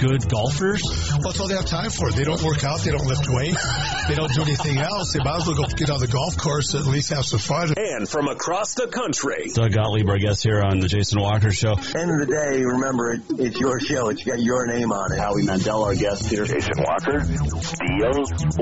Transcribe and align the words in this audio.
good 0.00 0.28
golfers? 0.28 0.82
Well, 1.10 1.20
that's 1.20 1.40
all 1.40 1.48
they 1.48 1.54
have 1.56 1.66
time 1.66 1.90
for. 1.90 2.10
They 2.10 2.24
don't 2.24 2.42
work 2.42 2.64
out. 2.64 2.80
They 2.80 2.90
don't 2.90 3.06
lift 3.06 3.26
weights. 3.28 3.62
They 4.08 4.14
don't 4.14 4.32
do 4.32 4.42
anything 4.42 4.78
else. 4.78 5.12
They 5.12 5.20
might 5.22 5.40
as 5.40 5.46
well 5.46 5.56
go 5.56 5.64
get 5.76 5.90
on 5.90 6.00
the 6.00 6.08
golf 6.08 6.36
course 6.36 6.74
and 6.74 6.84
at 6.86 6.90
least 6.90 7.10
have 7.10 7.24
some 7.24 7.38
fun. 7.38 7.72
And 7.76 8.08
from 8.08 8.28
across 8.28 8.74
the 8.74 8.86
country, 8.88 9.50
Doug 9.54 9.72
Gottlieb, 9.72 10.08
our 10.08 10.18
guest 10.18 10.42
here 10.42 10.62
on 10.62 10.80
the 10.80 10.88
Jason 10.88 11.20
Walker 11.20 11.52
Show. 11.52 11.72
End 11.72 12.10
of 12.10 12.18
the 12.20 12.28
day, 12.28 12.62
remember 12.64 13.12
it, 13.14 13.22
it's 13.38 13.58
your 13.58 13.80
show. 13.80 14.08
It's 14.08 14.22
got 14.24 14.40
your 14.40 14.66
name 14.66 14.92
on 14.92 15.12
it. 15.12 15.18
Howie 15.18 15.44
Mandel, 15.44 15.84
our 15.84 15.94
guest 15.94 16.28
here. 16.28 16.44
Jason 16.44 16.78
Walker, 16.78 17.20
deal 17.20 18.14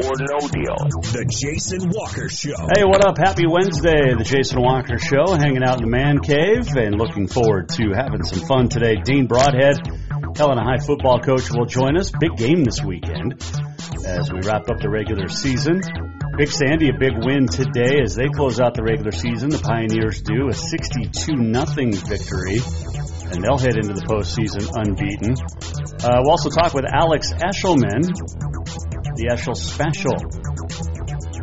or 0.03 0.15
no 0.19 0.39
deal? 0.49 0.79
the 1.13 1.27
Jason 1.29 1.91
Walker 1.91 2.29
Show. 2.29 2.57
Hey, 2.75 2.85
what 2.85 3.05
up? 3.05 3.19
Happy 3.19 3.47
Wednesday, 3.47 4.15
the 4.15 4.25
Jason 4.25 4.61
Walker 4.61 4.99
Show. 4.99 5.35
Hanging 5.35 5.63
out 5.63 5.79
in 5.79 5.85
the 5.85 5.91
man 5.91 6.21
cave 6.21 6.69
and 6.77 6.97
looking 6.97 7.27
forward 7.29 7.69
to 7.71 7.93
having 7.95 8.23
some 8.25 8.47
fun 8.47 8.69
today. 8.69 8.97
Dane 9.03 9.27
Broadhead, 9.27 9.77
Helena 10.37 10.65
High 10.65 10.79
football 10.79 11.21
coach, 11.21 11.51
will 11.51 11.67
join 11.67 11.97
us. 11.97 12.11
Big 12.11 12.37
game 12.37 12.65
this 12.65 12.83
weekend 12.83 13.43
as 14.05 14.33
we 14.33 14.41
wrap 14.41 14.69
up 14.71 14.79
the 14.81 14.89
regular 14.89 15.29
season. 15.29 15.81
Big 16.37 16.49
Sandy, 16.49 16.89
a 16.89 16.99
big 16.99 17.13
win 17.25 17.47
today 17.47 18.01
as 18.03 18.15
they 18.15 18.29
close 18.29 18.59
out 18.59 18.75
the 18.75 18.83
regular 18.83 19.13
season. 19.13 19.51
The 19.51 19.59
Pioneers 19.59 20.23
do 20.23 20.49
a 20.49 20.55
62 20.55 21.37
nothing 21.37 21.93
victory, 21.93 22.57
and 23.31 23.45
they'll 23.45 23.59
head 23.59 23.77
into 23.77 23.93
the 23.93 24.07
postseason 24.09 24.65
unbeaten. 24.73 25.37
Uh, 26.03 26.25
we'll 26.25 26.33
also 26.33 26.49
talk 26.49 26.73
with 26.73 26.87
Alex 26.89 27.33
Eschelman, 27.33 28.09
the 29.21 29.29
Eschel 29.29 29.55
Special. 29.55 30.17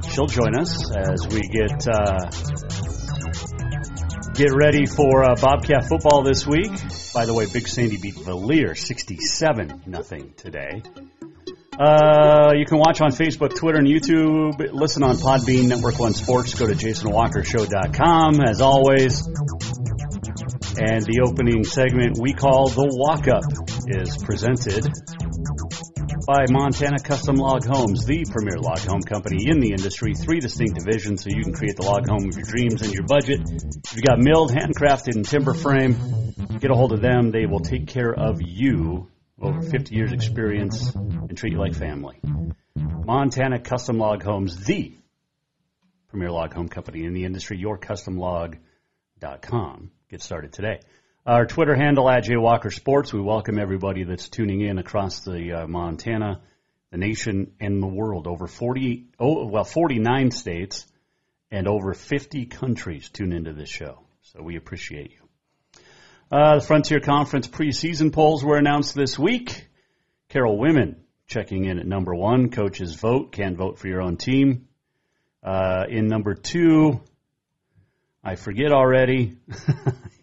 She'll 0.10 0.28
join 0.28 0.58
us 0.58 0.90
as 0.90 1.28
we 1.30 1.42
get 1.42 1.86
uh, 1.88 2.26
get 4.40 4.54
ready 4.54 4.86
for 4.86 5.26
uh, 5.26 5.36
Bobcat 5.36 5.90
football 5.90 6.24
this 6.24 6.48
week. 6.48 6.72
By 7.14 7.26
the 7.26 7.34
way, 7.34 7.46
Big 7.52 7.68
Sandy 7.68 7.98
beat 7.98 8.16
Valier 8.16 8.74
67 8.74 9.84
nothing 9.86 10.34
today. 10.38 10.82
Uh, 11.78 12.54
you 12.56 12.66
can 12.66 12.78
watch 12.78 13.02
on 13.02 13.12
Facebook, 13.12 13.54
Twitter, 13.58 13.80
and 13.80 13.88
YouTube. 13.88 14.72
Listen 14.72 15.04
on 15.04 15.18
Podbean, 15.18 15.68
Network 15.68 16.00
One 16.00 16.14
Sports. 16.14 16.58
Go 16.58 16.68
to 16.68 16.74
JasonWalkerShow.com 16.74 18.40
as 18.40 18.62
always. 18.62 19.28
And 19.28 21.04
the 21.04 21.28
opening 21.28 21.66
segment 21.66 22.18
we 22.18 22.32
call 22.32 22.70
the 22.70 22.88
Walk 22.96 23.28
Up 23.28 23.44
is 23.88 24.24
presented 24.24 24.88
by 26.30 26.46
Montana 26.48 27.00
Custom 27.00 27.38
Log 27.38 27.66
Homes, 27.66 28.06
the 28.06 28.24
premier 28.30 28.60
log 28.60 28.78
home 28.78 29.02
company 29.02 29.48
in 29.48 29.60
the 29.60 29.72
industry. 29.72 30.14
Three 30.14 30.40
distinct 30.40 30.78
divisions 30.78 31.24
so 31.24 31.30
you 31.32 31.42
can 31.42 31.54
create 31.54 31.76
the 31.76 31.82
log 31.82 32.08
home 32.08 32.30
of 32.30 32.38
your 32.38 32.46
dreams 32.46 32.84
and 32.84 32.94
your 32.94 33.08
budget. 33.08 33.40
If 33.50 33.96
you've 33.96 34.04
got 34.04 34.20
milled, 34.20 34.52
handcrafted, 34.52 35.16
and 35.16 35.26
timber 35.26 35.56
frame, 35.56 35.96
get 36.60 36.70
a 36.70 36.76
hold 36.76 36.94
of 36.94 37.02
them. 37.02 37.32
They 37.32 37.48
will 37.48 37.62
take 37.62 37.88
care 37.88 38.14
of 38.14 38.44
you. 38.44 39.10
Over 39.42 39.64
50 39.64 39.96
years 39.96 40.12
experience 40.12 40.94
and 40.94 41.36
treat 41.36 41.54
you 41.54 41.60
like 41.60 41.74
family. 41.74 42.20
Montana 42.76 43.60
Custom 43.60 43.98
Log 43.98 44.22
Homes, 44.22 44.56
the 44.64 44.96
premier 46.10 46.30
log 46.30 46.54
home 46.54 46.70
company 46.70 47.06
in 47.06 47.16
the 47.16 47.26
industry. 47.26 47.60
YourCustomLog.com. 47.60 49.92
Get 50.12 50.22
started 50.22 50.54
today. 50.54 50.82
Our 51.30 51.46
Twitter 51.46 51.76
handle 51.76 52.10
at 52.10 52.28
Walker 52.28 52.72
Sports. 52.72 53.14
We 53.14 53.22
welcome 53.22 53.60
everybody 53.60 54.04
that's 54.04 54.30
tuning 54.30 54.62
in 54.62 54.80
across 54.80 55.20
the 55.20 55.52
uh, 55.52 55.68
Montana, 55.68 56.42
the 56.90 56.98
nation, 56.98 57.52
and 57.60 57.84
the 57.84 57.88
world. 57.88 58.26
Over 58.26 58.48
40, 58.48 59.10
oh, 59.20 59.46
well, 59.46 59.64
49 59.64 60.32
states 60.32 60.88
and 61.52 61.68
over 61.68 61.94
50 61.94 62.48
countries 62.48 63.10
tune 63.12 63.32
into 63.32 63.54
this 63.54 63.70
show. 63.70 64.00
So 64.24 64.42
we 64.42 64.56
appreciate 64.56 65.12
you. 65.12 65.82
Uh, 66.32 66.56
the 66.56 66.66
Frontier 66.66 67.00
Conference 67.00 67.48
preseason 67.48 68.12
polls 68.12 68.44
were 68.44 68.58
announced 68.58 68.96
this 68.96 69.20
week. 69.20 69.68
Carroll 70.30 70.58
Women 70.58 70.96
checking 71.28 71.66
in 71.66 71.78
at 71.78 71.86
number 71.86 72.16
one. 72.16 72.50
Coaches 72.50 72.96
vote. 72.96 73.32
Can't 73.34 73.56
vote 73.56 73.78
for 73.78 73.88
your 73.88 74.02
own 74.02 74.18
team. 74.18 74.68
Uh, 75.44 75.84
in 75.88 76.08
number 76.08 76.34
two, 76.34 77.02
I 78.24 78.34
forget 78.34 78.72
already. 78.72 79.38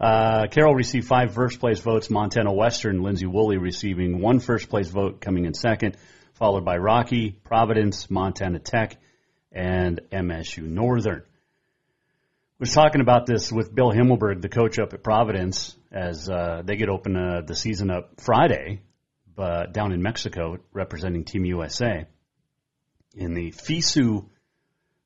uh, 0.00 0.46
Carroll 0.50 0.74
received 0.74 1.06
five 1.06 1.34
first 1.34 1.60
place 1.60 1.80
votes. 1.80 2.10
Montana 2.10 2.52
Western, 2.52 3.02
Lindsay 3.02 3.26
Woolley 3.26 3.58
receiving 3.58 4.20
one 4.20 4.40
first 4.40 4.68
place 4.68 4.88
vote, 4.88 5.20
coming 5.20 5.44
in 5.44 5.54
second, 5.54 5.96
followed 6.34 6.64
by 6.64 6.78
Rocky, 6.78 7.30
Providence, 7.30 8.10
Montana 8.10 8.58
Tech, 8.58 8.96
and 9.52 10.00
MSU 10.10 10.62
Northern 10.62 11.22
was 12.60 12.74
talking 12.74 13.00
about 13.00 13.24
this 13.24 13.50
with 13.50 13.74
Bill 13.74 13.90
Himmelberg, 13.90 14.42
the 14.42 14.50
coach 14.50 14.78
up 14.78 14.92
at 14.92 15.02
Providence, 15.02 15.74
as 15.90 16.28
uh, 16.28 16.60
they 16.62 16.76
get 16.76 16.90
open 16.90 17.16
uh, 17.16 17.40
the 17.40 17.56
season 17.56 17.90
up 17.90 18.20
Friday, 18.20 18.82
but 19.34 19.72
down 19.72 19.92
in 19.92 20.02
Mexico, 20.02 20.58
representing 20.70 21.24
Team 21.24 21.46
USA 21.46 22.04
in 23.14 23.32
the 23.32 23.50
FISU 23.50 24.26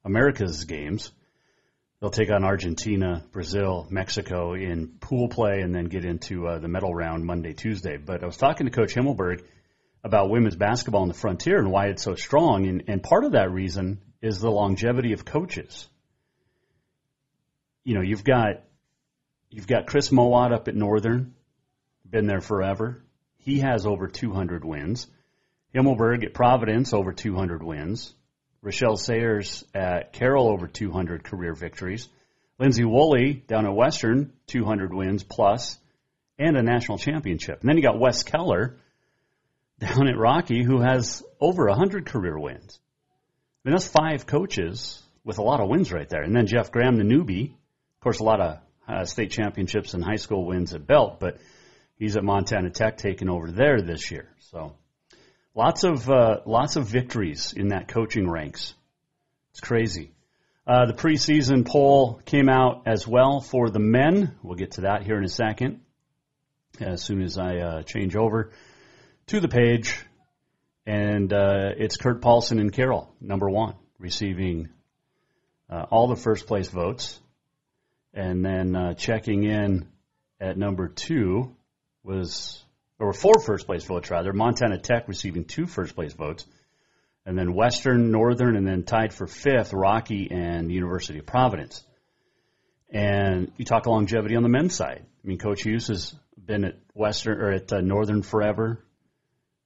Americas 0.04 0.64
games. 0.64 1.12
They'll 2.04 2.10
take 2.10 2.30
on 2.30 2.44
Argentina, 2.44 3.24
Brazil, 3.32 3.86
Mexico 3.88 4.52
in 4.52 4.98
pool 5.00 5.28
play, 5.28 5.62
and 5.62 5.74
then 5.74 5.86
get 5.86 6.04
into 6.04 6.46
uh, 6.46 6.58
the 6.58 6.68
medal 6.68 6.94
round 6.94 7.24
Monday, 7.24 7.54
Tuesday. 7.54 7.96
But 7.96 8.22
I 8.22 8.26
was 8.26 8.36
talking 8.36 8.66
to 8.66 8.70
Coach 8.70 8.94
Himmelberg 8.94 9.42
about 10.04 10.28
women's 10.28 10.54
basketball 10.54 11.02
in 11.02 11.08
the 11.08 11.14
frontier 11.14 11.58
and 11.58 11.70
why 11.70 11.86
it's 11.86 12.02
so 12.02 12.14
strong, 12.14 12.66
and, 12.66 12.84
and 12.88 13.02
part 13.02 13.24
of 13.24 13.32
that 13.32 13.50
reason 13.50 14.02
is 14.20 14.38
the 14.38 14.50
longevity 14.50 15.14
of 15.14 15.24
coaches 15.24 15.88
you 17.84 17.94
know, 17.94 18.00
you've 18.00 18.24
got 18.24 18.62
you've 19.50 19.66
got 19.66 19.86
Chris 19.86 20.10
Mowat 20.10 20.52
up 20.52 20.68
at 20.68 20.74
Northern, 20.74 21.34
been 22.08 22.26
there 22.26 22.40
forever. 22.40 23.04
He 23.36 23.60
has 23.60 23.86
over 23.86 24.08
200 24.08 24.64
wins. 24.64 25.06
Himmelberg 25.74 26.24
at 26.24 26.34
Providence 26.34 26.94
over 26.94 27.12
200 27.12 27.62
wins. 27.62 28.14
Rochelle 28.64 28.96
Sayers 28.96 29.62
at 29.74 30.14
Carroll 30.14 30.48
over 30.48 30.66
200 30.66 31.22
career 31.22 31.54
victories. 31.54 32.08
Lindsay 32.58 32.84
Woolley 32.84 33.34
down 33.34 33.66
at 33.66 33.74
Western 33.74 34.32
200 34.46 34.94
wins 34.94 35.22
plus, 35.22 35.78
and 36.38 36.56
a 36.56 36.62
national 36.62 36.96
championship. 36.96 37.60
And 37.60 37.68
then 37.68 37.76
you 37.76 37.82
got 37.82 38.00
Wes 38.00 38.22
Keller 38.22 38.78
down 39.78 40.08
at 40.08 40.16
Rocky 40.16 40.64
who 40.64 40.80
has 40.80 41.22
over 41.40 41.66
100 41.68 42.06
career 42.06 42.38
wins. 42.38 42.80
I 43.64 43.68
mean, 43.68 43.74
that's 43.74 43.86
five 43.86 44.26
coaches 44.26 45.02
with 45.24 45.38
a 45.38 45.42
lot 45.42 45.60
of 45.60 45.68
wins 45.68 45.92
right 45.92 46.08
there. 46.08 46.22
And 46.22 46.34
then 46.34 46.46
Jeff 46.46 46.72
Graham, 46.72 46.96
the 46.96 47.04
newbie, 47.04 47.50
of 47.50 48.00
course, 48.00 48.20
a 48.20 48.24
lot 48.24 48.40
of 48.40 48.58
uh, 48.88 49.04
state 49.04 49.30
championships 49.30 49.92
and 49.92 50.02
high 50.02 50.16
school 50.16 50.46
wins 50.46 50.72
at 50.72 50.86
Belt, 50.86 51.20
but 51.20 51.36
he's 51.96 52.16
at 52.16 52.24
Montana 52.24 52.70
Tech 52.70 52.96
taking 52.96 53.28
over 53.28 53.50
there 53.50 53.82
this 53.82 54.10
year. 54.10 54.28
So 54.38 54.74
lots 55.54 55.84
of 55.84 56.08
uh, 56.10 56.40
lots 56.46 56.76
of 56.76 56.86
victories 56.86 57.52
in 57.56 57.68
that 57.68 57.88
coaching 57.88 58.28
ranks. 58.28 58.74
It's 59.52 59.60
crazy. 59.60 60.10
Uh, 60.66 60.86
the 60.86 60.94
preseason 60.94 61.66
poll 61.66 62.20
came 62.24 62.48
out 62.48 62.82
as 62.86 63.06
well 63.06 63.40
for 63.40 63.68
the 63.68 63.78
men. 63.78 64.34
We'll 64.42 64.56
get 64.56 64.72
to 64.72 64.82
that 64.82 65.02
here 65.02 65.18
in 65.18 65.24
a 65.24 65.28
second. 65.28 65.80
As 66.80 67.02
soon 67.02 67.22
as 67.22 67.38
I 67.38 67.58
uh, 67.58 67.82
change 67.82 68.16
over 68.16 68.50
to 69.26 69.40
the 69.40 69.48
page, 69.48 70.00
and 70.86 71.32
uh, 71.32 71.70
it's 71.76 71.96
Kurt 71.96 72.20
Paulson 72.20 72.58
and 72.58 72.72
Carroll, 72.72 73.14
number 73.20 73.48
one, 73.48 73.74
receiving 73.98 74.70
uh, 75.70 75.84
all 75.90 76.08
the 76.08 76.16
first 76.16 76.46
place 76.46 76.68
votes. 76.68 77.20
And 78.12 78.44
then 78.44 78.74
uh, 78.74 78.94
checking 78.94 79.44
in 79.44 79.88
at 80.40 80.56
number 80.56 80.88
two 80.88 81.54
was, 82.02 82.63
or 82.98 83.12
four 83.12 83.40
first 83.40 83.66
place 83.66 83.84
votes 83.84 84.10
rather, 84.10 84.32
Montana 84.32 84.78
Tech 84.78 85.08
receiving 85.08 85.44
two 85.44 85.66
first 85.66 85.94
place 85.94 86.12
votes. 86.12 86.46
And 87.26 87.38
then 87.38 87.54
Western, 87.54 88.10
Northern, 88.10 88.54
and 88.56 88.66
then 88.66 88.82
tied 88.82 89.14
for 89.14 89.26
fifth, 89.26 89.72
Rocky 89.72 90.28
and 90.30 90.70
University 90.70 91.18
of 91.18 91.26
Providence. 91.26 91.82
And 92.90 93.50
you 93.56 93.64
talk 93.64 93.86
longevity 93.86 94.36
on 94.36 94.42
the 94.42 94.48
men's 94.50 94.74
side. 94.74 95.02
I 95.02 95.26
mean, 95.26 95.38
Coach 95.38 95.62
Hughes 95.62 95.88
has 95.88 96.14
been 96.36 96.64
at 96.64 96.78
Western 96.92 97.40
or 97.40 97.50
at 97.50 97.72
uh, 97.72 97.80
Northern 97.80 98.22
forever. 98.22 98.84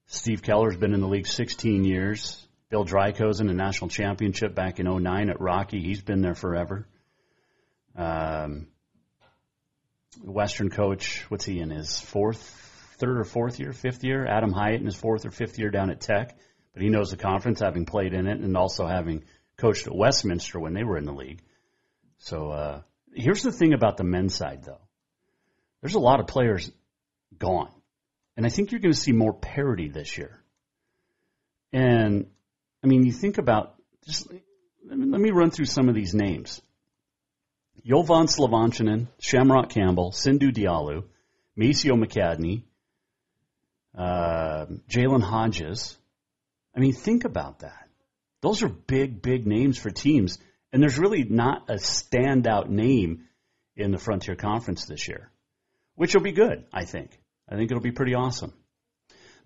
Steve 0.07 0.43
Keller's 0.43 0.77
been 0.77 0.95
in 0.95 1.01
the 1.01 1.09
league 1.09 1.27
16 1.27 1.85
years. 1.85 2.47
Bill 2.71 2.85
Dreikosen, 2.85 3.51
a 3.51 3.55
national 3.55 3.89
championship 3.89 4.55
back 4.55 4.79
in 4.79 4.87
09 4.87 5.31
at 5.31 5.41
Rocky. 5.41 5.81
He's 5.81 6.01
been 6.01 6.21
there 6.21 6.35
forever. 6.35 6.87
Um, 7.97 8.69
Western 10.23 10.71
coach. 10.71 11.25
What's 11.29 11.45
he 11.45 11.61
in 11.61 11.71
his 11.71 11.99
fourth, 11.99 12.68
third 12.99 13.19
or 13.19 13.25
fourth 13.25 13.59
year, 13.61 13.73
fifth 13.73 14.05
year? 14.05 14.27
Adam 14.27 14.53
Hiatt 14.53 14.81
in 14.81 14.87
his 14.87 14.97
fourth 14.97 15.25
or 15.25 15.31
fifth 15.31 15.59
year 15.59 15.71
down 15.71 15.91
at 15.91 16.01
Tech, 16.01 16.37
but 16.73 16.83
he 16.83 16.89
knows 16.89 17.11
the 17.11 17.17
conference, 17.17 17.61
having 17.61 17.85
played 17.85 18.15
in 18.15 18.27
it, 18.27 18.41
and 18.41 18.57
also 18.57 18.87
having 18.87 19.25
coached 19.57 19.87
at 19.87 19.95
Westminster 19.95 20.61
when 20.61 20.75
they 20.75 20.85
were 20.85 20.97
in 20.97 21.05
the 21.05 21.13
league. 21.13 21.43
So 22.19 22.51
uh, 22.51 22.83
here's 23.15 23.43
the 23.43 23.53
thing 23.53 23.75
about 23.75 23.97
the 23.97 24.05
men's 24.05 24.35
side, 24.35 24.65
though. 24.65 24.81
There's 25.81 25.95
a 25.95 26.01
lot 26.01 26.21
of 26.21 26.27
players 26.27 26.71
gone, 27.39 27.73
and 28.37 28.45
I 28.45 28.49
think 28.49 28.73
you're 28.73 28.81
going 28.81 28.95
to 28.95 29.01
see 29.01 29.13
more 29.13 29.33
parity 29.33 29.89
this 29.89 30.19
year. 30.19 30.43
And 31.73 32.27
I 32.83 32.87
mean, 32.87 33.05
you 33.05 33.13
think 33.13 33.39
about 33.39 33.75
just 34.07 34.29
let 34.89 35.21
me, 35.21 35.31
run 35.31 35.51
through 35.51 35.67
some 35.67 35.89
of 35.89 35.95
these 35.95 36.15
names. 36.15 36.63
Jovan 37.85 38.27
Sljivancanin, 38.27 39.09
Shamrock 39.21 39.69
Campbell, 39.69 40.13
Sindhu 40.13 40.51
Diallo, 40.51 41.05
Maceo 41.57 41.95
McCadney, 41.95 42.63
uh, 43.99 44.67
Jalen 44.89 45.23
Hodges. 45.23 45.97
I 46.75 46.81
mean, 46.81 46.93
think 46.93 47.25
about 47.25 47.61
that. 47.61 47.89
Those 48.41 48.63
are 48.63 48.69
big, 48.69 49.21
big 49.21 49.47
names 49.47 49.77
for 49.77 49.91
teams, 49.91 50.39
and 50.73 50.81
there's 50.81 50.99
really 50.99 51.25
not 51.25 51.69
a 51.69 51.75
standout 51.75 52.69
name 52.69 53.25
in 53.77 53.91
the 53.91 53.99
Frontier 53.99 54.37
Conference 54.37 54.85
this 54.85 55.09
year, 55.09 55.31
which 55.97 56.15
will 56.15 56.23
be 56.23 56.33
good, 56.33 56.65
I 56.73 56.85
think. 56.85 57.11
I 57.49 57.57
think 57.57 57.71
it'll 57.71 57.83
be 57.83 57.93
pretty 57.93 58.15
awesome. 58.15 58.53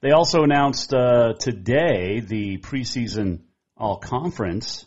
They 0.00 0.10
also 0.10 0.42
announced 0.42 0.92
uh, 0.92 1.34
today 1.38 2.20
the 2.20 2.58
preseason 2.58 3.40
All 3.76 3.96
Conference 3.96 4.84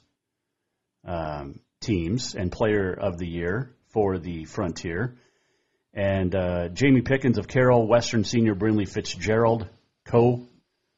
um, 1.08 1.62
teams 1.82 2.36
and 2.36 2.52
Player 2.52 2.94
of 2.94 3.18
the 3.18 3.28
Year 3.28 3.76
for 3.90 4.20
the 4.20 4.46
Frontier. 4.46 5.16
And 5.96 6.36
uh, 6.36 6.68
Jamie 6.68 7.02
Pickens 7.02 7.38
of 7.38 7.48
Carroll, 7.48 7.88
Western 7.88 8.26
Senior 8.26 8.54
Brinley 8.54 8.88
Fitzgerald, 8.88 9.68
co 10.04 10.46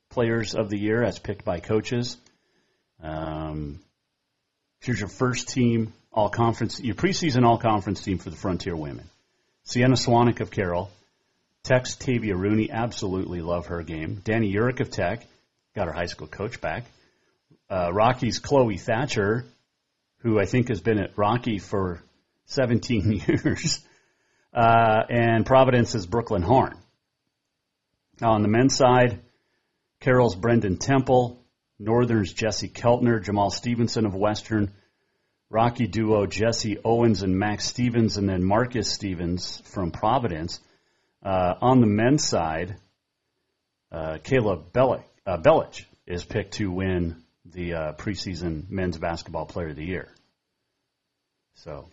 Players 0.09 0.55
of 0.55 0.69
the 0.69 0.79
Year 0.79 1.03
as 1.03 1.19
picked 1.19 1.45
by 1.45 1.59
coaches. 1.59 2.17
Um, 3.03 3.79
here's 4.81 4.99
your 4.99 5.09
first 5.09 5.49
team 5.49 5.94
All 6.11 6.29
Conference, 6.29 6.79
your 6.79 6.95
preseason 6.95 7.45
All 7.45 7.59
Conference 7.59 8.01
team 8.01 8.17
for 8.17 8.31
the 8.31 8.35
Frontier 8.35 8.75
women. 8.75 9.07
Sienna 9.65 9.95
Swanick 9.95 10.39
of 10.39 10.49
Carroll, 10.49 10.89
Tech's 11.63 11.95
Tavia 11.95 12.35
Rooney, 12.35 12.71
absolutely 12.71 13.41
love 13.41 13.67
her 13.67 13.83
game. 13.83 14.21
Danny 14.23 14.51
Urick 14.53 14.79
of 14.79 14.89
Tech, 14.89 15.27
got 15.75 15.85
her 15.85 15.94
high 15.94 16.05
school 16.05 16.27
coach 16.27 16.59
back. 16.59 16.85
Uh, 17.69 17.91
Rocky's 17.94 18.39
Chloe 18.39 18.77
Thatcher, 18.77 19.45
who 20.19 20.39
I 20.39 20.45
think 20.45 20.69
has 20.69 20.81
been 20.81 20.97
at 20.97 21.17
Rocky 21.17 21.59
for 21.59 22.01
17 22.45 23.21
years. 23.27 23.85
Uh, 24.57 25.04
and 25.07 25.45
Providence's 25.45 26.07
Brooklyn 26.07 26.42
Horn. 26.42 26.75
Now 28.19 28.31
on 28.31 28.42
the 28.42 28.48
men's 28.48 28.75
side, 28.75 29.21
Carroll's 30.00 30.36
Brendan 30.36 30.77
Temple, 30.77 31.45
Northern's 31.77 32.33
Jesse 32.33 32.68
Keltner, 32.68 33.24
Jamal 33.24 33.51
Stevenson 33.51 34.07
of 34.07 34.15
Western, 34.15 34.74
Rocky 35.51 35.86
duo 35.86 36.25
Jesse 36.25 36.80
Owens 36.83 37.21
and 37.21 37.38
Max 37.38 37.65
Stevens, 37.65 38.18
and 38.18 38.27
then 38.27 38.44
Marcus 38.44 38.92
Stevens 38.92 39.62
from 39.65 39.92
Providence. 39.92 40.59
Uh, 41.21 41.54
on 41.62 41.80
the 41.80 41.86
men's 41.86 42.27
side, 42.27 42.77
uh, 43.92 44.18
Caleb 44.24 44.74
Bellich, 44.74 45.04
uh, 45.27 45.38
Bellich 45.38 45.86
is 46.07 46.25
picked 46.25 46.56
to 46.56 46.71
win 46.71 47.24
the 47.45 47.75
uh, 47.75 47.94
preseason 47.94 48.68
men's 48.71 48.98
basketball 48.98 49.45
player 49.45 49.69
of 49.69 49.75
the 49.75 49.86
year. 49.86 50.09
So 51.54 51.89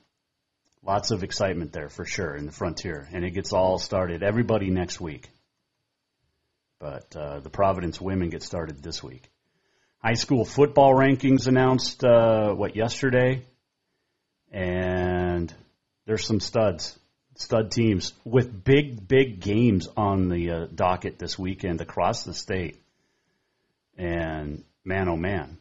lots 0.84 1.10
of 1.10 1.22
excitement 1.22 1.72
there 1.72 1.88
for 1.88 2.04
sure 2.04 2.34
in 2.34 2.46
the 2.46 2.52
frontier, 2.52 3.08
and 3.12 3.24
it 3.24 3.30
gets 3.30 3.52
all 3.52 3.78
started. 3.78 4.22
Everybody 4.22 4.70
next 4.70 5.00
week, 5.00 5.28
but 6.78 7.14
uh, 7.16 7.40
the 7.40 7.50
Providence 7.50 8.00
women 8.00 8.28
get 8.28 8.42
started 8.42 8.82
this 8.82 9.02
week. 9.02 9.30
High 9.98 10.14
school 10.14 10.44
football 10.44 10.92
rankings 10.94 11.46
announced 11.46 12.04
uh, 12.04 12.52
what 12.52 12.76
yesterday, 12.76 13.42
and 14.52 15.52
there's 16.06 16.26
some 16.26 16.40
studs 16.40 16.98
stud 17.36 17.70
teams 17.70 18.12
with 18.24 18.64
big, 18.64 19.06
big 19.06 19.40
games 19.40 19.88
on 19.96 20.28
the 20.28 20.50
uh, 20.50 20.66
docket 20.74 21.18
this 21.18 21.38
weekend 21.38 21.80
across 21.80 22.24
the 22.24 22.34
state. 22.34 22.80
And 23.96 24.64
man, 24.84 25.08
oh 25.08 25.16
man, 25.16 25.58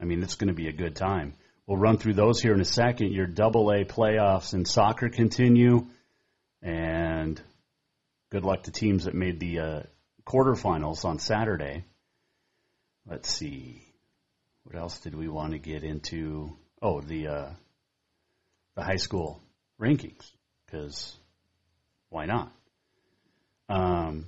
I 0.00 0.04
mean, 0.04 0.22
it's 0.22 0.34
going 0.36 0.48
to 0.48 0.54
be 0.54 0.68
a 0.68 0.72
good 0.72 0.96
time. 0.96 1.34
We'll 1.66 1.78
run 1.78 1.98
through 1.98 2.14
those 2.14 2.40
here 2.40 2.54
in 2.54 2.60
a 2.60 2.64
second. 2.64 3.12
Your 3.12 3.26
double 3.26 3.72
A 3.72 3.84
playoffs 3.84 4.54
in 4.54 4.64
soccer 4.64 5.08
continue, 5.08 5.86
and 6.62 7.40
good 8.30 8.44
luck 8.44 8.64
to 8.64 8.70
teams 8.70 9.04
that 9.04 9.14
made 9.14 9.40
the 9.40 9.58
uh, 9.58 9.82
quarterfinals 10.24 11.04
on 11.04 11.18
Saturday. 11.18 11.84
Let's 13.04 13.32
see, 13.32 13.82
what 14.62 14.76
else 14.76 14.98
did 15.00 15.14
we 15.14 15.28
want 15.28 15.52
to 15.52 15.58
get 15.58 15.82
into? 15.82 16.56
Oh, 16.80 17.00
the 17.00 17.26
uh, 17.26 17.50
the 18.76 18.82
high 18.82 18.96
school 18.96 19.42
rankings 19.80 20.30
because 20.66 21.16
why 22.10 22.26
not? 22.26 22.52
Um, 23.68 24.26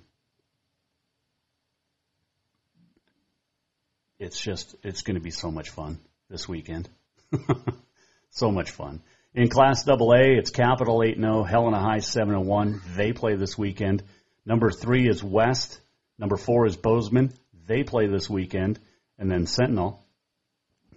it's 4.19 4.41
just 4.41 4.75
it's 4.83 5.03
going 5.03 5.15
to 5.17 5.23
be 5.23 5.31
so 5.31 5.53
much 5.53 5.71
fun 5.71 6.01
this 6.29 6.49
weekend. 6.49 6.89
so 8.31 8.51
much 8.51 8.71
fun. 8.71 9.03
In 9.35 9.49
Class 9.49 9.87
AA, 9.87 10.39
it's 10.39 10.51
Capital 10.51 11.03
8 11.03 11.17
0, 11.17 11.45
Helena 11.45 11.81
High 11.81 11.99
7 11.99 12.47
1. 12.47 12.81
They 12.97 13.13
play 13.13 13.37
this 13.37 13.57
weekend. 13.57 14.03
Number 14.45 14.71
three 14.71 15.09
is 15.09 15.23
West. 15.23 15.81
Number 16.19 16.37
four 16.37 16.67
is 16.67 16.77
Bozeman. 16.77 17.33
They 17.67 17.85
play 17.85 18.07
this 18.07 18.29
weekend. 18.29 18.79
And 19.19 19.31
then 19.31 19.47
Sentinel. 19.47 20.05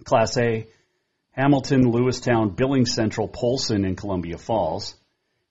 Class 0.05 0.37
A, 0.37 0.67
Hamilton, 1.31 1.91
Lewistown, 1.91 2.55
Billings 2.55 2.93
Central, 2.93 3.27
Polson, 3.27 3.85
and 3.85 3.97
Columbia 3.97 4.37
Falls. 4.37 4.95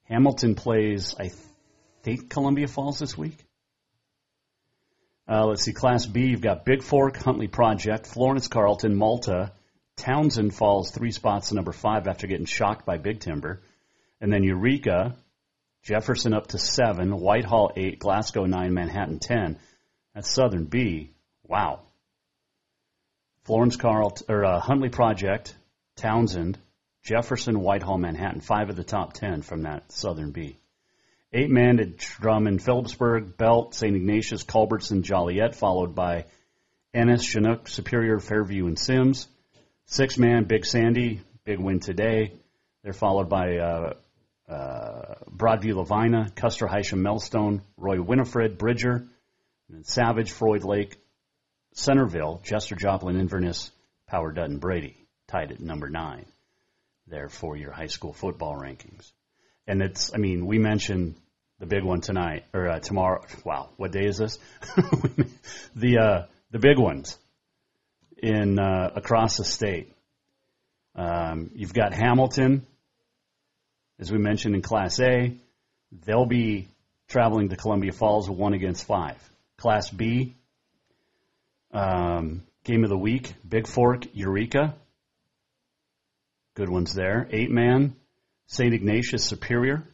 Hamilton 0.04 0.54
plays, 0.54 1.14
I 1.18 1.30
think, 2.02 2.30
Columbia 2.30 2.66
Falls 2.66 2.98
this 2.98 3.16
week. 3.16 3.36
Uh, 5.28 5.46
let's 5.46 5.62
see, 5.62 5.72
Class 5.72 6.06
B, 6.06 6.26
you've 6.26 6.40
got 6.40 6.66
Bigfork, 6.66 7.16
Huntley 7.16 7.46
Project, 7.46 8.06
Florence 8.06 8.48
Carlton, 8.48 8.96
Malta. 8.96 9.52
Townsend 10.00 10.54
falls 10.54 10.90
three 10.90 11.12
spots 11.12 11.50
to 11.50 11.54
number 11.54 11.72
five 11.72 12.08
after 12.08 12.26
getting 12.26 12.46
shocked 12.46 12.86
by 12.86 12.96
Big 12.96 13.20
Timber. 13.20 13.62
And 14.20 14.32
then 14.32 14.42
Eureka, 14.42 15.16
Jefferson 15.82 16.34
up 16.34 16.48
to 16.48 16.58
seven, 16.58 17.18
Whitehall 17.18 17.72
eight, 17.76 17.98
Glasgow 17.98 18.46
nine, 18.46 18.74
Manhattan 18.74 19.18
ten. 19.18 19.58
That's 20.14 20.30
Southern 20.30 20.64
B. 20.64 21.12
Wow. 21.46 21.80
Florence 23.44 23.76
Carl 23.76 24.16
or 24.28 24.44
uh, 24.44 24.60
Huntley 24.60 24.88
Project, 24.88 25.54
Townsend, 25.96 26.58
Jefferson, 27.02 27.60
Whitehall, 27.60 27.98
Manhattan, 27.98 28.40
five 28.40 28.70
of 28.70 28.76
the 28.76 28.84
top 28.84 29.12
ten 29.12 29.42
from 29.42 29.62
that 29.62 29.92
Southern 29.92 30.32
B. 30.32 30.58
Eight 31.32 31.50
man 31.50 31.76
to 31.76 31.86
Drummond, 31.86 32.62
Philipsburg, 32.62 33.36
Belt, 33.36 33.74
St. 33.74 33.94
Ignatius, 33.94 34.42
Culbertson, 34.44 35.02
Joliet, 35.02 35.54
followed 35.54 35.94
by 35.94 36.24
Ennis, 36.92 37.22
Chinook, 37.22 37.68
Superior, 37.68 38.18
Fairview, 38.18 38.66
and 38.66 38.78
Simms. 38.78 39.28
Six 39.92 40.18
man, 40.18 40.44
Big 40.44 40.64
Sandy, 40.64 41.20
big 41.44 41.58
win 41.58 41.80
today. 41.80 42.34
They're 42.84 42.92
followed 42.92 43.28
by 43.28 43.56
uh, 43.56 43.94
uh, 44.48 45.14
Broadview, 45.28 45.74
Lavina, 45.74 46.30
Custer, 46.36 46.68
Hysham, 46.68 47.00
Melstone, 47.00 47.62
Roy 47.76 48.00
Winifred, 48.00 48.56
Bridger, 48.56 49.04
and 49.68 49.84
Savage, 49.84 50.30
Froid 50.30 50.62
Lake, 50.62 50.96
Centerville, 51.74 52.40
Chester, 52.44 52.76
Joplin, 52.76 53.18
Inverness, 53.18 53.72
Power, 54.06 54.30
Dutton, 54.30 54.58
Brady, 54.58 54.96
tied 55.26 55.50
at 55.50 55.58
number 55.58 55.88
nine 55.88 56.26
there 57.08 57.28
for 57.28 57.56
your 57.56 57.72
high 57.72 57.88
school 57.88 58.12
football 58.12 58.54
rankings. 58.54 59.10
And 59.66 59.82
it's, 59.82 60.14
I 60.14 60.18
mean, 60.18 60.46
we 60.46 60.60
mentioned 60.60 61.16
the 61.58 61.66
big 61.66 61.82
one 61.82 62.00
tonight 62.00 62.44
or 62.54 62.68
uh, 62.68 62.78
tomorrow. 62.78 63.24
Wow, 63.44 63.70
what 63.76 63.90
day 63.90 64.04
is 64.04 64.18
this? 64.18 64.38
the 65.74 65.98
uh, 65.98 66.26
the 66.52 66.60
big 66.60 66.78
ones 66.78 67.18
in 68.22 68.58
uh, 68.58 68.90
across 68.94 69.36
the 69.36 69.44
state. 69.44 69.92
Um, 70.94 71.50
you've 71.54 71.72
got 71.72 71.94
Hamilton, 71.94 72.66
as 73.98 74.10
we 74.10 74.18
mentioned 74.18 74.54
in 74.54 74.62
Class 74.62 75.00
A. 75.00 75.36
They'll 76.04 76.26
be 76.26 76.68
traveling 77.08 77.48
to 77.48 77.56
Columbia 77.56 77.92
Falls, 77.92 78.28
one 78.28 78.54
against 78.54 78.86
five. 78.86 79.16
Class 79.56 79.90
B, 79.90 80.36
um, 81.72 82.42
game 82.64 82.84
of 82.84 82.90
the 82.90 82.98
week, 82.98 83.34
Bigfork, 83.46 84.08
Eureka. 84.14 84.74
Good 86.54 86.68
ones 86.68 86.94
there. 86.94 87.28
Eight 87.30 87.50
man, 87.50 87.96
St. 88.46 88.72
Ignatius 88.72 89.24
Superior. 89.24 89.84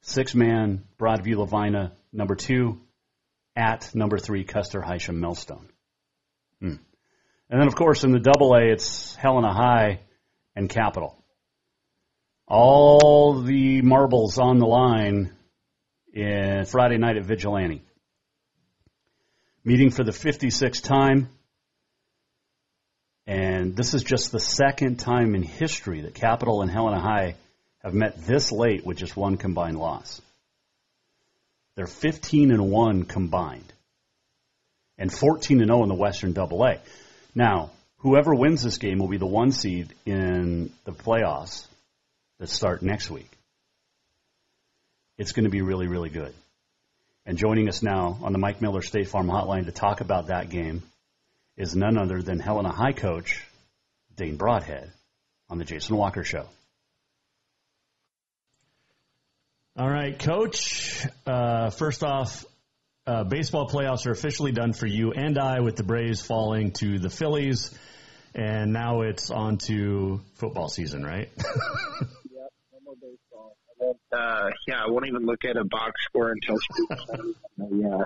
Six 0.00 0.34
man, 0.34 0.84
Broadview 0.98 1.36
Lavina, 1.36 1.92
number 2.12 2.34
two, 2.34 2.80
at 3.56 3.94
number 3.94 4.18
three, 4.18 4.44
Custer 4.44 4.80
Hysham 4.80 5.18
Melstone. 5.18 5.66
Hmm. 6.60 6.76
And 7.50 7.60
then, 7.60 7.66
of 7.66 7.74
course, 7.74 8.04
in 8.04 8.12
the 8.12 8.18
double 8.18 8.54
A, 8.54 8.72
it's 8.72 9.14
Helena 9.16 9.52
High 9.52 10.00
and 10.54 10.68
Capital. 10.68 11.16
All 12.46 13.40
the 13.42 13.80
marbles 13.82 14.38
on 14.38 14.58
the 14.58 14.66
line 14.66 15.32
in 16.12 16.66
Friday 16.66 16.98
night 16.98 17.16
at 17.16 17.24
Vigilante. 17.24 17.82
Meeting 19.64 19.90
for 19.90 20.04
the 20.04 20.12
56th 20.12 20.82
time. 20.82 21.28
And 23.26 23.76
this 23.76 23.94
is 23.94 24.02
just 24.02 24.30
the 24.30 24.40
second 24.40 24.96
time 24.96 25.34
in 25.34 25.42
history 25.42 26.02
that 26.02 26.14
Capital 26.14 26.62
and 26.62 26.70
Helena 26.70 27.00
High 27.00 27.34
have 27.82 27.94
met 27.94 28.26
this 28.26 28.52
late 28.52 28.84
with 28.84 28.98
just 28.98 29.16
one 29.16 29.36
combined 29.36 29.78
loss. 29.78 30.20
They're 31.76 31.86
15 31.86 32.50
and 32.50 32.70
1 32.70 33.04
combined 33.04 33.72
and 34.98 35.12
14 35.12 35.60
and 35.60 35.68
0 35.68 35.84
in 35.84 35.88
the 35.88 35.94
Western 35.94 36.32
Double 36.32 36.64
A. 36.64 36.80
Now, 37.34 37.70
whoever 37.98 38.34
wins 38.34 38.62
this 38.62 38.78
game 38.78 38.98
will 38.98 39.08
be 39.08 39.18
the 39.18 39.26
one 39.26 39.52
seed 39.52 39.94
in 40.06 40.72
the 40.84 40.92
playoffs 40.92 41.66
that 42.38 42.48
start 42.48 42.82
next 42.82 43.10
week. 43.10 43.30
It's 45.16 45.32
going 45.32 45.44
to 45.44 45.50
be 45.50 45.62
really, 45.62 45.88
really 45.88 46.10
good. 46.10 46.32
And 47.26 47.36
joining 47.36 47.68
us 47.68 47.82
now 47.82 48.18
on 48.22 48.32
the 48.32 48.38
Mike 48.38 48.62
Miller 48.62 48.82
State 48.82 49.08
Farm 49.08 49.26
Hotline 49.26 49.66
to 49.66 49.72
talk 49.72 50.00
about 50.00 50.28
that 50.28 50.48
game 50.48 50.82
is 51.56 51.74
none 51.74 51.98
other 51.98 52.22
than 52.22 52.38
Helena 52.38 52.72
High 52.72 52.92
coach 52.92 53.44
Dane 54.16 54.36
Broadhead 54.36 54.90
on 55.50 55.58
the 55.58 55.64
Jason 55.64 55.96
Walker 55.96 56.24
Show. 56.24 56.46
All 59.76 59.88
right, 59.88 60.18
Coach. 60.18 61.06
Uh, 61.26 61.70
first 61.70 62.02
off, 62.02 62.44
uh, 63.08 63.24
baseball 63.24 63.66
playoffs 63.66 64.06
are 64.06 64.10
officially 64.10 64.52
done 64.52 64.74
for 64.74 64.86
you 64.86 65.12
and 65.12 65.38
I, 65.38 65.60
with 65.60 65.76
the 65.76 65.82
Braves 65.82 66.20
falling 66.20 66.72
to 66.72 66.98
the 66.98 67.08
Phillies, 67.08 67.74
and 68.34 68.72
now 68.72 69.00
it's 69.00 69.30
on 69.30 69.56
to 69.66 70.20
football 70.34 70.68
season, 70.68 71.04
right? 71.04 71.30
yep, 71.38 72.52
no 72.70 72.78
more 72.84 72.94
baseball. 73.00 73.56
Uh, 74.12 74.50
yeah, 74.66 74.84
I 74.84 74.90
won't 74.90 75.06
even 75.06 75.24
look 75.24 75.44
at 75.46 75.56
a 75.56 75.64
box 75.64 75.92
score 76.04 76.32
until. 76.32 76.58
yeah, 77.58 78.04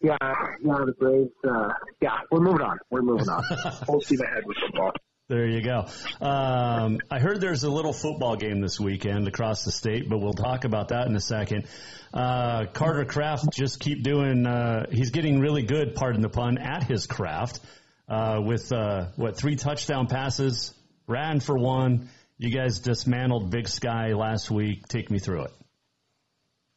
yeah, 0.00 0.16
yeah, 0.20 0.78
the 0.84 0.94
Braves. 0.98 1.30
Uh, 1.48 1.68
yeah, 2.00 2.18
we're 2.32 2.40
moving 2.40 2.62
on. 2.62 2.78
We're 2.90 3.02
moving 3.02 3.28
on. 3.28 3.44
Full 3.86 4.00
steam 4.00 4.20
ahead 4.20 4.42
with 4.44 4.56
football. 4.56 4.92
There 5.28 5.46
you 5.46 5.60
go. 5.60 5.84
Um, 6.22 7.00
I 7.10 7.18
heard 7.18 7.42
there's 7.42 7.62
a 7.62 7.70
little 7.70 7.92
football 7.92 8.36
game 8.36 8.62
this 8.62 8.80
weekend 8.80 9.28
across 9.28 9.62
the 9.62 9.70
state, 9.70 10.08
but 10.08 10.20
we'll 10.20 10.32
talk 10.32 10.64
about 10.64 10.88
that 10.88 11.06
in 11.06 11.14
a 11.14 11.20
second. 11.20 11.66
Uh, 12.14 12.64
Carter 12.72 13.04
Kraft 13.04 13.52
just 13.52 13.78
keep 13.78 14.02
doing. 14.02 14.46
Uh, 14.46 14.86
he's 14.90 15.10
getting 15.10 15.38
really 15.38 15.64
good, 15.64 15.94
pardon 15.94 16.22
the 16.22 16.30
pun, 16.30 16.56
at 16.56 16.82
his 16.82 17.06
craft. 17.06 17.60
Uh, 18.08 18.40
with 18.42 18.72
uh, 18.72 19.08
what 19.16 19.36
three 19.36 19.56
touchdown 19.56 20.06
passes, 20.06 20.72
ran 21.06 21.40
for 21.40 21.58
one. 21.58 22.08
You 22.38 22.50
guys 22.50 22.78
dismantled 22.78 23.50
Big 23.50 23.68
Sky 23.68 24.14
last 24.14 24.50
week. 24.50 24.88
Take 24.88 25.10
me 25.10 25.18
through 25.18 25.42
it. 25.42 25.52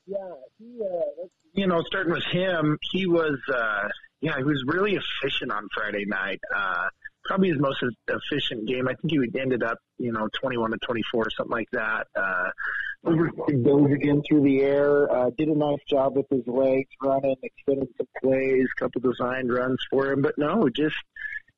Yeah, 0.08 0.18
he, 0.60 0.82
uh, 0.82 1.28
you 1.54 1.68
know, 1.68 1.82
starting 1.88 2.12
with 2.12 2.26
him, 2.30 2.78
he 2.92 3.06
was, 3.06 3.40
uh, 3.48 3.88
yeah, 4.20 4.36
he 4.36 4.44
was 4.44 4.62
really 4.68 4.98
efficient 4.98 5.54
on 5.54 5.70
Friday 5.74 6.04
night. 6.06 6.42
Uh, 6.54 6.90
probably 7.32 7.48
his 7.48 7.60
most 7.60 7.82
efficient 8.10 8.68
game. 8.68 8.90
I 8.90 8.94
think 8.96 9.12
he 9.12 9.40
ended 9.40 9.64
up, 9.64 9.78
you 9.98 10.12
know, 10.12 10.28
21 10.42 10.72
to 10.72 10.78
24, 10.80 11.24
or 11.24 11.30
something 11.30 11.50
like 11.50 11.70
that. 11.72 12.08
Uh, 12.14 12.50
goes 13.06 13.90
again 13.90 14.22
through 14.28 14.44
the 14.44 14.62
air. 14.62 15.10
Uh, 15.10 15.30
did 15.38 15.48
a 15.48 15.58
nice 15.58 15.80
job 15.90 16.18
with 16.18 16.26
his 16.30 16.46
legs, 16.46 16.90
running, 17.02 17.38
extended 17.42 17.88
some 17.96 18.08
plays, 18.22 18.68
couple 18.78 19.00
designed 19.00 19.52
runs 19.52 19.80
for 19.90 20.12
him. 20.12 20.22
But 20.22 20.38
no, 20.38 20.68
just 20.68 20.98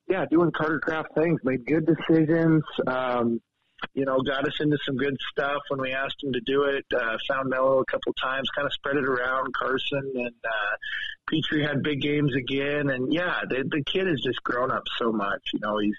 yeah, 0.08 0.24
doing 0.30 0.52
Carter 0.52 0.78
Kraft 0.78 1.08
things. 1.16 1.40
Made 1.42 1.66
good 1.66 1.86
decisions. 1.86 2.62
Um, 2.86 3.40
you 3.94 4.04
know, 4.04 4.20
got 4.20 4.46
us 4.46 4.54
into 4.60 4.78
some 4.84 4.96
good 4.96 5.16
stuff 5.30 5.62
when 5.68 5.80
we 5.80 5.92
asked 5.92 6.22
him 6.22 6.32
to 6.32 6.40
do 6.40 6.64
it. 6.64 6.84
Uh, 6.94 7.16
found 7.28 7.50
Mello 7.50 7.80
a 7.80 7.84
couple 7.84 8.12
times, 8.14 8.48
kind 8.54 8.66
of 8.66 8.72
spread 8.72 8.96
it 8.96 9.04
around. 9.04 9.54
Carson 9.54 10.12
and 10.14 10.34
uh, 10.44 10.76
Petrie 11.28 11.64
had 11.64 11.82
big 11.82 12.00
games 12.00 12.34
again, 12.34 12.90
and 12.90 13.12
yeah, 13.12 13.40
the 13.48 13.64
the 13.68 13.82
kid 13.84 14.06
has 14.06 14.20
just 14.20 14.42
grown 14.42 14.70
up 14.70 14.84
so 14.98 15.12
much. 15.12 15.42
You 15.52 15.60
know, 15.60 15.78
he's 15.78 15.96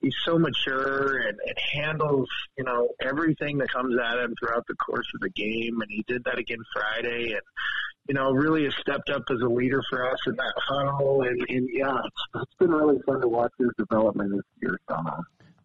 he's 0.00 0.16
so 0.24 0.38
mature 0.38 1.18
and, 1.18 1.38
and 1.44 1.56
handles 1.72 2.28
you 2.56 2.64
know 2.64 2.88
everything 3.00 3.58
that 3.58 3.70
comes 3.70 3.96
at 3.98 4.18
him 4.18 4.34
throughout 4.38 4.66
the 4.66 4.74
course 4.74 5.10
of 5.14 5.20
the 5.20 5.30
game, 5.30 5.80
and 5.80 5.90
he 5.90 6.04
did 6.06 6.24
that 6.24 6.38
again 6.38 6.62
Friday, 6.74 7.32
and 7.32 7.42
you 8.08 8.14
know, 8.14 8.32
really 8.32 8.64
has 8.64 8.74
stepped 8.80 9.10
up 9.10 9.22
as 9.30 9.40
a 9.40 9.48
leader 9.48 9.80
for 9.88 10.10
us 10.10 10.18
in 10.26 10.34
that 10.36 10.52
huddle. 10.56 11.22
And, 11.22 11.40
and 11.48 11.68
yeah, 11.72 11.98
it's, 12.04 12.42
it's 12.42 12.54
been 12.58 12.70
really 12.70 13.00
fun 13.06 13.20
to 13.20 13.28
watch 13.28 13.52
his 13.58 13.70
development 13.78 14.44
years 14.60 14.78
gone 14.88 15.06
on. 15.06 15.24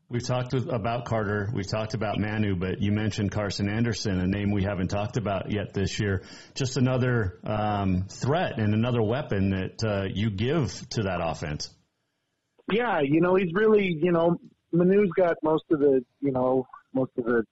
We've 0.10 0.26
talked 0.26 0.54
with, 0.54 0.72
about 0.72 1.04
Carter. 1.04 1.50
We've 1.54 1.68
talked 1.68 1.94
about 1.94 2.18
Manu, 2.18 2.56
but 2.56 2.82
you 2.82 2.94
mentioned 2.94 3.30
Carson 3.30 3.68
Anderson, 3.68 4.22
a 4.22 4.28
name 4.28 4.52
we 4.52 4.64
haven't 4.64 4.88
talked 4.88 5.18
about 5.18 5.52
yet 5.52 5.74
this 5.74 6.00
year. 6.00 6.24
Just 6.56 6.78
another 6.78 7.40
um, 7.44 8.06
threat 8.08 8.58
and 8.58 8.74
another 8.74 9.04
weapon 9.04 9.50
that 9.50 9.84
uh, 9.84 10.06
you 10.10 10.30
give 10.30 10.88
to 10.92 11.04
that 11.04 11.20
offense. 11.22 11.70
Yeah, 12.72 13.02
you 13.02 13.20
know, 13.20 13.36
he's 13.36 13.52
really, 13.54 13.98
you 14.02 14.14
know, 14.14 14.38
Manu's 14.72 15.12
got 15.12 15.36
most 15.44 15.66
of 15.72 15.80
the, 15.80 16.06
you 16.22 16.32
know, 16.32 16.66
most 16.94 17.12
of 17.18 17.26
the 17.26 17.44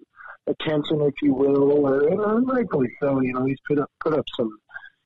attention, 0.47 1.01
if 1.01 1.13
you 1.21 1.33
will, 1.33 1.85
or 1.85 2.07
and 2.07 2.47
rightfully 2.47 2.88
so. 3.01 3.19
You 3.19 3.33
know, 3.33 3.43
he's 3.43 3.59
put 3.67 3.79
up 3.79 3.91
put 4.00 4.13
up 4.13 4.25
some, 4.38 4.57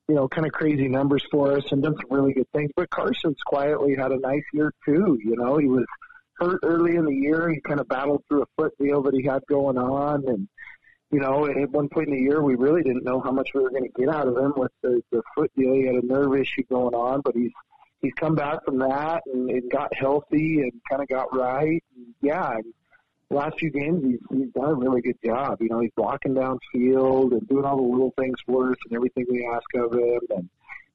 you 0.08 0.14
know, 0.14 0.28
kind 0.28 0.46
of 0.46 0.54
crazy 0.54 0.88
numbers 0.88 1.24
for 1.32 1.58
us 1.58 1.64
and 1.72 1.82
done 1.82 1.96
some 2.00 2.16
really 2.16 2.34
good 2.34 2.48
things. 2.54 2.70
But 2.76 2.92
Carson's 2.92 3.42
quietly 3.44 3.96
had 3.96 4.12
a 4.12 4.20
nice 4.20 4.44
year 4.54 4.72
too. 4.86 5.18
You 5.24 5.36
know, 5.36 5.58
he 5.58 5.66
was 5.66 5.86
hurt 6.40 6.60
early 6.64 6.96
in 6.96 7.06
the 7.06 7.16
year. 7.16 7.50
He 7.50 7.60
kind 7.62 7.80
of 7.80 7.88
battled 7.88 8.24
through 8.28 8.44
a 8.44 8.48
foot 8.56 8.74
deal 8.80 9.02
that 9.04 9.14
he 9.14 9.24
had 9.24 9.46
going 9.48 9.78
on, 9.78 10.28
and 10.28 10.48
you 11.12 11.20
know, 11.20 11.48
at 11.48 11.70
one 11.72 11.90
point 11.90 12.10
in 12.10 12.14
the 12.16 12.22
year, 12.22 12.42
we 12.42 12.56
really 12.56 12.84
didn't 12.84 13.04
know 13.04 13.20
how 13.20 13.32
much 13.32 13.50
we 13.56 13.62
were 13.62 13.72
going 13.72 13.84
to 13.84 14.00
get 14.00 14.10
out 14.10 14.28
of 14.28 14.38
him 14.38 14.54
with 14.56 14.72
the, 14.84 15.02
the 15.12 15.24
foot 15.34 15.52
deal. 15.58 15.74
He 15.74 15.86
had 15.86 15.96
a 15.96 16.06
nerve 16.06 16.36
issue 16.36 16.64
going 16.70 16.94
on, 16.94 17.22
but 17.22 17.36
he's 17.36 17.52
he's 18.02 18.14
come 18.14 18.36
back 18.36 18.64
from 18.64 18.78
that 18.80 19.24
and, 19.34 19.50
and 19.50 19.72
got 19.72 19.94
healthy 19.94 20.62
and 20.62 20.72
kind 20.90 21.02
of 21.02 21.08
got 21.08 21.36
right. 21.36 21.84
And 21.96 22.14
yeah, 22.22 22.54
and 22.54 22.66
last 23.32 23.58
few 23.60 23.72
games 23.72 24.04
he's 24.04 24.20
he's 24.30 24.54
done 24.54 24.70
a 24.70 24.76
really 24.76 25.02
good 25.02 25.18
job. 25.26 25.62
You 25.62 25.70
know, 25.70 25.80
he's 25.80 25.92
blocking 25.96 26.36
downfield 26.36 27.32
and 27.32 27.48
doing 27.48 27.66
all 27.66 27.78
the 27.78 27.84
little 27.84 28.14
things 28.18 28.38
for 28.46 28.72
us 28.72 28.78
and 28.88 28.96
everything 28.96 29.26
we 29.30 29.50
ask 29.52 29.66
of 29.76 29.94
him. 29.94 30.20
And 30.30 30.50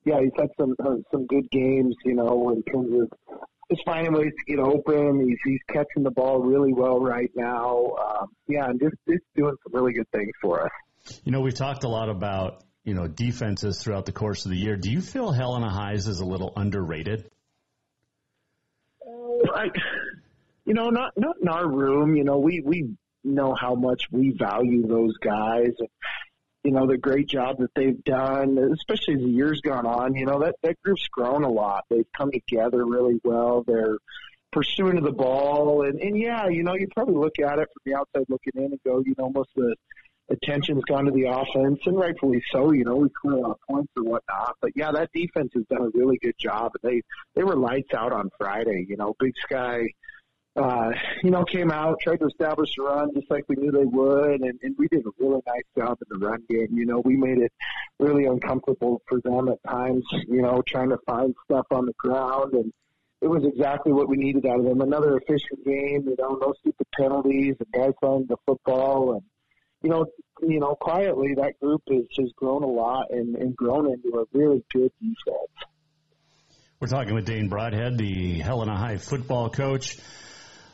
yeah, 0.04 0.20
he's 0.20 0.32
had 0.36 0.50
some 0.58 0.76
uh, 0.78 0.96
some 1.10 1.26
good 1.26 1.50
games. 1.50 1.96
You 2.04 2.14
know, 2.14 2.50
in 2.50 2.62
terms 2.62 3.02
of 3.02 3.38
just 3.70 3.82
finding 3.84 4.12
ways 4.12 4.32
to 4.38 4.44
get 4.52 4.60
open. 4.60 5.26
He's 5.26 5.38
he's 5.44 5.60
catching 5.68 6.02
the 6.02 6.10
ball 6.10 6.40
really 6.40 6.72
well 6.72 7.00
right 7.00 7.30
now. 7.34 7.94
Um, 7.94 8.28
yeah, 8.48 8.68
and 8.68 8.80
just 8.80 8.96
just 9.08 9.22
doing 9.36 9.56
some 9.62 9.72
really 9.72 9.92
good 9.92 10.10
things 10.10 10.32
for 10.40 10.64
us. 10.64 10.70
You 11.24 11.32
know, 11.32 11.40
we've 11.40 11.54
talked 11.54 11.84
a 11.84 11.88
lot 11.88 12.08
about 12.08 12.64
you 12.84 12.94
know 12.94 13.06
defenses 13.06 13.82
throughout 13.82 14.06
the 14.06 14.12
course 14.12 14.44
of 14.44 14.50
the 14.50 14.58
year. 14.58 14.76
Do 14.76 14.90
you 14.90 15.00
feel 15.00 15.32
Helena 15.32 15.70
Highs 15.70 16.06
is 16.06 16.20
a 16.20 16.24
little 16.24 16.52
underrated? 16.56 17.30
Uh, 19.06 19.52
I, 19.54 19.64
you 20.64 20.74
know, 20.74 20.90
not 20.90 21.12
not 21.16 21.36
in 21.40 21.48
our 21.48 21.66
room. 21.66 22.16
You 22.16 22.24
know, 22.24 22.38
we 22.38 22.62
we 22.64 22.94
know 23.22 23.54
how 23.58 23.74
much 23.74 24.04
we 24.10 24.34
value 24.38 24.86
those 24.86 25.16
guys. 25.18 25.72
And, 25.78 25.88
you 26.64 26.70
know, 26.70 26.86
the 26.86 26.96
great 26.96 27.28
job 27.28 27.58
that 27.58 27.70
they've 27.76 28.02
done, 28.04 28.58
especially 28.72 29.14
as 29.14 29.20
the 29.20 29.28
years 29.28 29.60
gone 29.60 29.86
on. 29.86 30.14
You 30.14 30.24
know, 30.24 30.40
that, 30.40 30.56
that 30.62 30.80
group's 30.82 31.06
grown 31.08 31.44
a 31.44 31.50
lot. 31.50 31.84
They've 31.90 32.10
come 32.16 32.30
together 32.32 32.84
really 32.84 33.20
well. 33.22 33.64
They're 33.66 33.98
pursuing 34.50 35.02
the 35.02 35.12
ball. 35.12 35.82
And, 35.82 36.00
and 36.00 36.18
yeah, 36.18 36.48
you 36.48 36.62
know, 36.62 36.74
you 36.74 36.88
probably 36.94 37.16
look 37.16 37.38
at 37.38 37.58
it 37.58 37.68
from 37.72 37.82
the 37.84 37.94
outside 37.94 38.24
looking 38.28 38.54
in 38.56 38.64
and 38.64 38.80
go, 38.84 39.02
you 39.04 39.14
know, 39.18 39.30
most 39.30 39.50
of 39.58 39.64
the 39.64 39.76
attention's 40.30 40.82
gone 40.84 41.04
to 41.04 41.10
the 41.10 41.24
offense, 41.24 41.80
and 41.84 41.98
rightfully 41.98 42.42
so. 42.50 42.72
You 42.72 42.84
know, 42.84 42.96
we 42.96 43.08
score 43.10 43.32
a 43.32 43.40
lot 43.40 43.50
of 43.50 43.60
points 43.68 43.92
or 43.96 44.04
whatnot. 44.04 44.56
But 44.62 44.72
yeah, 44.74 44.90
that 44.92 45.10
defense 45.12 45.50
has 45.54 45.64
done 45.70 45.82
a 45.82 45.90
really 45.98 46.18
good 46.22 46.36
job. 46.38 46.72
They 46.82 47.02
they 47.34 47.44
were 47.44 47.56
lights 47.56 47.92
out 47.94 48.12
on 48.12 48.30
Friday. 48.38 48.86
You 48.88 48.96
know, 48.96 49.14
Big 49.18 49.34
Sky 49.42 49.88
uh, 50.56 50.90
you 51.22 51.30
know, 51.30 51.44
came 51.44 51.70
out, 51.70 51.98
tried 52.00 52.18
to 52.18 52.26
establish 52.26 52.70
a 52.78 52.82
run 52.82 53.10
just 53.14 53.28
like 53.30 53.44
we 53.48 53.56
knew 53.56 53.72
they 53.72 53.84
would, 53.84 54.40
and, 54.40 54.58
and 54.62 54.76
we 54.78 54.86
did 54.88 55.04
a 55.04 55.10
really 55.18 55.40
nice 55.46 55.64
job 55.76 55.98
in 56.00 56.18
the 56.18 56.24
run 56.24 56.42
game. 56.48 56.68
You 56.72 56.86
know, 56.86 57.00
we 57.04 57.16
made 57.16 57.38
it 57.38 57.52
really 57.98 58.26
uncomfortable 58.26 59.02
for 59.08 59.20
them 59.20 59.48
at 59.48 59.58
times, 59.68 60.04
you 60.28 60.42
know, 60.42 60.62
trying 60.66 60.90
to 60.90 60.98
find 61.06 61.34
stuff 61.44 61.66
on 61.72 61.86
the 61.86 61.92
ground, 61.98 62.52
and 62.54 62.72
it 63.20 63.26
was 63.26 63.44
exactly 63.44 63.92
what 63.92 64.08
we 64.08 64.16
needed 64.16 64.46
out 64.46 64.60
of 64.60 64.64
them. 64.64 64.80
Another 64.80 65.16
efficient 65.16 65.64
game, 65.64 66.04
you 66.06 66.16
know, 66.18 66.38
no 66.40 66.54
stupid 66.60 66.86
penalties, 66.96 67.56
and 67.58 67.72
guys 67.72 67.92
playing 68.00 68.26
the 68.28 68.36
football, 68.46 69.14
and 69.14 69.22
you 69.82 69.90
know, 69.90 70.06
you 70.40 70.60
know, 70.60 70.74
quietly 70.74 71.34
that 71.34 71.58
group 71.60 71.82
has 71.90 72.32
grown 72.36 72.62
a 72.62 72.66
lot 72.66 73.06
and, 73.10 73.34
and 73.36 73.56
grown 73.56 73.92
into 73.92 74.18
a 74.18 74.24
really 74.32 74.64
good 74.72 74.90
defense. 75.00 75.70
We're 76.80 76.88
talking 76.88 77.14
with 77.14 77.26
Dane 77.26 77.48
Broadhead, 77.48 77.98
the 77.98 78.40
Helena 78.40 78.76
High 78.76 78.96
football 78.98 79.50
coach. 79.50 79.98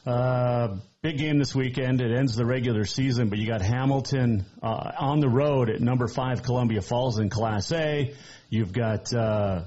Uh, 0.07 0.77
big 1.03 1.19
game 1.19 1.39
this 1.39 1.55
weekend. 1.55 2.01
It 2.01 2.17
ends 2.17 2.35
the 2.35 2.47
regular 2.47 2.85
season, 2.85 3.29
but 3.29 3.39
you 3.39 3.47
got 3.47 3.61
Hamilton 3.61 4.47
uh, 4.63 4.93
on 4.99 5.21
the 5.21 5.29
road 5.29 5.69
at 5.71 5.81
number 5.81 6.09
five 6.09 6.43
Columbia 6.43 6.81
Falls 6.81 7.19
in 7.19 7.29
Class 7.29 7.71
A. 7.73 8.15
You've 8.49 8.73
got 8.73 9.13
uh, 9.13 9.65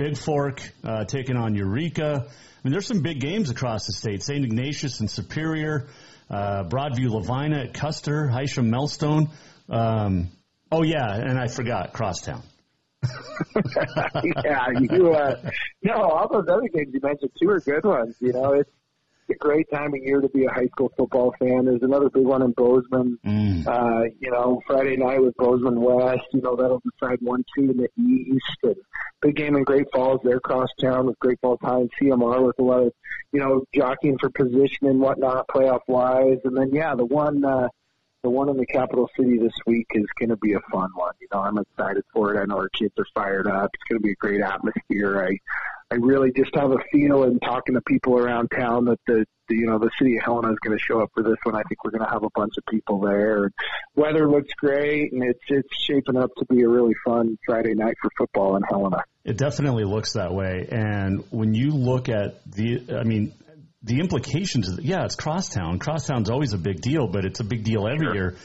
Bigfork 0.00 0.68
uh, 0.84 1.04
taking 1.04 1.36
on 1.36 1.54
Eureka. 1.54 2.26
I 2.26 2.60
mean, 2.64 2.72
there's 2.72 2.86
some 2.86 3.02
big 3.02 3.20
games 3.20 3.50
across 3.50 3.86
the 3.86 3.92
state. 3.92 4.22
St. 4.22 4.44
Ignatius 4.44 5.00
and 5.00 5.10
Superior. 5.10 5.86
uh, 6.28 6.64
Broadview 6.64 7.10
Lavina 7.10 7.60
at 7.64 7.74
Custer, 7.74 8.28
Hysham 8.28 8.68
Melstone. 8.68 9.30
Um, 9.68 10.28
oh 10.72 10.82
yeah, 10.82 11.14
and 11.14 11.38
I 11.38 11.46
forgot 11.48 11.92
Crosstown. 11.92 12.42
yeah, 14.44 14.66
you. 14.90 15.12
Uh, 15.12 15.50
no, 15.84 15.94
all 15.94 16.28
those 16.30 16.48
other 16.48 16.68
games 16.68 16.88
you 16.92 17.00
mentioned 17.00 17.30
too 17.40 17.48
are 17.48 17.60
good 17.60 17.84
ones. 17.84 18.16
You 18.20 18.32
know, 18.32 18.54
it's 18.54 18.70
a 19.30 19.34
great 19.34 19.66
time 19.72 19.94
of 19.94 20.00
year 20.02 20.20
to 20.20 20.28
be 20.28 20.44
a 20.44 20.50
high 20.50 20.66
school 20.66 20.92
football 20.96 21.34
fan. 21.38 21.64
There's 21.64 21.82
another 21.82 22.10
big 22.10 22.24
one 22.24 22.42
in 22.42 22.52
Bozeman. 22.52 23.18
Mm. 23.24 23.66
Uh, 23.66 24.10
you 24.18 24.30
know, 24.30 24.60
Friday 24.66 24.96
night 24.96 25.22
with 25.22 25.36
Bozeman 25.36 25.80
West. 25.80 26.26
You 26.32 26.40
know, 26.42 26.56
that'll 26.56 26.82
decide 27.00 27.18
one 27.20 27.44
two 27.56 27.70
in 27.70 27.76
the 27.76 27.88
East. 27.98 28.58
And 28.62 28.76
big 29.20 29.36
game 29.36 29.56
in 29.56 29.64
Great 29.64 29.86
Falls. 29.92 30.20
They're 30.24 30.40
cross 30.40 30.68
town 30.80 31.06
with 31.06 31.18
Great 31.18 31.38
Falls 31.40 31.58
High 31.62 31.80
and 31.80 31.90
CMR 32.00 32.46
with 32.46 32.58
a 32.58 32.62
lot 32.62 32.82
of 32.82 32.92
you 33.32 33.40
know 33.40 33.64
jockeying 33.74 34.18
for 34.18 34.30
position 34.30 34.86
and 34.86 35.00
whatnot, 35.00 35.48
playoff 35.48 35.80
wise. 35.88 36.38
And 36.44 36.56
then 36.56 36.70
yeah, 36.72 36.94
the 36.94 37.06
one. 37.06 37.44
uh 37.44 37.68
the 38.22 38.30
one 38.30 38.48
in 38.48 38.56
the 38.56 38.66
capital 38.66 39.08
city 39.16 39.38
this 39.38 39.52
week 39.66 39.86
is 39.94 40.06
going 40.18 40.30
to 40.30 40.36
be 40.36 40.54
a 40.54 40.60
fun 40.72 40.90
one. 40.94 41.12
You 41.20 41.28
know, 41.32 41.40
I'm 41.40 41.58
excited 41.58 42.04
for 42.12 42.34
it. 42.34 42.40
I 42.40 42.44
know 42.46 42.56
our 42.56 42.68
kids 42.70 42.92
are 42.98 43.06
fired 43.14 43.46
up. 43.46 43.70
It's 43.72 43.84
going 43.88 44.00
to 44.00 44.02
be 44.02 44.12
a 44.12 44.16
great 44.16 44.40
atmosphere. 44.40 45.24
I, 45.24 45.94
I 45.94 45.96
really 45.96 46.32
just 46.36 46.54
have 46.54 46.70
a 46.70 46.78
feel 46.92 47.22
and 47.22 47.40
talking 47.40 47.74
to 47.74 47.80
people 47.82 48.18
around 48.18 48.48
town 48.48 48.86
that 48.86 48.98
the, 49.06 49.24
the 49.48 49.54
you 49.54 49.66
know 49.66 49.78
the 49.78 49.90
city 49.98 50.16
of 50.18 50.24
Helena 50.24 50.50
is 50.52 50.58
going 50.62 50.76
to 50.76 50.84
show 50.84 51.00
up 51.00 51.10
for 51.14 51.22
this 51.22 51.36
one. 51.44 51.54
I 51.54 51.62
think 51.62 51.82
we're 51.84 51.92
going 51.92 52.04
to 52.04 52.10
have 52.10 52.24
a 52.24 52.30
bunch 52.34 52.54
of 52.58 52.64
people 52.66 53.00
there. 53.00 53.50
Weather 53.94 54.28
looks 54.28 54.52
great, 54.58 55.12
and 55.12 55.22
it's 55.24 55.40
it's 55.48 55.68
shaping 55.86 56.16
up 56.16 56.30
to 56.38 56.44
be 56.46 56.62
a 56.62 56.68
really 56.68 56.94
fun 57.04 57.38
Friday 57.46 57.74
night 57.74 57.94
for 58.02 58.10
football 58.18 58.56
in 58.56 58.62
Helena. 58.68 59.02
It 59.24 59.38
definitely 59.38 59.84
looks 59.84 60.12
that 60.12 60.34
way. 60.34 60.68
And 60.70 61.24
when 61.30 61.54
you 61.54 61.70
look 61.70 62.08
at 62.08 62.44
the, 62.50 62.98
I 62.98 63.04
mean, 63.04 63.32
the 63.82 64.00
implications 64.00 64.68
of 64.68 64.84
yeah, 64.84 65.04
it's 65.04 65.14
crosstown. 65.16 65.78
Crosstown's 65.78 66.30
always 66.30 66.52
a 66.52 66.58
big 66.58 66.80
deal, 66.80 67.06
but 67.06 67.24
it's 67.24 67.40
a 67.40 67.44
big 67.44 67.64
deal 67.64 67.86
every 67.86 68.06
Sure. 68.06 68.14
year. 68.14 68.36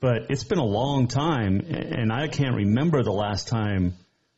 But 0.00 0.30
it's 0.30 0.44
been 0.44 0.58
a 0.58 0.64
long 0.64 1.08
time, 1.08 1.60
and 1.60 2.12
I 2.12 2.28
can't 2.28 2.54
remember 2.54 3.02
the 3.02 3.12
last 3.12 3.48
time 3.48 3.94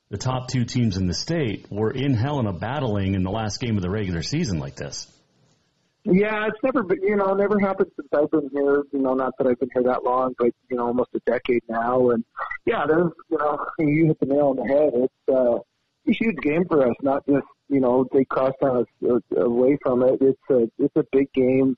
the 0.08 0.16
top 0.16 0.48
two 0.48 0.64
teams 0.64 0.96
in 0.96 1.06
the 1.06 1.14
state 1.14 1.66
were 1.70 1.90
in 1.90 2.14
Helena 2.14 2.52
battling 2.52 3.14
in 3.14 3.22
the 3.22 3.30
last 3.30 3.60
game 3.60 3.76
of 3.76 3.82
the 3.82 3.90
regular 3.90 4.22
season 4.22 4.58
like 4.58 4.74
this. 4.74 5.06
Yeah, 6.04 6.46
it's 6.46 6.58
never 6.62 6.82
been, 6.82 7.02
you 7.02 7.14
know, 7.16 7.34
never 7.34 7.58
happened 7.60 7.90
since 7.94 8.08
I've 8.14 8.30
been 8.30 8.48
here. 8.54 8.82
You 8.90 9.00
know, 9.00 9.12
not 9.12 9.34
that 9.36 9.46
I've 9.46 9.60
been 9.60 9.68
here 9.74 9.82
that 9.84 10.02
long, 10.02 10.34
but 10.38 10.48
you 10.70 10.78
know, 10.78 10.86
almost 10.86 11.10
a 11.14 11.20
decade 11.30 11.62
now. 11.68 12.08
And 12.10 12.24
yeah, 12.64 12.86
there's, 12.88 13.12
you 13.30 13.36
know, 13.38 13.66
you 13.78 14.06
hit 14.06 14.18
the 14.18 14.26
nail 14.26 14.48
on 14.48 14.56
the 14.56 14.66
head. 14.66 14.92
It's 14.94 15.28
uh, 15.28 15.56
a 15.58 16.12
huge 16.12 16.38
game 16.42 16.64
for 16.66 16.88
us. 16.88 16.94
Not 17.02 17.26
just, 17.26 17.46
you 17.70 17.80
know, 17.80 18.06
they 18.12 18.24
crossed 18.24 18.62
us 18.62 18.86
uh, 19.08 19.18
away 19.36 19.78
from 19.82 20.02
it. 20.02 20.18
It's 20.20 20.50
a, 20.50 20.68
it's 20.78 20.96
a 20.96 21.04
big 21.12 21.32
game. 21.32 21.76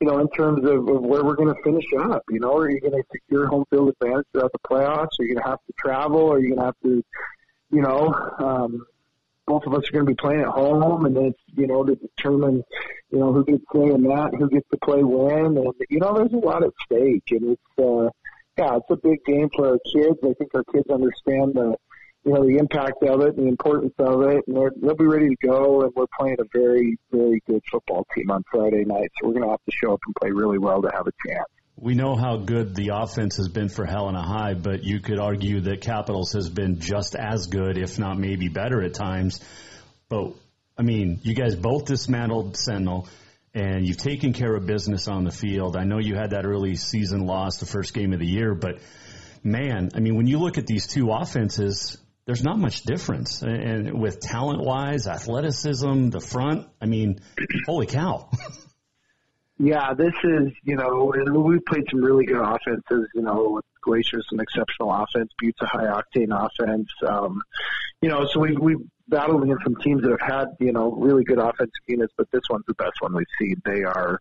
You 0.00 0.06
know, 0.06 0.18
in 0.20 0.28
terms 0.30 0.64
of, 0.64 0.88
of 0.88 1.02
where 1.02 1.24
we're 1.24 1.34
going 1.34 1.52
to 1.52 1.62
finish 1.62 1.84
up. 1.98 2.22
You 2.30 2.38
know, 2.38 2.56
are 2.56 2.70
you 2.70 2.80
going 2.80 2.92
to 2.92 3.02
secure 3.12 3.46
home 3.48 3.64
field 3.68 3.88
advantage 3.88 4.26
throughout 4.32 4.52
the 4.52 4.58
playoffs? 4.60 5.08
Are 5.18 5.24
you 5.24 5.34
going 5.34 5.44
to 5.44 5.50
have 5.50 5.58
to 5.66 5.72
travel? 5.76 6.32
Are 6.32 6.38
you 6.38 6.54
going 6.54 6.60
to 6.60 6.64
have 6.66 6.80
to, 6.84 7.04
you 7.72 7.82
know, 7.82 8.14
um, 8.38 8.86
both 9.48 9.66
of 9.66 9.74
us 9.74 9.88
are 9.88 9.92
going 9.92 10.06
to 10.06 10.10
be 10.10 10.14
playing 10.14 10.42
at 10.42 10.48
home, 10.48 11.06
and 11.06 11.16
then 11.16 11.34
you 11.56 11.66
know 11.66 11.82
to 11.82 11.96
determine 11.96 12.62
you 13.10 13.18
know 13.18 13.32
who 13.32 13.44
gets 13.44 13.64
play 13.72 13.88
in 13.88 14.02
that, 14.04 14.34
who 14.38 14.48
gets 14.48 14.68
to 14.70 14.76
play 14.76 15.02
when, 15.02 15.56
and 15.56 15.74
you 15.88 15.98
know 15.98 16.14
there's 16.14 16.32
a 16.32 16.36
lot 16.36 16.62
at 16.62 16.70
stake, 16.84 17.24
and 17.30 17.52
it's 17.56 17.78
uh, 17.78 18.10
yeah, 18.58 18.76
it's 18.76 18.90
a 18.90 18.96
big 18.96 19.24
game 19.24 19.48
for 19.56 19.68
our 19.68 19.78
kids. 19.92 20.18
I 20.22 20.34
think 20.34 20.54
our 20.54 20.64
kids 20.64 20.88
understand 20.90 21.54
the 21.54 21.76
you 22.24 22.32
know 22.32 22.44
the 22.44 22.58
impact 22.58 23.02
of 23.04 23.20
it, 23.22 23.36
and 23.36 23.46
the 23.46 23.50
importance 23.50 23.94
of 23.98 24.22
it, 24.22 24.44
and 24.46 24.56
they're, 24.56 24.72
they'll 24.80 24.96
be 24.96 25.06
ready 25.06 25.28
to 25.28 25.46
go. 25.46 25.82
And 25.82 25.92
we're 25.94 26.06
playing 26.18 26.36
a 26.40 26.44
very 26.52 26.96
very 27.10 27.40
good 27.46 27.62
football 27.70 28.06
team 28.14 28.30
on 28.30 28.42
Friday 28.50 28.84
night, 28.84 29.10
so 29.20 29.28
we're 29.28 29.34
going 29.34 29.44
to 29.44 29.50
have 29.50 29.64
to 29.64 29.72
show 29.72 29.94
up 29.94 30.00
and 30.06 30.14
play 30.20 30.30
really 30.30 30.58
well 30.58 30.82
to 30.82 30.90
have 30.92 31.06
a 31.06 31.12
chance. 31.26 31.48
We 31.80 31.94
know 31.94 32.16
how 32.16 32.38
good 32.38 32.74
the 32.74 32.90
offense 32.92 33.36
has 33.36 33.48
been 33.48 33.68
for 33.68 33.86
Helena 33.86 34.20
High, 34.20 34.54
but 34.54 34.82
you 34.82 34.98
could 34.98 35.20
argue 35.20 35.60
that 35.60 35.80
Capitals 35.80 36.32
has 36.32 36.48
been 36.48 36.80
just 36.80 37.14
as 37.14 37.46
good, 37.46 37.78
if 37.78 38.00
not 38.00 38.18
maybe 38.18 38.48
better 38.48 38.82
at 38.82 38.94
times. 38.94 39.40
But 40.08 40.32
I 40.76 40.82
mean, 40.82 41.20
you 41.22 41.34
guys 41.34 41.54
both 41.54 41.84
dismantled 41.84 42.56
Sentinel, 42.56 43.08
and 43.54 43.86
you've 43.86 43.96
taken 43.96 44.32
care 44.32 44.54
of 44.54 44.66
business 44.66 45.08
on 45.08 45.24
the 45.24 45.30
field. 45.30 45.76
I 45.76 45.84
know 45.84 45.98
you 45.98 46.14
had 46.14 46.30
that 46.30 46.44
early 46.44 46.74
season 46.74 47.26
loss, 47.26 47.58
the 47.58 47.66
first 47.66 47.94
game 47.94 48.12
of 48.12 48.18
the 48.18 48.26
year, 48.26 48.54
but 48.54 48.80
man, 49.42 49.90
I 49.94 50.00
mean, 50.00 50.16
when 50.16 50.26
you 50.26 50.38
look 50.38 50.58
at 50.58 50.66
these 50.66 50.86
two 50.86 51.10
offenses, 51.10 51.96
there's 52.28 52.44
not 52.44 52.58
much 52.58 52.82
difference. 52.82 53.40
And 53.40 53.98
with 53.98 54.20
talent 54.20 54.60
wise, 54.60 55.06
athleticism, 55.06 56.10
the 56.10 56.20
front, 56.20 56.68
I 56.78 56.84
mean, 56.84 57.20
holy 57.66 57.86
cow. 57.86 58.30
Yeah, 59.60 59.92
this 59.92 60.14
is, 60.22 60.52
you 60.62 60.76
know, 60.76 61.12
and 61.12 61.36
we've 61.36 61.64
played 61.64 61.82
some 61.90 62.00
really 62.00 62.24
good 62.24 62.40
offenses, 62.40 63.08
you 63.12 63.22
know, 63.22 63.54
with 63.54 63.64
Glacier's 63.84 64.24
an 64.30 64.38
exceptional 64.38 64.92
offense, 64.92 65.32
Butte's 65.42 65.60
a 65.60 65.66
high 65.66 65.86
octane 65.86 66.28
offense. 66.30 66.88
Um, 67.04 67.42
you 68.00 68.08
know, 68.08 68.24
so 68.32 68.38
we 68.38 68.56
we 68.56 68.76
battled 69.08 69.42
against 69.42 69.64
some 69.64 69.74
teams 69.82 70.02
that 70.02 70.12
have 70.12 70.20
had, 70.20 70.46
you 70.60 70.70
know, 70.70 70.92
really 70.92 71.24
good 71.24 71.40
offensive 71.40 71.72
units, 71.88 72.12
but 72.16 72.30
this 72.30 72.42
one's 72.48 72.66
the 72.68 72.74
best 72.74 73.00
one 73.00 73.12
we've 73.16 73.26
seen. 73.40 73.60
They 73.64 73.82
are, 73.82 74.20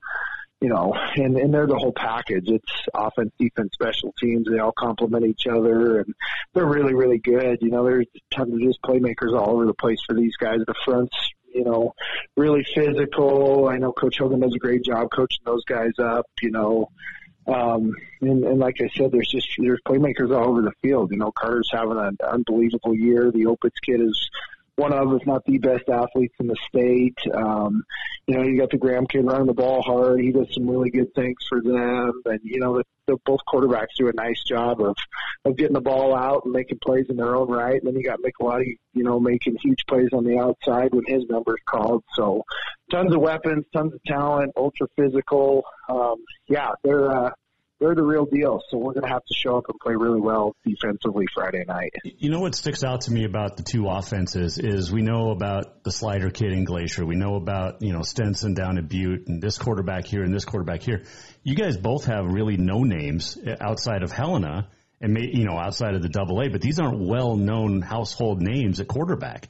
you 0.59 0.69
know, 0.69 0.93
and, 1.15 1.37
and 1.37 1.53
they're 1.53 1.67
the 1.67 1.77
whole 1.77 1.93
package. 1.93 2.45
It's 2.47 2.71
offense, 2.93 3.31
defense, 3.37 3.69
special 3.73 4.13
teams. 4.19 4.47
They 4.49 4.59
all 4.59 4.71
complement 4.71 5.25
each 5.25 5.45
other 5.47 5.99
and 5.99 6.15
they're 6.53 6.65
really, 6.65 6.95
really 6.95 7.19
good. 7.19 7.59
You 7.61 7.69
know, 7.69 7.83
there's 7.83 8.07
tons 8.31 8.53
of 8.53 8.59
just 8.59 8.81
playmakers 8.81 9.39
all 9.39 9.51
over 9.51 9.65
the 9.65 9.73
place 9.73 9.99
for 10.07 10.15
these 10.15 10.35
guys. 10.35 10.59
The 10.65 10.73
front's 10.83 11.15
you 11.53 11.63
know, 11.63 11.93
really 12.35 12.63
physical. 12.75 13.67
I 13.67 13.77
know 13.77 13.91
Coach 13.91 14.17
Hogan 14.19 14.41
does 14.41 14.53
a 14.53 14.59
great 14.59 14.83
job 14.83 15.09
coaching 15.11 15.41
those 15.45 15.63
guys 15.65 15.93
up, 15.99 16.25
you 16.41 16.51
know. 16.51 16.89
Um, 17.47 17.93
and, 18.21 18.43
and 18.43 18.59
like 18.59 18.75
I 18.81 18.89
said, 18.95 19.11
there's 19.11 19.29
just, 19.29 19.47
there's 19.57 19.79
playmakers 19.87 20.35
all 20.35 20.49
over 20.49 20.61
the 20.61 20.73
field. 20.81 21.11
You 21.11 21.17
know, 21.17 21.31
Carter's 21.31 21.69
having 21.71 21.97
an 21.97 22.17
unbelievable 22.21 22.93
year. 22.93 23.31
The 23.31 23.45
Opitz 23.45 23.81
kid 23.83 24.01
is 24.01 24.29
one 24.77 24.93
of, 24.93 25.11
if 25.13 25.25
not 25.25 25.43
the 25.45 25.57
best 25.57 25.89
athletes 25.89 26.35
in 26.39 26.47
the 26.47 26.55
state. 26.69 27.17
Um, 27.33 27.83
you 28.27 28.37
know, 28.37 28.43
you 28.43 28.59
got 28.59 28.69
the 28.69 28.77
Graham 28.77 29.07
kid 29.07 29.25
running 29.25 29.47
the 29.47 29.53
ball 29.53 29.81
hard. 29.81 30.21
He 30.21 30.31
does 30.31 30.47
some 30.53 30.69
really 30.69 30.91
good 30.91 31.13
things 31.15 31.37
for 31.49 31.61
them. 31.61 32.21
And, 32.25 32.39
you 32.43 32.59
know, 32.59 32.77
the, 32.77 32.83
the, 33.07 33.17
both 33.25 33.39
quarterbacks 33.47 33.95
do 33.97 34.07
a 34.07 34.13
nice 34.13 34.43
job 34.43 34.79
of, 34.81 34.95
of 35.45 35.57
getting 35.57 35.73
the 35.73 35.81
ball 35.81 36.15
out 36.15 36.43
and 36.45 36.53
making 36.53 36.77
plays 36.79 37.07
in 37.09 37.17
their 37.17 37.35
own 37.35 37.49
right. 37.49 37.81
And 37.81 37.87
then 37.87 37.95
you 37.95 38.03
got 38.03 38.19
Michelotti, 38.19 38.77
you 38.93 39.03
know, 39.03 39.19
making 39.19 39.57
huge 39.63 39.83
plays 39.87 40.09
on 40.13 40.23
the 40.23 40.37
outside 40.37 40.93
when 40.93 41.05
his 41.07 41.23
number's 41.27 41.61
called. 41.65 42.03
So 42.13 42.43
tons 42.91 43.15
of 43.15 43.19
weapons, 43.19 43.65
tons 43.73 43.95
of 43.95 44.03
talent, 44.05 44.53
ultra 44.55 44.87
physical. 44.95 45.63
Um, 45.89 46.17
yeah, 46.47 46.73
they're, 46.83 47.09
uh, 47.09 47.31
they're 47.79 47.95
the 47.95 48.03
real 48.03 48.25
deal. 48.25 48.61
So 48.69 48.77
we're 48.77 48.93
going 48.93 49.05
to 49.05 49.09
have 49.09 49.23
to 49.25 49.33
show 49.33 49.57
up 49.57 49.65
and 49.69 49.79
play 49.79 49.93
really 49.95 50.19
well 50.19 50.55
defensively 50.65 51.25
Friday 51.33 51.63
night. 51.67 51.93
You 52.03 52.29
know 52.29 52.39
what 52.39 52.55
sticks 52.55 52.83
out 52.83 53.01
to 53.01 53.11
me 53.11 53.23
about 53.23 53.57
the 53.57 53.63
two 53.63 53.87
offenses 53.87 54.57
is 54.57 54.91
we 54.91 55.01
know 55.01 55.31
about 55.31 55.83
the 55.83 55.91
slider 55.91 56.29
kid 56.29 56.53
in 56.53 56.63
Glacier. 56.63 57.05
We 57.05 57.15
know 57.15 57.35
about, 57.35 57.81
you 57.81 57.93
know, 57.93 58.01
Stenson 58.01 58.53
down 58.53 58.77
at 58.77 58.89
Butte 58.89 59.27
and 59.27 59.41
this 59.41 59.57
quarterback 59.57 60.05
here 60.05 60.23
and 60.23 60.33
this 60.33 60.45
quarterback 60.45 60.81
here. 60.81 61.03
You 61.43 61.55
guys 61.55 61.77
both 61.77 62.05
have 62.05 62.25
really 62.25 62.57
no 62.57 62.83
names 62.83 63.37
outside 63.61 64.03
of 64.03 64.11
Helena 64.11 64.69
and, 64.99 65.13
may, 65.13 65.29
you 65.31 65.45
know, 65.45 65.57
outside 65.57 65.93
of 65.93 66.01
the 66.01 66.09
double 66.09 66.41
A, 66.41 66.49
but 66.49 66.61
these 66.61 66.79
aren't 66.79 67.07
well 67.07 67.35
known 67.35 67.81
household 67.81 68.41
names 68.41 68.79
at 68.79 68.87
quarterback. 68.87 69.49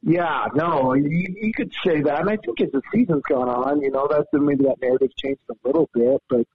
Yeah, 0.00 0.46
no, 0.54 0.94
you, 0.94 1.34
you 1.40 1.52
could 1.52 1.72
say 1.84 2.00
that. 2.02 2.20
And 2.20 2.30
I 2.30 2.36
think 2.36 2.60
as 2.60 2.70
the 2.72 2.80
season's 2.94 3.24
gone 3.28 3.48
on, 3.48 3.82
you 3.82 3.90
know, 3.90 4.06
that's 4.08 4.28
maybe 4.32 4.64
that 4.64 4.76
narrative 4.80 5.10
changed 5.16 5.42
a 5.50 5.54
little 5.66 5.90
bit, 5.92 6.22
but 6.30 6.46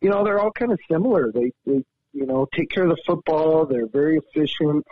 you 0.00 0.10
know, 0.10 0.24
they're 0.24 0.38
all 0.38 0.52
kind 0.52 0.72
of 0.72 0.78
similar. 0.90 1.32
They, 1.32 1.52
they, 1.64 1.84
you 2.12 2.26
know, 2.26 2.46
take 2.54 2.70
care 2.70 2.84
of 2.84 2.90
the 2.90 3.02
football. 3.06 3.66
They're 3.66 3.86
very 3.86 4.18
efficient. 4.18 4.84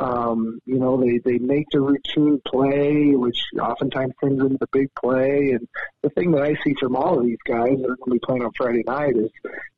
Um, 0.00 0.60
you 0.64 0.78
know, 0.78 0.96
they, 0.96 1.18
they 1.18 1.38
make 1.38 1.66
the 1.72 1.80
routine 1.80 2.40
play, 2.46 3.16
which 3.16 3.40
oftentimes 3.60 4.12
turns 4.22 4.40
into 4.40 4.56
the 4.60 4.68
big 4.72 4.94
play. 4.94 5.50
And 5.50 5.66
the 6.02 6.10
thing 6.10 6.30
that 6.32 6.42
I 6.42 6.54
see 6.62 6.74
from 6.78 6.94
all 6.94 7.18
of 7.18 7.24
these 7.24 7.38
guys 7.44 7.78
that 7.78 7.84
are 7.84 7.96
going 7.96 8.06
to 8.06 8.10
be 8.12 8.20
playing 8.20 8.44
on 8.44 8.52
Friday 8.56 8.84
night 8.86 9.16
is, 9.16 9.30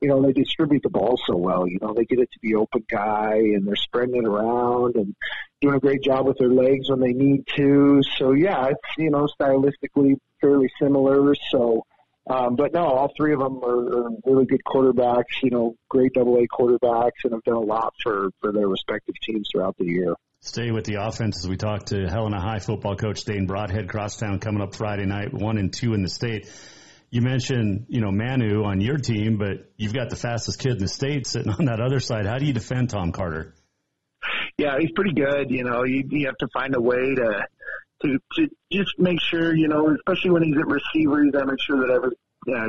you 0.03 0.09
know, 0.09 0.21
they 0.21 0.33
distribute 0.33 0.83
the 0.83 0.91
ball 0.91 1.19
so 1.27 1.37
well. 1.37 1.67
You 1.67 1.79
know, 1.81 1.95
they 1.95 2.05
get 2.05 2.19
it 2.19 2.31
to 2.33 2.39
the 2.43 2.57
open 2.57 2.85
guy 2.91 3.37
and 3.37 3.67
they're 3.67 3.77
spreading 3.77 4.17
it 4.17 4.27
around 4.27 4.97
and 4.97 5.15
doing 5.63 5.77
a 5.77 5.81
great 5.81 6.03
job 6.03 6.27
with 6.27 6.37
their 6.37 6.53
legs 6.53 6.91
when 6.91 7.01
they 7.01 7.15
need 7.15 7.47
to. 7.57 8.03
So 8.19 8.33
yeah, 8.33 8.67
it's, 8.67 8.99
you 8.99 9.11
know, 9.11 9.27
stylistically 9.41 10.17
fairly 10.43 10.69
similar. 10.79 11.35
So, 11.51 11.87
um, 12.31 12.55
but 12.55 12.73
no, 12.73 12.85
all 12.85 13.13
three 13.17 13.33
of 13.33 13.41
them 13.41 13.63
are, 13.65 14.07
are 14.07 14.11
really 14.25 14.47
good 14.47 14.61
quarterbacks, 14.65 15.43
you 15.43 15.51
know, 15.51 15.75
great 15.89 16.13
double 16.15 16.37
A 16.37 16.47
quarterbacks 16.47 17.25
and 17.25 17.33
have 17.33 17.43
done 17.43 17.57
a 17.57 17.61
lot 17.61 17.93
for, 18.03 18.31
for 18.41 18.53
their 18.53 18.69
respective 18.69 19.17
teams 19.21 19.49
throughout 19.53 19.77
the 19.79 19.87
year. 19.87 20.15
Stay 20.41 20.71
with 20.71 20.85
the 20.85 21.03
offense 21.03 21.45
as 21.45 21.49
we 21.49 21.57
talk 21.57 21.87
to 21.87 22.07
Helena 22.09 22.41
High 22.41 22.61
football 22.61 22.95
coach 22.95 23.25
Dane 23.25 23.47
Broadhead 23.47 23.89
Crosstown 23.89 24.39
coming 24.39 24.63
up 24.63 24.77
Friday 24.77 25.07
night, 25.07 25.35
one 25.35 25.59
and 25.59 25.73
two 25.73 25.93
in 25.93 26.03
the 26.03 26.09
state. 26.09 26.49
You 27.11 27.21
mentioned, 27.21 27.87
you 27.89 28.01
know, 28.01 28.13
Manu 28.13 28.63
on 28.63 28.81
your 28.81 28.97
team, 28.97 29.37
but 29.37 29.73
you've 29.77 29.93
got 29.93 30.09
the 30.09 30.17
fastest 30.17 30.61
kid 30.61 30.73
in 30.73 30.79
the 30.79 30.89
state 30.89 31.27
sitting 31.27 31.53
on 31.59 31.65
that 31.65 31.81
other 31.81 31.99
side. 31.99 32.27
How 32.27 32.39
do 32.39 32.47
you 32.47 32.53
defend 32.53 32.91
Tom 32.91 33.11
Carter? 33.11 33.55
Yeah, 34.57 34.77
he's 34.79 34.93
pretty 34.95 35.15
good. 35.15 35.51
You 35.51 35.65
know, 35.65 35.85
you, 35.85 36.05
you 36.09 36.27
have 36.27 36.37
to 36.39 36.49
find 36.55 36.77
a 36.77 36.81
way 36.81 37.15
to, 37.17 37.47
to 38.03 38.19
to 38.37 38.49
just 38.73 38.99
make 38.99 39.21
sure, 39.21 39.55
you 39.55 39.69
know, 39.69 39.95
especially 39.95 40.31
when 40.31 40.43
he's 40.43 40.57
at 40.57 40.67
receiver, 40.67 41.25
you 41.25 41.33
got 41.33 41.41
to 41.41 41.47
make 41.47 41.61
sure 41.61 41.87
that 41.87 41.93
every 41.93 42.13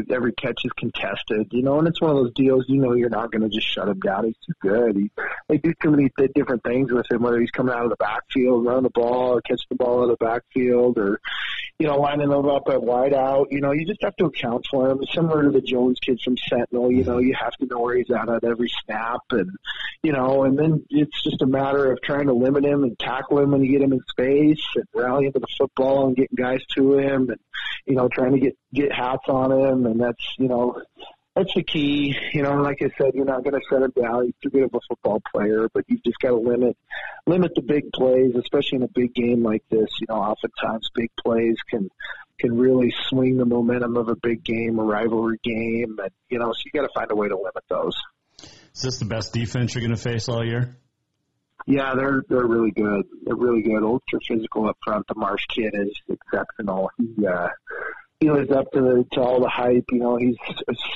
every 0.09 0.33
catch 0.33 0.65
is 0.65 0.71
contested, 0.73 1.47
you 1.51 1.63
know, 1.63 1.79
and 1.79 1.87
it's 1.87 2.01
one 2.01 2.11
of 2.11 2.17
those 2.17 2.33
deals. 2.33 2.65
You 2.67 2.79
know, 2.81 2.93
you're 2.93 3.09
not 3.09 3.31
going 3.31 3.41
to 3.41 3.49
just 3.49 3.67
shut 3.67 3.87
him 3.87 3.99
down. 3.99 4.25
He's 4.25 4.35
too 4.45 4.53
good. 4.61 4.95
He, 4.97 5.11
they 5.47 5.57
do 5.57 5.73
too 5.81 5.91
many 5.91 6.09
different 6.35 6.63
things 6.63 6.91
with 6.91 7.09
him, 7.09 7.21
whether 7.21 7.39
he's 7.39 7.51
coming 7.51 7.73
out 7.73 7.83
of 7.83 7.89
the 7.89 7.95
backfield, 7.97 8.65
running 8.65 8.83
the 8.83 8.89
ball, 8.89 9.37
or 9.37 9.41
catching 9.41 9.67
the 9.69 9.75
ball 9.75 9.99
out 9.99 10.09
of 10.09 10.17
the 10.19 10.25
backfield, 10.25 10.97
or 10.97 11.19
you 11.81 11.87
know, 11.87 11.97
lining 11.97 12.29
them 12.29 12.47
up 12.47 12.69
at 12.69 12.83
wide 12.83 13.11
out. 13.11 13.47
You 13.49 13.59
know, 13.59 13.71
you 13.71 13.87
just 13.87 14.03
have 14.03 14.15
to 14.17 14.25
account 14.25 14.67
for 14.69 14.91
him. 14.91 15.03
Similar 15.11 15.45
to 15.45 15.49
the 15.49 15.61
Jones 15.61 15.97
kid 15.99 16.21
from 16.23 16.37
Sentinel, 16.37 16.91
you 16.91 17.03
know, 17.03 17.17
you 17.17 17.33
have 17.33 17.53
to 17.53 17.65
know 17.65 17.79
where 17.79 17.97
he's 17.97 18.11
at 18.11 18.29
at 18.29 18.43
every 18.43 18.71
snap, 18.85 19.21
and 19.31 19.49
you 20.03 20.11
know, 20.11 20.43
and 20.43 20.59
then 20.59 20.85
it's 20.91 21.23
just 21.23 21.41
a 21.41 21.47
matter 21.47 21.91
of 21.91 21.99
trying 22.03 22.27
to 22.27 22.33
limit 22.33 22.63
him 22.65 22.83
and 22.83 22.99
tackle 22.99 23.39
him 23.39 23.49
when 23.49 23.63
you 23.63 23.71
get 23.71 23.81
him 23.81 23.93
in 23.93 23.99
space, 24.11 24.63
and 24.75 24.85
rally 24.93 25.25
him 25.25 25.33
to 25.33 25.39
the 25.39 25.47
football 25.57 26.05
and 26.05 26.15
getting 26.15 26.35
guys 26.35 26.63
to 26.77 26.99
him, 26.99 27.29
and 27.31 27.39
you 27.87 27.95
know, 27.95 28.07
trying 28.09 28.33
to 28.33 28.39
get 28.39 28.55
get 28.71 28.93
hats 28.93 29.27
on 29.27 29.51
him, 29.51 29.87
and 29.87 29.99
that's 29.99 30.35
you 30.37 30.47
know 30.47 30.79
that's 31.35 31.53
the 31.53 31.63
key. 31.63 32.15
You 32.33 32.43
know, 32.43 32.55
like 32.61 32.81
I 32.81 32.89
said, 32.97 33.11
you're 33.13 33.25
not 33.25 33.43
going 33.43 33.53
to 33.53 33.61
shut 33.69 33.83
him 33.83 33.93
down. 33.99 34.25
He's 34.25 34.33
too 34.43 34.49
good 34.49 34.63
of 34.63 34.73
a 34.73 34.79
football 34.87 35.21
player, 35.33 35.69
but 35.73 35.85
you've 35.87 36.03
just 36.03 36.19
got 36.19 36.29
to 36.29 36.37
limit 36.37 36.77
limit 37.25 37.53
the 37.55 37.61
big 37.61 37.91
plays, 37.93 38.35
especially 38.35 38.77
in 38.77 38.83
a 38.83 38.89
big 38.93 39.13
game 39.13 39.43
like 39.43 39.63
this. 39.69 39.89
You 39.99 40.07
know, 40.09 40.15
oftentimes 40.15 40.89
big 40.93 41.09
plays 41.23 41.55
can 41.69 41.89
can 42.39 42.57
really 42.57 42.93
swing 43.07 43.37
the 43.37 43.45
momentum 43.45 43.95
of 43.97 44.09
a 44.09 44.15
big 44.15 44.43
game, 44.43 44.79
a 44.79 44.83
rivalry 44.83 45.39
game, 45.43 45.97
and 45.99 46.11
you 46.29 46.39
know, 46.39 46.51
so 46.51 46.61
you 46.65 46.71
got 46.73 46.87
to 46.87 46.93
find 46.93 47.11
a 47.11 47.15
way 47.15 47.29
to 47.29 47.37
limit 47.37 47.63
those. 47.69 47.95
Is 48.75 48.81
this 48.81 48.99
the 48.99 49.05
best 49.05 49.33
defense 49.33 49.75
you're 49.75 49.81
going 49.81 49.95
to 49.95 50.01
face 50.01 50.27
all 50.27 50.45
year? 50.45 50.75
Yeah, 51.67 51.93
they're 51.95 52.23
they're 52.27 52.45
really 52.45 52.71
good. 52.71 53.03
They're 53.23 53.35
really 53.35 53.61
good. 53.61 53.83
Ultra 53.83 54.19
physical 54.27 54.67
up 54.67 54.77
front. 54.83 55.05
The 55.07 55.15
Marsh 55.15 55.45
kid 55.47 55.73
is 55.73 55.91
exceptional. 56.09 56.89
He 56.97 57.25
uh, 57.25 57.49
he 58.21 58.29
lives 58.29 58.51
up 58.51 58.71
to 58.71 58.79
the, 58.79 59.05
to 59.13 59.21
all 59.21 59.41
the 59.41 59.49
hype. 59.49 59.85
You 59.91 59.99
know, 59.99 60.15
he's 60.15 60.37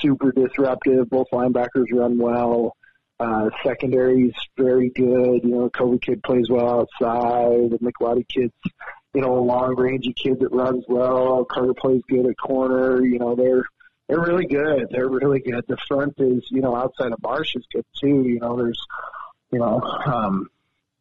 super 0.00 0.32
disruptive. 0.32 1.10
Both 1.10 1.26
linebackers 1.32 1.86
run 1.92 2.18
well. 2.18 2.76
Uh, 3.18 3.50
secondary's 3.64 4.34
very 4.56 4.90
good. 4.90 5.42
You 5.42 5.50
know, 5.50 5.70
Kobe 5.70 5.98
kid 5.98 6.22
plays 6.22 6.48
well 6.48 6.80
outside. 6.80 7.70
The 7.70 7.78
McLeod 7.82 8.28
kid's, 8.28 8.54
you 9.12 9.22
know, 9.22 9.38
a 9.38 9.40
long 9.40 9.74
rangey 9.74 10.14
kid 10.14 10.38
that 10.40 10.52
runs 10.52 10.84
well. 10.86 11.44
Carter 11.44 11.74
plays 11.74 12.02
good 12.08 12.26
at 12.26 12.36
corner. 12.38 13.04
You 13.04 13.18
know, 13.18 13.34
they're 13.34 13.64
they're 14.08 14.20
really 14.20 14.46
good. 14.46 14.86
They're 14.90 15.08
really 15.08 15.40
good. 15.40 15.64
The 15.66 15.78
front 15.88 16.14
is, 16.18 16.44
you 16.50 16.60
know, 16.60 16.76
outside 16.76 17.10
of 17.10 17.20
Marsh 17.22 17.56
is 17.56 17.64
good 17.72 17.86
too. 18.00 18.22
You 18.22 18.38
know, 18.38 18.56
there's, 18.56 18.80
you 19.50 19.58
know, 19.58 19.80
um, 19.80 20.48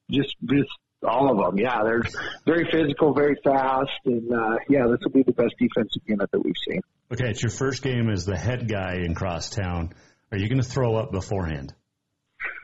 just 0.09 0.35
just 0.45 0.71
all 1.05 1.31
of 1.31 1.37
them. 1.37 1.57
Yeah, 1.57 1.83
they're 1.83 2.01
very 2.45 2.67
physical, 2.71 3.13
very 3.13 3.35
fast, 3.43 3.91
and 4.05 4.31
uh, 4.31 4.57
yeah, 4.69 4.85
this 4.89 4.99
will 5.03 5.11
be 5.11 5.23
the 5.23 5.33
best 5.33 5.53
defensive 5.59 6.01
unit 6.05 6.29
that 6.31 6.43
we've 6.43 6.53
seen. 6.67 6.81
Okay, 7.11 7.29
it's 7.29 7.41
your 7.41 7.51
first 7.51 7.83
game 7.83 8.09
as 8.09 8.25
the 8.25 8.37
head 8.37 8.67
guy 8.69 8.95
in 9.05 9.15
Crosstown. 9.15 9.93
Are 10.31 10.37
you 10.37 10.49
going 10.49 10.61
to 10.61 10.67
throw 10.67 10.95
up 10.95 11.11
beforehand? 11.11 11.73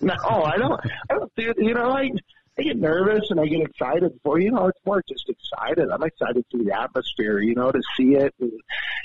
no, 0.00 0.14
I 0.24 0.56
don't. 0.58 0.80
I 1.10 1.14
don't 1.14 1.32
do. 1.36 1.52
You 1.58 1.74
know, 1.74 1.90
I 1.90 2.08
I 2.58 2.62
get 2.62 2.76
nervous 2.76 3.30
and 3.30 3.38
I 3.38 3.46
get 3.46 3.60
excited 3.60 4.18
for 4.24 4.40
you 4.40 4.50
know 4.50 4.66
it's 4.66 4.80
more 4.84 5.02
just 5.08 5.28
excited. 5.28 5.90
I'm 5.90 6.02
excited 6.02 6.44
to 6.50 6.64
the 6.64 6.72
atmosphere, 6.72 7.38
you 7.38 7.54
know, 7.54 7.70
to 7.70 7.80
see 7.96 8.14
it 8.16 8.34
and 8.40 8.52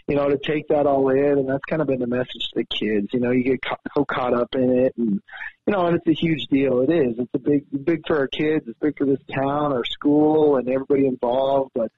you 0.08 0.16
know 0.16 0.28
to 0.30 0.38
take 0.38 0.68
that 0.70 0.88
all 0.88 1.10
in, 1.10 1.38
and 1.38 1.48
that's 1.48 1.64
kind 1.70 1.82
of 1.82 1.88
been 1.88 2.00
the 2.00 2.08
message 2.08 2.50
to 2.54 2.56
the 2.56 2.66
kids. 2.66 3.10
You 3.14 3.20
know, 3.20 3.32
you 3.32 3.44
get 3.44 3.62
ca- 3.62 3.78
so 3.96 4.06
caught 4.06 4.34
up 4.34 4.56
in 4.56 4.72
it, 4.80 4.94
and 4.98 5.22
you 5.68 5.74
know, 5.74 5.86
and 5.86 5.96
it's 5.98 6.08
a 6.08 6.14
huge 6.14 6.48
deal. 6.48 6.82
It 6.82 6.90
is. 6.90 7.16
It's 7.20 7.34
a 7.34 7.40
big, 7.40 7.66
big 7.86 8.08
for 8.08 8.18
our 8.18 8.28
kids. 8.28 8.68
It's 8.68 8.80
big 8.80 8.98
for 8.98 9.06
this 9.06 9.22
town, 9.32 9.72
our 9.72 9.86
school, 9.86 10.58
and 10.58 10.68
everybody 10.68 11.06
involved. 11.06 11.72
But 11.76 11.92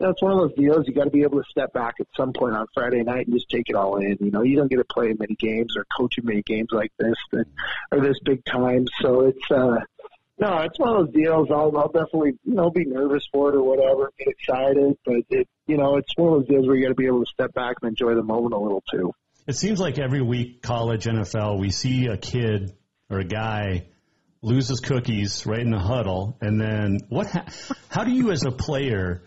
you 0.00 0.06
know, 0.06 0.12
it's 0.12 0.22
one 0.22 0.32
of 0.32 0.38
those 0.38 0.54
deals. 0.56 0.88
You 0.88 0.94
got 0.94 1.04
to 1.04 1.10
be 1.10 1.22
able 1.22 1.42
to 1.42 1.48
step 1.50 1.74
back 1.74 1.96
at 2.00 2.06
some 2.16 2.32
point 2.32 2.56
on 2.56 2.66
Friday 2.72 3.02
night 3.02 3.26
and 3.26 3.36
just 3.36 3.50
take 3.50 3.68
it 3.68 3.76
all 3.76 3.96
in. 3.98 4.16
You 4.18 4.30
know, 4.30 4.42
you 4.42 4.56
don't 4.56 4.68
get 4.68 4.78
to 4.78 4.84
play 4.84 5.12
many 5.12 5.34
games 5.34 5.76
or 5.76 5.84
coach 5.96 6.14
many 6.22 6.42
games 6.42 6.68
like 6.72 6.90
this 6.98 7.16
that 7.32 7.46
are 7.92 8.00
this 8.00 8.18
big 8.24 8.44
time. 8.46 8.86
So 9.02 9.26
it's. 9.26 9.50
uh 9.50 9.76
no, 10.42 10.58
it's 10.58 10.78
one 10.78 10.96
of 10.96 11.06
those 11.06 11.14
deals. 11.14 11.48
I'll, 11.52 11.76
I'll 11.76 11.92
definitely, 11.92 12.32
you 12.44 12.54
know, 12.54 12.70
be 12.70 12.84
nervous 12.84 13.22
for 13.32 13.50
it 13.50 13.54
or 13.54 13.62
whatever, 13.62 14.10
get 14.18 14.28
excited, 14.28 14.96
but 15.04 15.16
it, 15.30 15.48
you 15.68 15.76
know, 15.76 15.96
it's 15.96 16.12
one 16.16 16.32
of 16.32 16.40
those 16.40 16.48
deals 16.48 16.66
where 16.66 16.74
you 16.74 16.82
got 16.82 16.88
to 16.88 16.94
be 16.96 17.06
able 17.06 17.24
to 17.24 17.30
step 17.32 17.54
back 17.54 17.76
and 17.80 17.90
enjoy 17.90 18.14
the 18.14 18.24
moment 18.24 18.52
a 18.52 18.58
little 18.58 18.82
too. 18.90 19.12
It 19.46 19.54
seems 19.54 19.78
like 19.78 19.98
every 19.98 20.20
week, 20.20 20.60
college, 20.60 21.04
NFL, 21.04 21.60
we 21.60 21.70
see 21.70 22.06
a 22.06 22.16
kid 22.16 22.72
or 23.08 23.20
a 23.20 23.24
guy 23.24 23.86
loses 24.40 24.80
cookies 24.80 25.46
right 25.46 25.60
in 25.60 25.70
the 25.70 25.78
huddle, 25.78 26.36
and 26.40 26.60
then 26.60 26.98
what? 27.08 27.28
Ha- 27.28 27.46
how 27.88 28.02
do 28.02 28.10
you, 28.10 28.32
as 28.32 28.44
a 28.44 28.50
player, 28.50 29.22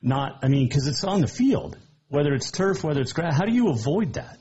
not? 0.00 0.38
I 0.42 0.48
mean, 0.48 0.66
because 0.66 0.86
it's 0.86 1.04
on 1.04 1.20
the 1.20 1.26
field, 1.26 1.76
whether 2.08 2.32
it's 2.32 2.50
turf, 2.50 2.82
whether 2.82 3.02
it's 3.02 3.12
grass. 3.12 3.36
How 3.36 3.44
do 3.44 3.52
you 3.52 3.68
avoid 3.68 4.14
that? 4.14 4.38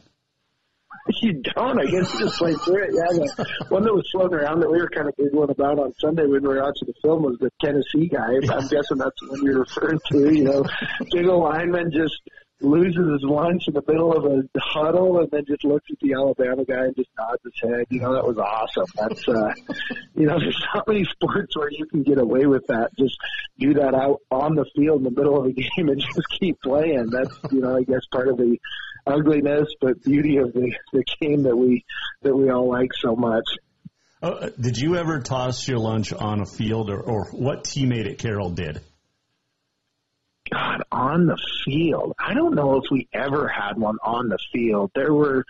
you 1.22 1.34
don't. 1.34 1.80
I 1.80 1.86
guess 1.86 2.14
you 2.14 2.20
just 2.20 2.38
play 2.38 2.54
through 2.54 2.84
it. 2.84 2.92
Yeah, 2.94 3.26
the 3.38 3.66
one 3.70 3.84
that 3.84 3.94
was 3.94 4.08
floating 4.12 4.40
around 4.40 4.62
that 4.62 4.72
we 4.72 4.80
were 4.80 4.90
kind 4.90 5.08
of 5.08 5.16
giggling 5.18 5.50
about 5.50 5.80
on 5.80 5.94
Sunday 6.00 6.24
when 6.24 6.42
we 6.42 6.48
were 6.48 6.62
watching 6.62 6.88
the 6.88 6.94
film 7.02 7.24
was 7.24 7.38
the 7.40 7.52
Tennessee 7.62 8.08
guy. 8.08 8.36
I'm 8.36 8.68
guessing 8.68 8.98
that's 8.98 9.20
the 9.22 9.28
one 9.30 9.44
you're 9.44 9.60
referring 9.60 10.00
to. 10.12 10.34
You 10.34 10.44
know, 10.44 10.66
big 11.12 11.26
lineman 11.26 11.92
just 11.92 12.22
loses 12.64 13.12
his 13.12 13.24
lunch 13.24 13.68
in 13.68 13.74
the 13.74 13.84
middle 13.88 14.14
of 14.14 14.26
a 14.26 14.44
huddle 14.60 15.20
and 15.20 15.30
then 15.32 15.44
just 15.46 15.64
looks 15.64 15.86
at 15.92 16.00
the 16.00 16.14
Alabama 16.14 16.64
guy 16.64 16.86
and 16.86 16.96
just 16.96 17.10
nods 17.18 17.42
his 17.44 17.54
head. 17.62 17.86
You 17.90 18.02
know, 18.02 18.14
that 18.14 18.26
was 18.26 18.38
awesome. 18.38 18.86
That's, 18.96 19.28
uh, 19.28 19.54
you 20.16 20.26
know, 20.26 20.40
there's 20.40 20.62
not 20.74 20.88
many 20.88 21.04
sports 21.12 21.56
where 21.56 21.72
you 21.72 21.86
can 21.86 22.04
get 22.04 22.18
away 22.18 22.46
with 22.46 22.66
that. 22.68 22.92
Just 22.98 23.18
do 23.60 23.74
that 23.76 23.94
out 23.94 24.22
on 24.32 24.56
the 24.56 24.66
field 24.76 25.00
in 25.00 25.04
the 25.04 25.12
middle 25.12 25.38
of 25.38 25.46
a 25.46 25.52
game 25.54 25.90
and 25.90 26.00
just 26.00 26.22
keep 26.40 26.62
playing. 26.62 27.10
That's, 27.12 27.36
you 27.52 27.62
know, 27.62 27.76
I 27.78 27.84
guess 27.84 28.06
part 28.12 28.28
of 28.28 28.38
the 28.38 28.58
ugliness 29.06 29.68
but 29.82 30.02
beauty 30.02 30.38
of 30.38 30.54
the, 30.54 30.74
the 30.94 31.04
game 31.20 31.44
that 31.44 31.56
we, 31.56 31.84
that 32.22 32.36
we 32.36 32.50
all 32.50 32.70
like 32.70 32.92
so 32.94 33.16
much. 33.16 33.46
Uh, 34.22 34.50
did 34.58 34.78
you 34.78 34.96
ever 34.96 35.20
toss 35.20 35.68
your 35.68 35.80
lunch 35.80 36.14
on 36.14 36.40
a 36.40 36.46
field 36.46 36.90
or, 36.90 37.02
or 37.02 37.26
what 37.32 37.66
teammate 37.66 38.10
at 38.10 38.18
Carroll 38.20 38.52
did? 38.52 38.80
God, 40.52 40.84
on 40.92 41.26
the 41.26 41.38
field. 41.66 42.14
I 42.20 42.34
don't 42.34 42.56
know 42.56 42.78
if 42.78 42.84
we 42.92 43.08
ever 43.14 43.48
had 43.48 43.78
one 43.78 43.98
on 44.04 44.30
the 44.30 44.38
field. 44.52 44.92
There 44.94 45.14
were 45.14 45.46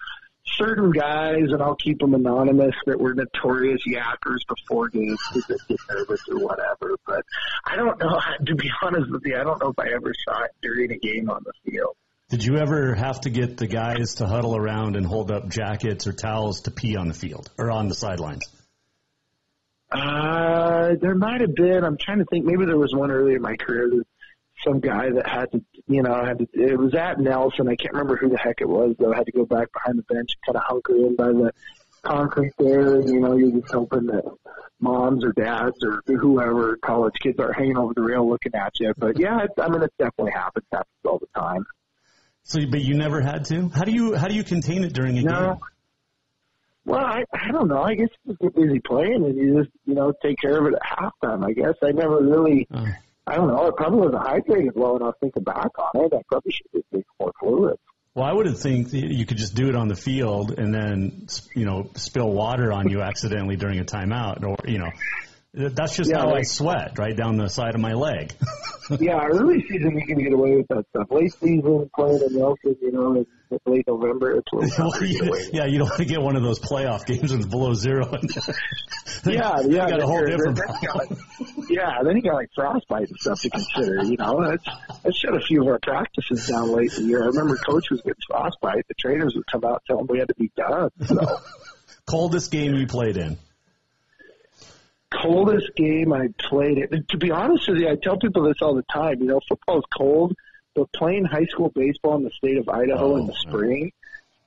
certain 0.45 0.91
guys, 0.91 1.45
and 1.49 1.61
I'll 1.61 1.75
keep 1.75 1.99
them 1.99 2.13
anonymous, 2.13 2.75
that 2.85 2.99
were 2.99 3.13
notorious 3.13 3.81
yackers 3.87 4.39
before 4.47 4.89
games 4.89 5.19
because 5.33 5.47
they 5.47 5.55
get 5.75 5.79
nervous 5.89 6.21
or 6.29 6.39
whatever. 6.39 6.95
But 7.05 7.25
I 7.65 7.75
don't 7.75 7.99
know. 7.99 8.19
To 8.45 8.55
be 8.55 8.69
honest 8.81 9.09
with 9.09 9.21
you, 9.25 9.37
I 9.37 9.43
don't 9.43 9.61
know 9.61 9.69
if 9.69 9.79
I 9.79 9.93
ever 9.93 10.11
saw 10.27 10.43
it 10.43 10.51
during 10.61 10.91
a 10.91 10.97
game 10.97 11.29
on 11.29 11.43
the 11.45 11.53
field. 11.71 11.95
Did 12.29 12.43
you 12.43 12.57
ever 12.57 12.93
have 12.95 13.21
to 13.21 13.29
get 13.29 13.57
the 13.57 13.67
guys 13.67 14.15
to 14.15 14.27
huddle 14.27 14.55
around 14.55 14.95
and 14.95 15.05
hold 15.05 15.31
up 15.31 15.49
jackets 15.49 16.07
or 16.07 16.13
towels 16.13 16.61
to 16.61 16.71
pee 16.71 16.97
on 16.97 17.07
the 17.07 17.13
field 17.13 17.49
or 17.57 17.71
on 17.71 17.87
the 17.87 17.95
sidelines? 17.95 18.41
Uh, 19.91 20.95
there 20.99 21.15
might 21.15 21.41
have 21.41 21.53
been. 21.53 21.83
I'm 21.83 21.97
trying 21.97 22.19
to 22.19 22.25
think. 22.25 22.45
Maybe 22.45 22.65
there 22.65 22.77
was 22.77 22.93
one 22.93 23.11
early 23.11 23.35
in 23.35 23.41
my 23.41 23.55
career 23.55 23.87
that 23.89 24.03
some 24.63 24.79
guy 24.79 25.09
that 25.11 25.27
had 25.27 25.51
to, 25.51 25.61
you 25.87 26.03
know, 26.03 26.13
had 26.23 26.39
to, 26.39 26.47
it 26.53 26.77
was 26.77 26.93
at 26.95 27.19
Nelson. 27.19 27.67
I 27.67 27.75
can't 27.75 27.93
remember 27.93 28.15
who 28.15 28.29
the 28.29 28.37
heck 28.37 28.61
it 28.61 28.67
was 28.69 28.95
though. 28.99 29.13
I 29.13 29.17
had 29.17 29.25
to 29.25 29.31
go 29.31 29.45
back 29.45 29.69
behind 29.73 29.99
the 29.99 30.03
bench, 30.03 30.31
kind 30.45 30.55
of 30.55 30.63
hunker 30.63 30.95
in 30.95 31.15
by 31.15 31.27
the 31.27 31.51
concrete 32.03 32.53
there. 32.57 32.95
And, 32.95 33.09
you 33.09 33.19
know, 33.19 33.35
you're 33.35 33.59
just 33.59 33.73
hoping 33.73 34.07
that 34.07 34.23
moms 34.79 35.23
or 35.23 35.31
dads 35.31 35.83
or 35.83 36.01
whoever 36.05 36.77
college 36.77 37.15
kids 37.21 37.39
are 37.39 37.53
hanging 37.53 37.77
over 37.77 37.93
the 37.93 38.01
rail 38.01 38.29
looking 38.29 38.53
at 38.55 38.79
you. 38.79 38.93
But 38.97 39.19
yeah, 39.19 39.43
it, 39.43 39.51
I 39.59 39.69
mean, 39.69 39.81
it 39.81 39.93
definitely 39.97 40.33
happens. 40.33 40.65
Happens 40.71 40.87
all 41.05 41.19
the 41.19 41.39
time. 41.39 41.65
So, 42.43 42.59
but 42.69 42.81
you 42.81 42.95
never 42.95 43.21
had 43.21 43.45
to. 43.45 43.69
How 43.69 43.85
do 43.85 43.91
you 43.91 44.15
how 44.15 44.27
do 44.27 44.35
you 44.35 44.43
contain 44.43 44.83
it 44.83 44.93
during 44.93 45.17
a 45.17 45.21
no. 45.21 45.31
game? 45.31 45.57
Well, 46.85 46.99
I 46.99 47.23
I 47.33 47.51
don't 47.51 47.69
know. 47.69 47.81
I 47.81 47.95
guess 47.95 48.09
you 48.25 48.33
just 48.33 48.41
get 48.41 48.55
busy 48.55 48.79
playing 48.79 49.23
and 49.23 49.37
you 49.37 49.63
just 49.63 49.73
you 49.85 49.95
know 49.95 50.13
take 50.21 50.37
care 50.39 50.59
of 50.59 50.65
it 50.65 50.73
at 50.73 50.81
halftime. 50.81 51.45
I 51.45 51.53
guess 51.53 51.75
I 51.81 51.91
never 51.91 52.21
really. 52.21 52.67
Oh. 52.73 52.85
I 53.25 53.35
don't 53.35 53.47
know. 53.47 53.67
It 53.67 53.75
probably 53.75 53.99
wasn't 53.99 54.23
hydrated 54.23 54.75
well 54.75 54.97
enough 54.97 55.15
thinking 55.21 55.43
back 55.43 55.71
on 55.77 56.03
it. 56.03 56.13
I 56.13 56.21
probably 56.29 56.51
should 56.51 56.83
have 56.93 57.03
more 57.19 57.31
fluid. 57.39 57.77
Well, 58.15 58.25
I 58.25 58.31
would 58.31 58.55
think 58.57 58.91
that 58.91 58.97
you 58.99 59.25
could 59.25 59.37
just 59.37 59.55
do 59.55 59.69
it 59.69 59.75
on 59.75 59.87
the 59.87 59.95
field 59.95 60.59
and 60.59 60.73
then, 60.73 61.27
you 61.55 61.65
know, 61.65 61.89
spill 61.95 62.31
water 62.31 62.71
on 62.71 62.87
you 62.89 63.01
accidentally 63.01 63.55
during 63.55 63.79
a 63.79 63.85
timeout, 63.85 64.43
or 64.43 64.57
you 64.69 64.77
know, 64.77 64.91
that's 65.53 65.95
just 65.95 66.09
Yeah, 66.11 66.19
how 66.19 66.33
I 66.33 66.41
sweat 66.43 66.97
right 66.97 67.15
down 67.15 67.37
the 67.37 67.47
side 67.49 67.75
of 67.75 67.81
my 67.81 67.93
leg. 67.93 68.33
yeah, 68.99 69.25
early 69.31 69.61
season 69.69 69.97
you 69.97 70.05
can 70.05 70.17
get 70.23 70.33
away 70.33 70.55
with 70.57 70.67
that 70.69 70.85
stuff. 70.89 71.11
Late 71.11 71.31
season 71.33 71.89
playing 71.95 72.21
in 72.27 72.37
Nelson, 72.39 72.75
you 72.81 72.91
know, 72.91 73.15
in 73.15 73.25
in 73.51 73.59
late 73.71 73.85
November, 73.87 74.31
it's 74.39 74.47
a 74.51 74.55
little 74.55 74.69
tougher 74.91 75.05
to 75.05 75.07
get 75.11 75.21
away 75.21 75.29
with. 75.29 75.53
yeah, 75.53 75.65
you 75.65 75.77
don't 75.77 75.87
want 75.89 75.99
to 75.99 76.05
get 76.05 76.21
one 76.21 76.35
of 76.35 76.41
those 76.41 76.59
playoff 76.59 77.05
games 77.05 77.31
it's 77.31 77.45
below 77.45 77.73
zero. 77.73 78.11
Yeah, 79.25 79.61
You 79.61 79.75
yeah. 79.77 79.89
got 79.89 80.01
a 80.01 80.05
whole 80.05 80.25
different 80.25 80.57
then 80.57 80.89
like- 80.95 81.69
yeah, 81.69 82.01
then 82.03 82.17
you 82.17 82.21
got 82.23 82.33
like 82.33 82.49
frostbite 82.53 83.07
and 83.07 83.17
stuff 83.19 83.39
to 83.41 83.49
consider. 83.49 84.03
You 84.03 84.17
know, 84.17 84.43
that's 84.43 84.65
that 85.03 85.15
shut 85.15 85.33
a 85.35 85.39
few 85.39 85.61
of 85.61 85.67
our 85.67 85.79
practices 85.81 86.45
down 86.47 86.71
late 86.73 86.93
in 86.97 87.03
the 87.03 87.09
year. 87.09 87.23
I 87.23 87.27
remember 87.27 87.55
coach 87.57 87.89
was 87.89 88.01
getting 88.01 88.19
frostbite. 88.27 88.85
The 88.89 88.95
trainers 88.95 89.33
would 89.35 89.45
come 89.49 89.63
out 89.63 89.81
and 89.81 89.81
tell 89.87 89.99
him 89.99 90.07
we 90.09 90.19
had 90.19 90.27
to 90.27 90.35
be 90.35 90.51
done. 90.57 90.89
So 91.05 91.37
Coldest 92.05 92.51
game 92.51 92.73
you 92.73 92.85
played 92.85 93.15
in. 93.15 93.37
Coldest 95.21 95.71
game 95.75 96.11
I 96.13 96.27
played 96.39 96.77
it. 96.77 97.09
To 97.09 97.17
be 97.17 97.31
honest 97.31 97.67
with 97.67 97.77
you, 97.79 97.89
I 97.89 97.95
tell 98.01 98.17
people 98.17 98.43
this 98.43 98.57
all 98.61 98.75
the 98.75 98.83
time. 98.91 99.19
You 99.21 99.27
know, 99.27 99.39
football's 99.47 99.85
cold, 99.95 100.33
but 100.75 100.91
playing 100.93 101.25
high 101.25 101.45
school 101.45 101.71
baseball 101.73 102.15
in 102.15 102.23
the 102.23 102.31
state 102.31 102.57
of 102.57 102.67
Idaho 102.69 103.13
Oh, 103.13 103.17
in 103.17 103.27
the 103.27 103.33
yeah. 103.33 103.39
spring, 103.39 103.91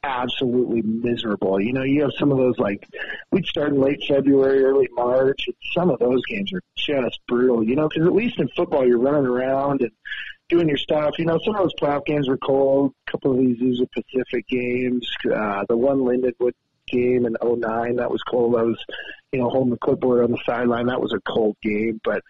absolutely 0.02 0.82
miserable. 0.82 1.60
You 1.60 1.72
know, 1.72 1.82
you 1.82 2.02
have 2.02 2.12
some 2.18 2.30
of 2.32 2.38
those 2.38 2.58
like 2.58 2.86
we'd 3.30 3.46
start 3.46 3.70
in 3.72 3.80
late 3.80 4.02
February, 4.06 4.64
early 4.64 4.88
March. 4.92 5.44
And 5.46 5.56
some 5.74 5.90
of 5.90 5.98
those 5.98 6.24
games 6.26 6.52
are 6.52 6.62
just 6.76 7.20
brutal. 7.28 7.62
You 7.64 7.76
know, 7.76 7.88
because 7.88 8.06
at 8.06 8.12
least 8.14 8.38
in 8.38 8.48
football 8.56 8.86
you're 8.86 8.98
running 8.98 9.26
around 9.26 9.82
and 9.82 9.90
doing 10.48 10.68
your 10.68 10.78
stuff. 10.78 11.18
You 11.18 11.24
know, 11.24 11.38
some 11.44 11.54
of 11.56 11.62
those 11.62 11.74
playoff 11.74 12.04
games 12.06 12.28
were 12.28 12.38
cold. 12.38 12.92
A 13.06 13.10
couple 13.10 13.32
of 13.32 13.38
these 13.38 13.58
Azusa 13.58 13.86
Pacific 13.92 14.46
games. 14.48 15.08
Uh, 15.24 15.64
the 15.68 15.76
one 15.76 15.98
Lindenwood 15.98 16.52
game 16.88 17.26
in 17.26 17.36
'09 17.42 17.96
that 17.96 18.10
was 18.10 18.22
cold. 18.22 18.56
I 18.56 18.62
was, 18.62 18.78
you 19.32 19.40
know, 19.40 19.48
holding 19.48 19.70
the 19.70 19.78
clipboard 19.78 20.24
on 20.24 20.32
the 20.32 20.38
sideline. 20.46 20.86
That 20.86 21.00
was 21.00 21.12
a 21.12 21.20
cold 21.30 21.56
game, 21.62 22.00
but 22.04 22.22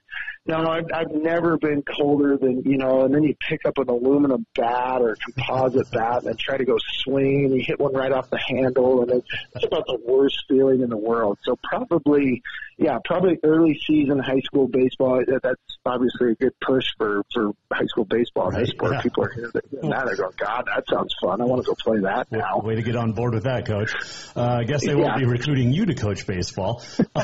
no, 0.49 0.69
I've, 0.69 0.85
I've 0.95 1.11
never 1.11 1.57
been 1.59 1.83
colder 1.83 2.37
than, 2.37 2.63
you 2.65 2.79
know, 2.79 3.05
and 3.05 3.15
then 3.15 3.23
you 3.25 3.35
pick 3.49 3.61
up 3.67 3.79
an 3.79 3.89
aluminum 3.89 4.47
bat 4.55 5.01
or 5.03 5.13
a 5.13 5.17
composite 5.17 5.91
bat 5.91 6.19
and 6.19 6.27
then 6.29 6.37
try 6.39 6.57
to 6.57 6.65
go 6.65 6.77
swing 7.05 7.45
and 7.47 7.55
you 7.55 7.63
hit 7.67 7.79
one 7.81 7.93
right 7.95 8.13
off 8.13 8.31
the 8.31 8.39
handle 8.39 9.03
and 9.03 9.11
it's, 9.11 9.29
it's 9.55 9.65
about 9.67 9.85
the 9.87 9.99
worst 10.07 10.45
feeling 10.49 10.83
in 10.83 10.91
the 10.91 10.97
world. 10.97 11.39
So 11.45 11.57
probably, 11.63 12.43
yeah, 12.79 12.99
probably 13.05 13.39
early 13.43 13.81
season 13.87 14.19
high 14.19 14.41
school 14.41 14.69
baseball. 14.69 15.23
That- 15.27 15.41
That's 15.43 15.61
obviously 15.85 16.33
a 16.33 16.35
good 16.35 16.53
push 16.61 16.85
for, 16.99 17.23
for 17.33 17.53
high 17.73 17.87
school 17.87 18.05
baseball 18.05 18.49
and 18.49 18.55
Right, 18.57 18.67
high 18.67 18.73
sport. 18.73 18.93
yeah. 18.95 19.01
People 19.03 19.25
are 19.25 19.31
hearing 19.35 19.51
that 19.55 19.83
now 19.85 20.05
they're 20.05 20.17
going, 20.17 20.33
God, 20.37 20.65
that 20.67 20.85
sounds 20.91 21.15
fun. 21.23 21.41
I 21.41 21.45
want 21.45 21.63
to 21.65 21.67
go 21.69 21.75
play 21.83 22.01
that 22.01 22.31
now. 22.33 22.59
Way 22.61 22.75
to 22.77 22.83
get 22.83 22.97
on 22.97 23.13
board 23.13 23.35
with 23.35 23.45
that, 23.45 23.67
coach. 23.67 23.95
Uh, 24.37 24.43
I 24.61 24.65
guess 24.65 24.85
they 24.85 24.95
won't 24.95 25.07
Yeah. 25.15 25.19
be 25.19 25.27
recruiting 25.27 25.73
you 25.73 25.87
to 25.87 25.95
coach 25.95 26.27
baseball. 26.27 26.83
uh, 27.17 27.21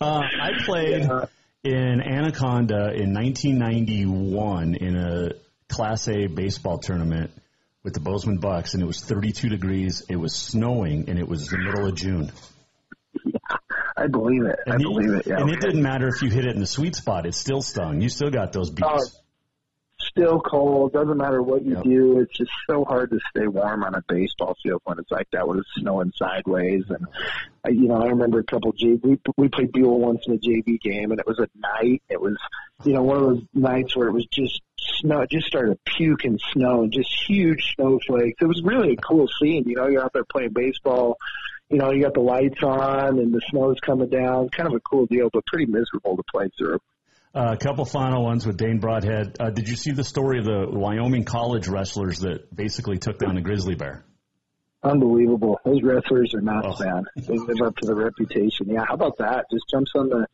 I 0.00 0.50
played 0.64 1.02
Yeah. 1.02 1.26
In 1.62 2.00
Anaconda 2.00 2.92
in 2.94 3.12
1991 3.12 4.74
in 4.74 4.96
a 4.96 5.30
Class 5.68 6.08
A 6.08 6.26
baseball 6.26 6.78
tournament 6.78 7.30
with 7.82 7.94
the 7.94 8.00
Bozeman 8.00 8.38
Bucks, 8.38 8.74
and 8.74 8.82
it 8.82 8.86
was 8.86 9.00
32 9.00 9.48
degrees. 9.48 10.04
It 10.08 10.16
was 10.16 10.34
snowing, 10.34 11.08
and 11.08 11.18
it 11.18 11.28
was 11.28 11.48
the 11.48 11.58
middle 11.58 11.86
of 11.86 11.94
June. 11.94 12.32
I 13.96 14.06
believe 14.06 14.44
it. 14.44 14.58
I 14.66 14.74
And 14.74 14.82
believe 14.82 15.12
it. 15.12 15.26
Yeah. 15.26 15.40
and 15.40 15.50
it 15.50 15.60
didn't 15.60 15.82
matter 15.82 16.08
if 16.08 16.22
you 16.22 16.30
hit 16.30 16.46
it 16.46 16.54
in 16.54 16.60
the 16.60 16.66
sweet 16.66 16.96
spot; 16.96 17.26
it 17.26 17.34
still 17.34 17.62
stung. 17.62 18.00
You 18.00 18.08
still 18.08 18.30
got 18.30 18.52
those 18.52 18.70
beats. 18.70 18.88
Oh, 18.88 19.20
still 20.06 20.40
cold. 20.40 20.92
Doesn't 20.92 21.16
matter 21.16 21.42
what 21.42 21.64
you 21.64 21.74
Yep. 21.74 21.84
do. 21.84 22.20
It's 22.20 22.36
just 22.36 22.50
so 22.68 22.84
hard 22.84 23.10
to 23.10 23.18
stay 23.30 23.46
warm 23.46 23.84
on 23.84 23.94
a 23.94 24.02
baseball 24.08 24.56
field 24.62 24.80
when 24.84 24.98
it's 24.98 25.10
like 25.10 25.28
that, 25.32 25.46
when 25.46 25.58
it's 25.58 25.68
snowing 25.78 26.12
sideways. 26.16 26.84
And 26.88 27.06
I, 27.64 27.70
you 27.70 27.88
know, 27.88 27.96
I 28.02 28.06
remember 28.08 28.38
a 28.40 28.44
couple 28.44 28.72
JV. 28.72 29.02
We, 29.02 29.18
we 29.36 29.48
played 29.48 29.72
Buhl 29.72 29.98
once 30.00 30.26
in 30.26 30.34
a 30.34 30.38
JV 30.38 30.80
game, 30.80 31.10
and 31.10 31.20
it 31.20 31.26
was 31.26 31.38
at 31.40 31.50
night. 31.56 32.02
It 32.08 32.20
was, 32.20 32.36
you 32.84 32.92
know, 32.92 33.02
one 33.02 33.16
of 33.16 33.22
those 33.22 33.42
nights 33.54 33.96
where 33.96 34.08
it 34.08 34.12
was 34.12 34.26
just 34.26 34.60
snow. 34.78 35.20
It 35.20 35.30
just 35.30 35.46
started 35.46 35.78
puking 35.84 36.38
snow 36.52 36.82
and 36.82 36.92
just 36.92 37.10
huge 37.28 37.74
snowflakes. 37.74 38.38
It 38.40 38.46
was 38.46 38.62
really 38.62 38.92
a 38.94 38.96
cool 38.96 39.28
scene. 39.40 39.64
You 39.66 39.76
know, 39.76 39.86
you're 39.88 40.02
out 40.04 40.12
there 40.12 40.24
playing 40.24 40.52
baseball. 40.52 41.16
You 41.68 41.78
know, 41.78 41.92
you 41.92 42.02
got 42.02 42.14
the 42.14 42.20
lights 42.20 42.62
on 42.64 43.18
and 43.20 43.32
the 43.32 43.40
snow's 43.48 43.78
coming 43.80 44.08
down. 44.08 44.48
Kind 44.48 44.66
of 44.68 44.74
a 44.74 44.80
cool 44.80 45.06
deal, 45.06 45.30
but 45.32 45.46
pretty 45.46 45.66
miserable 45.66 46.16
to 46.16 46.22
play 46.30 46.48
through. 46.58 46.80
Uh, 47.32 47.52
a 47.52 47.56
couple 47.56 47.84
final 47.84 48.24
ones 48.24 48.44
with 48.44 48.56
Dane 48.56 48.80
Broadhead. 48.80 49.36
Uh, 49.38 49.50
did 49.50 49.68
you 49.68 49.76
see 49.76 49.92
the 49.92 50.02
story 50.02 50.38
of 50.40 50.44
the 50.44 50.66
Wyoming 50.68 51.24
college 51.24 51.68
wrestlers 51.68 52.20
that 52.20 52.54
basically 52.54 52.98
took 52.98 53.18
down 53.18 53.36
a 53.36 53.40
grizzly 53.40 53.76
bear? 53.76 54.04
Unbelievable. 54.82 55.60
Those 55.64 55.82
wrestlers 55.82 56.34
are 56.34 56.40
not 56.40 56.64
Oh. 56.66 56.84
man. 56.84 57.04
They 57.16 57.36
live 57.38 57.60
up 57.62 57.76
to 57.76 57.86
the 57.86 57.94
reputation. 57.94 58.68
Yeah, 58.68 58.84
how 58.86 58.94
about 58.94 59.18
that? 59.18 59.46
Just 59.52 59.64
jumps 59.70 59.92
on 59.94 60.08
the 60.08 60.26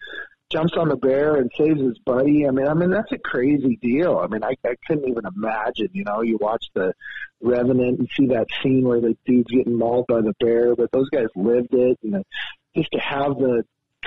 jumps 0.48 0.74
on 0.78 0.88
the 0.88 0.96
bear 0.96 1.34
and 1.36 1.50
saves 1.58 1.80
his 1.80 1.98
buddy. 1.98 2.46
I 2.46 2.52
mean, 2.52 2.68
I 2.68 2.72
mean 2.74 2.90
that's 2.90 3.10
a 3.12 3.18
crazy 3.18 3.76
deal. 3.82 4.16
I 4.18 4.28
mean, 4.28 4.44
I, 4.44 4.54
I 4.64 4.76
couldn't 4.86 5.08
even 5.08 5.24
imagine. 5.26 5.88
You 5.92 6.04
know, 6.04 6.22
you 6.22 6.38
watch 6.40 6.64
the 6.74 6.94
Revenant 7.42 7.98
and 7.98 8.08
see 8.16 8.28
that 8.28 8.46
scene 8.62 8.86
where 8.86 9.00
the 9.00 9.16
dude's 9.26 9.50
getting 9.50 9.76
mauled 9.76 10.06
by 10.06 10.22
the 10.22 10.32
bear, 10.40 10.74
but 10.76 10.90
those 10.92 11.10
guys 11.10 11.26
lived 11.34 11.74
it, 11.74 11.98
and 12.02 12.24
just 12.74 12.88
to 12.92 12.98
have 13.00 13.36
the 13.36 13.64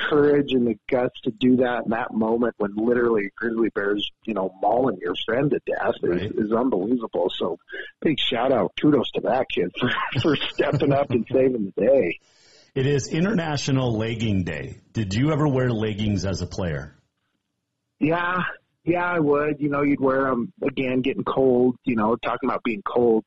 courage 0.10 0.52
and 0.54 0.66
the 0.68 0.78
guts 0.90 1.20
to 1.24 1.32
do 1.32 1.58
that 1.58 1.86
in 1.86 1.92
that 1.92 2.14
moment 2.14 2.56
when 2.58 2.76
literally 2.76 3.26
a 3.26 3.30
grizzly 3.36 3.70
bear's, 3.74 4.10
you 4.26 4.34
know, 4.34 4.54
mauling 4.62 4.98
your 5.02 5.16
friend 5.26 5.52
to 5.52 5.60
death 5.66 5.96
is, 6.04 6.10
Right. 6.10 6.32
is 6.36 6.52
unbelievable. 6.52 7.30
So 7.36 7.58
big 8.02 8.20
shout 8.20 8.52
out, 8.52 8.74
kudos 8.80 9.12
to 9.12 9.22
that 9.22 9.48
kid 9.54 9.72
for, 9.80 9.90
for 10.22 10.36
stepping 10.36 10.92
up 10.94 11.10
and 11.12 11.26
saving 11.32 11.72
the 11.76 11.82
day. 11.86 12.20
It 12.76 12.86
is 12.86 13.08
International 13.08 13.98
Legging 13.98 14.44
Day. 14.44 14.82
Did 14.94 15.14
you 15.14 15.32
ever 15.32 15.48
wear 15.48 15.70
leggings 15.72 16.26
as 16.26 16.42
a 16.42 16.48
player? 16.48 16.96
Yeah, 18.00 18.44
yeah, 18.86 19.04
I 19.06 19.20
would. 19.20 19.60
You 19.60 19.70
know, 19.70 19.82
you'd 19.82 20.00
wear 20.00 20.26
them 20.26 20.54
again, 20.62 21.02
getting 21.02 21.24
cold. 21.24 21.76
You 21.84 21.96
know, 21.96 22.16
talking 22.16 22.50
about 22.50 22.64
being 22.64 22.82
cold. 22.86 23.26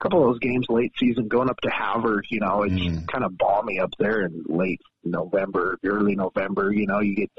A 0.00 0.04
couple 0.04 0.22
of 0.22 0.32
those 0.32 0.38
games 0.40 0.66
late 0.68 0.92
season, 0.98 1.28
going 1.28 1.48
up 1.48 1.60
to 1.62 1.70
Havre. 1.70 2.22
You 2.28 2.40
know, 2.40 2.62
it's 2.64 2.74
Mm. 2.74 3.06
kind 3.06 3.24
of 3.24 3.36
balmy 3.38 3.78
up 3.78 3.90
there 3.98 4.22
in 4.26 4.42
late 4.48 4.80
November, 5.04 5.78
early 5.84 6.16
November. 6.16 6.72
You 6.72 6.86
know, 6.86 7.00
you 7.00 7.14
get 7.14 7.30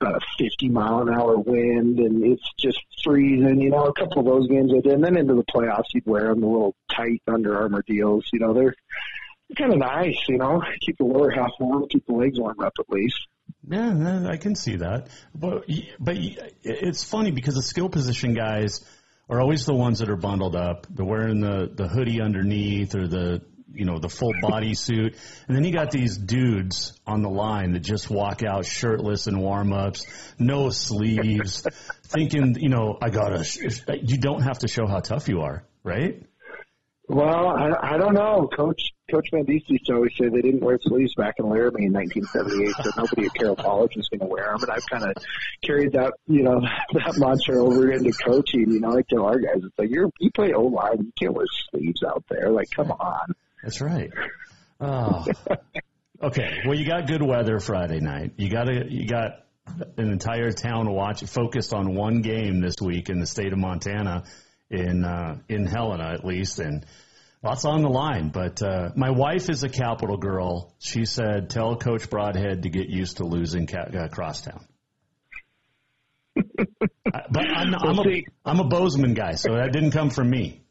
about 0.00 0.22
a 0.22 0.26
50 0.38 0.68
mile 0.68 1.00
an 1.00 1.12
hour 1.12 1.36
wind, 1.36 1.98
and 1.98 2.24
it's 2.24 2.48
just 2.58 2.78
freezing. 3.04 3.60
You 3.60 3.70
know, 3.70 3.86
a 3.86 3.92
couple 3.92 4.20
of 4.20 4.26
those 4.26 4.48
games 4.48 4.72
I 4.72 4.80
did, 4.80 4.92
and 4.92 5.04
then 5.04 5.18
into 5.18 5.34
the 5.34 5.44
playoffs, 5.44 5.92
you'd 5.92 6.06
wear 6.06 6.28
them 6.28 6.40
the 6.40 6.46
little 6.46 6.74
tight 6.90 7.20
Under 7.26 7.56
Armour 7.58 7.82
deals. 7.86 8.24
You 8.32 8.38
know, 8.38 8.54
they're 8.54 8.74
kind 9.56 9.72
of 9.72 9.78
nice. 9.78 10.16
You 10.28 10.38
know, 10.38 10.62
keep 10.80 10.98
the 10.98 11.04
lower 11.04 11.30
half 11.30 11.50
warm, 11.58 11.86
keep 11.88 12.06
the 12.06 12.12
legs 12.14 12.38
warm 12.38 12.60
up 12.60 12.74
at 12.78 12.88
least. 12.88 13.26
Yeah, 13.66 14.28
I 14.30 14.36
can 14.36 14.54
see 14.54 14.76
that. 14.76 15.08
But 15.34 15.64
but 15.98 16.16
it's 16.62 17.02
funny 17.04 17.32
because 17.32 17.54
the 17.54 17.62
skill 17.62 17.88
position 17.88 18.34
guys 18.34 18.84
are 19.28 19.40
always 19.40 19.64
the 19.66 19.74
ones 19.74 19.98
that 19.98 20.08
are 20.10 20.16
bundled 20.16 20.56
up. 20.56 20.86
They're 20.90 21.04
wearing 21.04 21.40
the 21.40 21.70
the 21.72 21.88
hoodie 21.88 22.20
underneath 22.20 22.94
or 22.94 23.06
the 23.06 23.42
you 23.72 23.84
know 23.84 23.98
the 23.98 24.08
full 24.08 24.32
body 24.40 24.74
suit, 24.74 25.16
and 25.46 25.56
then 25.56 25.64
you 25.64 25.72
got 25.72 25.90
these 25.90 26.16
dudes 26.16 26.98
on 27.06 27.22
the 27.22 27.28
line 27.28 27.72
that 27.72 27.80
just 27.80 28.10
walk 28.10 28.42
out 28.42 28.64
shirtless 28.64 29.26
and 29.26 29.40
warm 29.40 29.72
ups, 29.72 30.04
no 30.38 30.70
sleeves, 30.70 31.66
thinking 32.04 32.56
you 32.58 32.70
know 32.70 32.96
I 33.00 33.10
gotta. 33.10 33.44
sh- 33.44 33.80
You 34.02 34.18
don't 34.18 34.42
have 34.42 34.60
to 34.60 34.68
show 34.68 34.86
how 34.86 35.00
tough 35.00 35.28
you 35.28 35.42
are, 35.42 35.64
right? 35.84 36.22
Well, 37.08 37.48
I, 37.48 37.94
I 37.94 37.98
don't 37.98 38.14
know. 38.14 38.48
Coach 38.54 38.80
Coach 39.10 39.28
Van 39.32 39.44
Diest 39.44 39.68
used 39.68 39.86
to 39.86 39.94
always 39.94 40.12
say 40.18 40.28
they 40.28 40.42
didn't 40.42 40.60
wear 40.60 40.78
sleeves 40.80 41.14
back 41.14 41.36
in 41.38 41.48
Laramie 41.48 41.86
in 41.86 41.92
1978, 41.92 42.74
so 42.82 42.90
nobody 42.96 43.26
at 43.26 43.34
Carroll 43.34 43.56
College 43.56 43.96
was 43.96 44.08
going 44.08 44.20
to 44.20 44.26
wear 44.26 44.44
them. 44.44 44.62
And 44.62 44.70
I've 44.70 44.86
kind 44.90 45.04
of 45.04 45.22
carried 45.62 45.92
that, 45.92 46.14
you 46.26 46.42
know, 46.42 46.60
that 46.92 47.16
mantra 47.16 47.62
over 47.62 47.90
into 47.90 48.12
coaching. 48.12 48.70
You 48.70 48.80
know, 48.80 48.96
I 48.96 49.02
tell 49.02 49.24
our 49.24 49.38
guys, 49.38 49.62
it's 49.62 49.78
like 49.78 49.90
you're 49.90 50.10
you 50.20 50.30
play 50.30 50.52
O 50.52 50.62
line, 50.62 50.98
you 50.98 51.12
can't 51.18 51.34
wear 51.34 51.46
sleeves 51.70 52.02
out 52.02 52.24
there. 52.28 52.50
Like, 52.50 52.70
come 52.70 52.90
on. 52.90 53.34
That's 53.62 53.80
right. 53.80 54.10
Oh. 54.80 55.26
Okay. 56.20 56.62
Well, 56.66 56.76
you 56.76 56.84
got 56.84 57.06
good 57.06 57.22
weather 57.22 57.60
Friday 57.60 58.00
night. 58.00 58.32
You 58.36 58.50
got 58.50 58.68
a, 58.68 58.90
you 58.90 59.06
got 59.06 59.44
an 59.96 60.10
entire 60.10 60.50
town 60.50 60.90
watch 60.90 61.22
focused 61.24 61.72
on 61.72 61.94
one 61.94 62.22
game 62.22 62.60
this 62.60 62.76
week 62.80 63.08
in 63.08 63.20
the 63.20 63.26
state 63.26 63.52
of 63.52 63.58
Montana, 63.58 64.24
in 64.70 65.04
uh, 65.04 65.38
in 65.48 65.66
Helena 65.66 66.12
at 66.12 66.24
least, 66.24 66.58
and 66.58 66.84
lots 67.42 67.64
on 67.64 67.82
the 67.82 67.88
line. 67.88 68.30
But 68.30 68.62
uh, 68.62 68.90
my 68.96 69.10
wife 69.10 69.48
is 69.50 69.62
a 69.64 69.68
capital 69.68 70.16
girl. 70.16 70.74
She 70.78 71.04
said, 71.04 71.50
"Tell 71.50 71.76
Coach 71.76 72.10
Broadhead 72.10 72.62
to 72.62 72.70
get 72.70 72.88
used 72.88 73.18
to 73.18 73.24
losing 73.24 73.66
ca- 73.66 73.90
uh, 73.98 74.08
Crosstown." 74.08 74.64
But 76.34 76.46
I'm, 77.36 77.74
I'm 77.74 77.96
We'll 77.96 78.08
a. 78.08 78.24
I'm 78.44 78.60
a 78.60 78.64
Bozeman 78.64 79.14
guy, 79.14 79.34
so 79.34 79.54
that 79.54 79.72
didn't 79.72 79.90
come 79.92 80.10
from 80.10 80.30
me. 80.30 80.62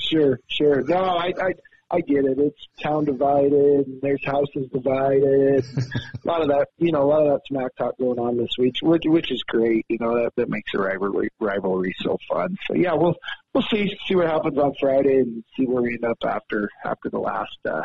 Sure, 0.00 0.38
sure. 0.46 0.82
No, 0.82 0.96
I, 0.96 1.26
I, 1.26 1.52
I 1.90 2.00
get 2.00 2.24
it. 2.24 2.38
It's 2.38 2.66
town 2.82 3.06
divided, 3.06 3.52
and 3.86 4.02
there's 4.02 4.22
houses 4.24 4.68
divided. 4.72 5.64
a 5.76 6.28
lot 6.28 6.42
of 6.42 6.48
that, 6.48 6.68
you 6.76 6.92
know, 6.92 7.02
a 7.02 7.08
lot 7.08 7.22
of 7.26 7.32
that 7.32 7.40
smack 7.48 7.74
talk 7.76 7.96
going 7.98 8.18
on 8.18 8.36
this 8.36 8.50
week, 8.58 8.74
which, 8.82 9.04
which 9.06 9.30
is 9.32 9.42
great. 9.44 9.86
You 9.88 9.96
know, 10.00 10.14
that 10.16 10.32
that 10.36 10.50
makes 10.50 10.70
the 10.72 10.80
rivalry 10.80 11.30
rivalry 11.40 11.94
so 12.02 12.18
fun. 12.30 12.56
So 12.66 12.74
yeah, 12.74 12.92
we'll 12.94 13.14
we'll 13.54 13.64
see 13.70 13.96
see 14.06 14.16
what 14.16 14.26
happens 14.26 14.58
on 14.58 14.74
Friday 14.78 15.16
and 15.16 15.42
see 15.56 15.64
where 15.64 15.82
we 15.82 15.94
end 15.94 16.04
up 16.04 16.18
after 16.26 16.68
after 16.84 17.08
the 17.08 17.18
last, 17.20 17.56
uh, 17.64 17.82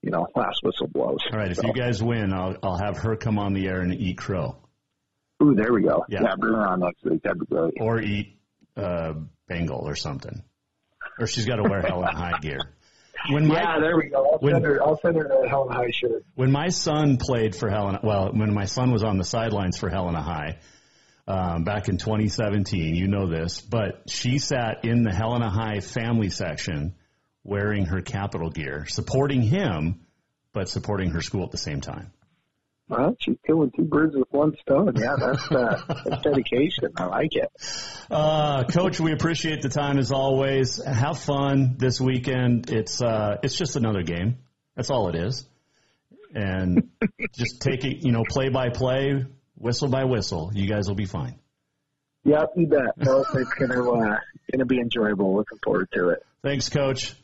you 0.00 0.10
know, 0.12 0.26
last 0.36 0.60
whistle 0.62 0.86
blows. 0.86 1.18
All 1.32 1.38
right, 1.38 1.50
if 1.50 1.62
you 1.62 1.72
guys 1.72 2.00
win, 2.02 2.32
I'll 2.32 2.56
I'll 2.62 2.78
have 2.78 2.98
her 2.98 3.16
come 3.16 3.38
on 3.38 3.52
the 3.52 3.66
air 3.66 3.80
and 3.80 3.92
eat 3.92 4.16
crow. 4.18 4.58
ooh, 5.42 5.54
there 5.56 5.72
we 5.72 5.82
go. 5.82 6.04
Yeah. 6.08 6.20
Yeah, 6.22 6.36
bring 6.38 6.54
her 6.54 6.66
on 6.66 6.80
next 6.80 7.02
week. 7.04 7.22
That'd 7.24 7.40
be 7.40 7.46
great. 7.46 7.74
or 7.80 8.00
eat 8.00 8.38
uh, 8.76 9.14
Bengal 9.48 9.80
or 9.88 9.96
something. 9.96 10.42
Or 11.18 11.26
she's 11.26 11.46
got 11.46 11.56
to 11.56 11.62
wear 11.64 11.80
Helen 11.80 12.08
High 12.14 12.38
gear. 12.40 12.58
When 13.30 13.46
my 13.46 13.54
Yeah, 13.56 13.78
there 13.80 13.96
we 13.96 14.08
go. 14.10 14.24
I'll 14.32 14.38
When- 14.38 14.54
send 14.54 14.64
her. 14.64 14.82
I'll 14.82 14.98
send 15.00 15.16
her 15.16 15.24
a 15.24 15.48
Helen 15.48 15.72
High 15.72 15.90
shirt. 15.90 16.24
when 16.34 16.50
my 16.52 16.68
son 16.68 17.16
played 17.16 17.54
for 17.54 17.70
Helena, 17.70 18.00
well, 18.02 18.30
when 18.32 18.52
my 18.52 18.64
son 18.66 18.90
was 18.92 19.02
on 19.02 19.16
the 19.18 19.24
sidelines 19.24 19.78
for 19.78 19.88
Helena 19.88 20.20
High 20.22 20.58
um, 21.26 21.64
back 21.64 21.88
in 21.88 21.96
2017, 21.96 22.94
you 22.94 23.08
know 23.08 23.26
this, 23.28 23.60
but 23.60 24.10
she 24.10 24.38
sat 24.38 24.84
in 24.84 25.02
the 25.04 25.12
Helena 25.14 25.48
High 25.48 25.80
family 25.80 26.28
section 26.30 26.94
wearing 27.44 27.86
her 27.86 28.00
Capital 28.02 28.50
gear, 28.50 28.84
supporting 28.86 29.42
him, 29.42 30.00
but 30.52 30.68
supporting 30.68 31.10
her 31.10 31.20
school 31.22 31.44
at 31.44 31.50
the 31.50 31.58
same 31.58 31.80
time. 31.80 32.10
Well, 32.88 33.16
she's 33.18 33.36
killing 33.46 33.72
two 33.74 33.84
birds 33.84 34.14
with 34.14 34.28
one 34.30 34.54
stone. 34.60 34.92
Yeah, 34.96 35.16
that's, 35.18 35.50
uh, 35.50 35.82
that's 36.04 36.22
dedication. 36.22 36.92
I 36.96 37.06
like 37.06 37.34
it. 37.34 37.50
Uh, 38.10 38.64
Coach, 38.64 39.00
we 39.00 39.12
appreciate 39.12 39.62
the 39.62 39.70
time 39.70 39.98
as 39.98 40.12
always. 40.12 40.82
Have 40.84 41.18
fun 41.18 41.76
this 41.78 41.98
weekend. 42.00 42.70
It's 42.70 43.00
uh, 43.00 43.38
it's 43.42 43.56
just 43.56 43.76
another 43.76 44.02
game. 44.02 44.36
That's 44.76 44.90
all 44.90 45.08
it 45.08 45.14
is. 45.14 45.48
And 46.34 46.90
just 47.32 47.62
take 47.62 47.84
it, 47.84 48.04
you 48.04 48.12
know, 48.12 48.24
play 48.28 48.50
by 48.50 48.68
play, 48.68 49.24
whistle 49.56 49.88
by 49.88 50.04
whistle. 50.04 50.50
You 50.52 50.68
guys 50.68 50.86
will 50.86 50.94
be 50.94 51.06
fine. 51.06 51.38
Yep, 52.24 52.52
you 52.56 52.66
bet. 52.66 52.98
No, 52.98 53.24
it's 53.34 53.54
gonna 53.54 53.90
uh, 53.90 54.18
gonna 54.52 54.66
be 54.66 54.78
enjoyable. 54.78 55.36
Looking 55.36 55.58
forward 55.62 55.88
to 55.94 56.10
it. 56.10 56.22
Thanks, 56.42 56.68
Coach. 56.68 57.14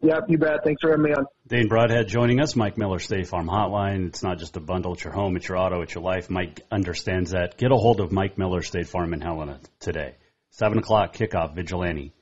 Yep, 0.00 0.24
you 0.28 0.38
bet. 0.38 0.62
Thanks 0.62 0.80
for 0.80 0.90
having 0.90 1.04
me 1.04 1.12
on. 1.12 1.26
Dane 1.48 1.66
Broadhead 1.66 2.06
joining 2.06 2.40
us, 2.40 2.54
Mike 2.54 2.78
Miller 2.78 3.00
State 3.00 3.26
Farm 3.26 3.48
Hotline. 3.48 4.06
It's 4.06 4.22
not 4.22 4.38
just 4.38 4.56
a 4.56 4.60
bundle, 4.60 4.94
it's 4.94 5.02
your 5.02 5.12
home, 5.12 5.36
it's 5.36 5.48
your 5.48 5.58
auto, 5.58 5.82
it's 5.82 5.92
your 5.92 6.04
life. 6.04 6.30
Mike 6.30 6.60
understands 6.70 7.32
that. 7.32 7.56
Get 7.56 7.72
a 7.72 7.76
hold 7.76 8.00
of 8.00 8.12
Mike 8.12 8.38
Miller 8.38 8.62
State 8.62 8.86
Farm 8.86 9.12
in 9.12 9.20
Helena 9.20 9.58
today. 9.80 10.14
7 10.50 10.78
o'clock 10.78 11.14
kickoff, 11.14 11.56
Vigilante, 11.56 12.12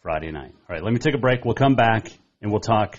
Friday 0.00 0.32
night. 0.32 0.52
All 0.54 0.74
right, 0.74 0.82
let 0.82 0.92
me 0.92 0.98
take 0.98 1.14
a 1.14 1.18
break. 1.18 1.44
We'll 1.44 1.54
come 1.54 1.74
back 1.74 2.10
and 2.40 2.50
we'll 2.50 2.60
talk 2.60 2.98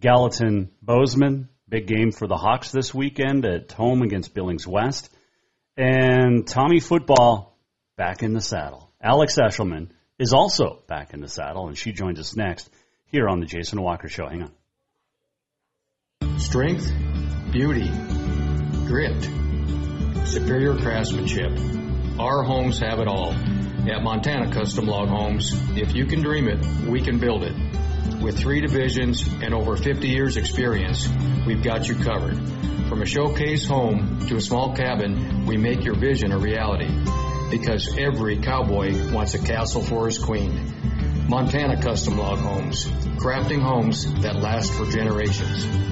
Gallatin 0.00 0.70
Bozeman. 0.80 1.50
Big 1.68 1.86
game 1.86 2.10
for 2.10 2.26
the 2.26 2.36
Hawks 2.36 2.70
this 2.70 2.94
weekend 2.94 3.44
at 3.44 3.70
home 3.72 4.00
against 4.00 4.34
Billings 4.34 4.66
West. 4.66 5.14
And 5.76 6.46
Tommy 6.46 6.80
Football 6.80 7.58
back 7.96 8.22
in 8.22 8.32
the 8.32 8.40
saddle. 8.40 8.90
Alex 9.00 9.36
Eschelman 9.38 9.90
is 10.18 10.32
also 10.32 10.82
back 10.88 11.12
in 11.12 11.20
the 11.20 11.28
saddle, 11.28 11.68
and 11.68 11.76
she 11.76 11.92
joins 11.92 12.18
us 12.18 12.34
next 12.34 12.70
here 13.12 13.28
on 13.28 13.40
the 13.40 13.46
Jason 13.46 13.80
Walker 13.80 14.08
Show. 14.08 14.26
Hang 14.26 14.42
on. 14.44 16.38
Strength, 16.38 16.90
beauty, 17.52 17.88
grit, 18.86 19.22
superior 20.26 20.76
craftsmanship. 20.76 21.52
Our 22.18 22.42
homes 22.42 22.80
have 22.80 23.00
it 23.00 23.08
all. 23.08 23.32
At 23.32 24.02
Montana 24.02 24.50
Custom 24.50 24.86
Log 24.86 25.08
Homes, 25.08 25.52
if 25.76 25.94
you 25.94 26.06
can 26.06 26.22
dream 26.22 26.48
it, 26.48 26.64
we 26.88 27.02
can 27.02 27.18
build 27.18 27.42
it. 27.42 27.54
With 28.22 28.38
three 28.38 28.60
divisions 28.60 29.26
and 29.42 29.52
over 29.52 29.76
50 29.76 30.08
years 30.08 30.36
experience, 30.38 31.08
we've 31.46 31.62
got 31.62 31.88
you 31.88 31.96
covered. 31.96 32.38
From 32.88 33.02
a 33.02 33.06
showcase 33.06 33.66
home 33.66 34.20
to 34.28 34.36
a 34.36 34.40
small 34.40 34.74
cabin, 34.74 35.44
we 35.44 35.56
make 35.58 35.84
your 35.84 35.96
vision 35.96 36.32
a 36.32 36.38
reality. 36.38 36.88
Because 37.50 37.94
every 37.98 38.38
cowboy 38.38 39.12
wants 39.12 39.34
a 39.34 39.38
castle 39.38 39.82
for 39.82 40.06
his 40.06 40.18
queen. 40.18 40.81
Montana 41.32 41.80
Custom 41.80 42.18
Log 42.18 42.40
Homes, 42.40 42.84
crafting 43.16 43.62
homes 43.62 44.04
that 44.20 44.36
last 44.36 44.70
for 44.74 44.84
generations. 44.84 45.91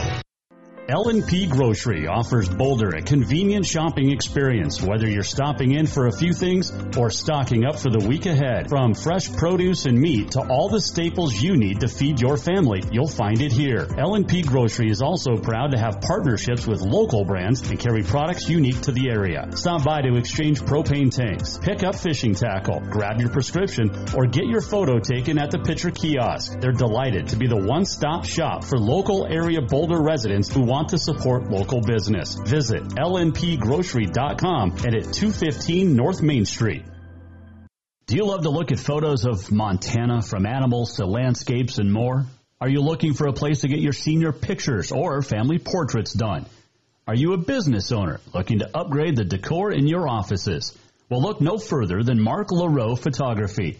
L&P 0.91 1.47
Grocery 1.47 2.05
offers 2.05 2.49
Boulder 2.49 2.89
a 2.89 3.01
convenient 3.01 3.65
shopping 3.65 4.11
experience, 4.11 4.81
whether 4.81 5.07
you're 5.07 5.23
stopping 5.23 5.71
in 5.71 5.87
for 5.87 6.07
a 6.07 6.11
few 6.11 6.33
things 6.33 6.69
or 6.97 7.09
stocking 7.09 7.63
up 7.63 7.79
for 7.79 7.89
the 7.89 8.05
week 8.05 8.25
ahead. 8.25 8.67
From 8.67 8.93
fresh 8.93 9.31
produce 9.31 9.85
and 9.85 9.97
meat 9.97 10.31
to 10.31 10.41
all 10.41 10.67
the 10.67 10.81
staples 10.81 11.41
you 11.41 11.55
need 11.55 11.79
to 11.79 11.87
feed 11.87 12.19
your 12.19 12.35
family, 12.35 12.83
you'll 12.91 13.07
find 13.07 13.41
it 13.41 13.53
here. 13.53 13.87
L&P 13.97 14.41
Grocery 14.41 14.91
is 14.91 15.01
also 15.01 15.37
proud 15.37 15.71
to 15.71 15.77
have 15.77 16.01
partnerships 16.01 16.67
with 16.67 16.81
local 16.81 17.23
brands 17.23 17.61
and 17.69 17.79
carry 17.79 18.03
products 18.03 18.49
unique 18.49 18.81
to 18.81 18.91
the 18.91 19.09
area. 19.09 19.47
Stop 19.55 19.85
by 19.85 20.01
to 20.01 20.17
exchange 20.17 20.59
propane 20.59 21.09
tanks, 21.09 21.57
pick 21.57 21.85
up 21.85 21.95
fishing 21.95 22.35
tackle, 22.35 22.81
grab 22.81 23.21
your 23.21 23.29
prescription, 23.29 23.89
or 24.13 24.25
get 24.25 24.45
your 24.45 24.61
photo 24.61 24.99
taken 24.99 25.39
at 25.39 25.51
the 25.51 25.59
Pitcher 25.59 25.91
kiosk. 25.91 26.59
They're 26.59 26.73
delighted 26.73 27.29
to 27.29 27.37
be 27.37 27.47
the 27.47 27.55
one-stop 27.55 28.25
shop 28.25 28.65
for 28.65 28.77
local 28.77 29.25
area 29.25 29.61
Boulder 29.61 30.01
residents 30.01 30.53
who 30.53 30.63
want 30.63 30.80
to 30.89 30.97
support 30.97 31.49
local 31.49 31.81
business. 31.81 32.35
Visit 32.35 32.83
lnpgrocery.com 32.83 34.71
and 34.71 34.95
at 34.95 35.13
215 35.13 35.95
North 35.95 36.21
Main 36.21 36.45
Street. 36.45 36.83
Do 38.07 38.15
you 38.15 38.25
love 38.25 38.41
to 38.43 38.49
look 38.49 38.71
at 38.71 38.79
photos 38.79 39.25
of 39.25 39.51
Montana 39.51 40.21
from 40.21 40.45
animals 40.45 40.97
to 40.97 41.05
landscapes 41.05 41.77
and 41.77 41.93
more? 41.93 42.25
Are 42.59 42.69
you 42.69 42.81
looking 42.81 43.13
for 43.13 43.27
a 43.27 43.33
place 43.33 43.61
to 43.61 43.67
get 43.67 43.79
your 43.79 43.93
senior 43.93 44.31
pictures 44.31 44.91
or 44.91 45.21
family 45.21 45.59
portraits 45.59 46.13
done? 46.13 46.45
Are 47.07 47.15
you 47.15 47.33
a 47.33 47.37
business 47.37 47.91
owner 47.91 48.19
looking 48.33 48.59
to 48.59 48.69
upgrade 48.77 49.15
the 49.15 49.25
decor 49.25 49.71
in 49.71 49.87
your 49.87 50.07
offices? 50.07 50.77
Well, 51.09 51.21
look 51.21 51.41
no 51.41 51.57
further 51.57 52.03
than 52.03 52.21
Mark 52.21 52.51
LaRoe 52.51 52.97
Photography. 52.97 53.79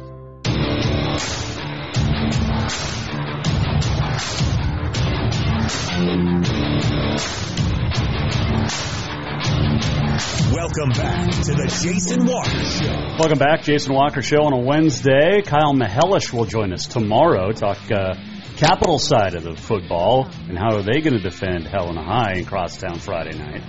Welcome 10.51 10.89
back 10.97 11.29
to 11.31 11.53
the 11.53 11.79
Jason 11.83 12.25
Walker 12.25 12.63
Show. 12.65 13.17
Welcome 13.19 13.37
back, 13.37 13.61
Jason 13.61 13.93
Walker 13.93 14.23
Show 14.23 14.41
on 14.43 14.53
a 14.53 14.59
Wednesday. 14.59 15.43
Kyle 15.43 15.75
Mihelish 15.75 16.33
will 16.33 16.45
join 16.45 16.73
us 16.73 16.87
tomorrow. 16.87 17.51
Talk 17.51 17.77
uh, 17.91 18.15
capital 18.57 18.97
side 18.97 19.35
of 19.35 19.43
the 19.43 19.55
football 19.55 20.27
and 20.49 20.57
how 20.57 20.75
are 20.75 20.81
they 20.81 21.01
going 21.01 21.13
to 21.13 21.19
defend 21.19 21.67
Helena 21.67 22.03
High 22.03 22.37
in 22.37 22.45
Crosstown 22.45 22.97
Friday 22.97 23.37
night. 23.37 23.61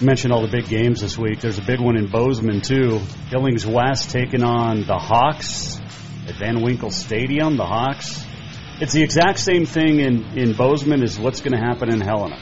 mentioned 0.00 0.32
all 0.32 0.40
the 0.40 0.50
big 0.50 0.68
games 0.68 1.02
this 1.02 1.18
week. 1.18 1.40
There's 1.40 1.58
a 1.58 1.64
big 1.66 1.80
one 1.80 1.98
in 1.98 2.06
Bozeman 2.06 2.62
too. 2.62 2.98
Billings 3.30 3.66
West 3.66 4.08
taking 4.08 4.42
on 4.42 4.86
the 4.86 4.96
Hawks 4.96 5.78
at 6.26 6.36
Van 6.36 6.62
Winkle 6.62 6.90
Stadium. 6.90 7.58
The 7.58 7.66
Hawks. 7.66 8.31
It's 8.82 8.92
the 8.92 9.04
exact 9.04 9.38
same 9.38 9.64
thing 9.64 10.00
in 10.00 10.36
in 10.36 10.54
Bozeman 10.54 11.04
as 11.04 11.16
what's 11.16 11.40
going 11.40 11.52
to 11.52 11.64
happen 11.64 11.88
in 11.88 12.00
Helena. 12.00 12.36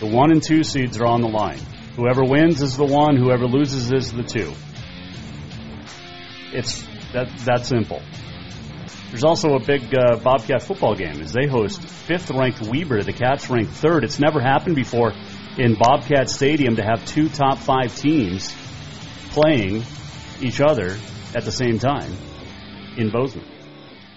The 0.00 0.06
one 0.06 0.32
and 0.32 0.42
two 0.42 0.64
seeds 0.64 0.98
are 1.00 1.06
on 1.06 1.20
the 1.20 1.28
line. 1.28 1.60
Whoever 1.94 2.24
wins 2.24 2.60
is 2.60 2.76
the 2.76 2.84
one. 2.84 3.16
Whoever 3.16 3.46
loses 3.46 3.92
is 3.92 4.12
the 4.12 4.24
two. 4.24 4.52
It's 6.52 6.82
that 7.12 7.28
that 7.44 7.64
simple. 7.64 8.02
There's 9.10 9.22
also 9.22 9.54
a 9.54 9.60
big 9.60 9.94
uh, 9.94 10.16
Bobcat 10.16 10.62
football 10.62 10.96
game 10.96 11.20
as 11.20 11.32
they 11.32 11.46
host 11.46 11.80
fifth-ranked 11.80 12.62
Weber. 12.62 13.04
The 13.04 13.12
Cats 13.12 13.48
ranked 13.48 13.74
third. 13.74 14.02
It's 14.02 14.18
never 14.18 14.40
happened 14.40 14.74
before 14.74 15.12
in 15.56 15.76
Bobcat 15.76 16.28
Stadium 16.28 16.74
to 16.74 16.82
have 16.82 17.04
two 17.04 17.28
top 17.28 17.58
five 17.58 17.94
teams 17.94 18.52
playing 19.30 19.84
each 20.40 20.60
other 20.60 20.96
at 21.36 21.44
the 21.44 21.52
same 21.52 21.78
time 21.78 22.12
in 22.96 23.10
Bozeman. 23.10 23.59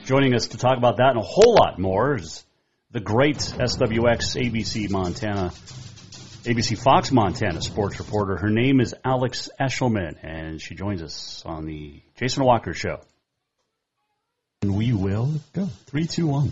Joining 0.06 0.36
us 0.36 0.48
to 0.48 0.58
talk 0.58 0.78
about 0.78 0.98
that 0.98 1.12
and 1.12 1.18
a 1.18 1.24
whole 1.26 1.56
lot 1.56 1.80
more 1.80 2.16
is 2.16 2.44
the 2.92 3.00
great 3.00 3.38
SWX 3.38 4.36
ABC 4.36 4.90
Montana, 4.90 5.54
ABC 6.44 6.78
Fox 6.78 7.10
Montana 7.10 7.62
sports 7.62 8.00
reporter. 8.00 8.36
Her 8.36 8.50
name 8.50 8.82
is 8.82 8.94
Alex 9.06 9.48
Eschelman, 9.62 10.18
and 10.22 10.62
she 10.62 10.76
joins 10.76 11.02
us 11.02 11.42
on 11.46 11.66
the 11.66 12.02
Jason 12.18 12.44
Walker 12.44 12.74
Show. 12.74 13.00
And 14.62 14.76
we 14.76 14.92
will 14.92 15.32
go 15.54 15.68
three, 15.86 16.06
two, 16.06 16.28
one. 16.28 16.52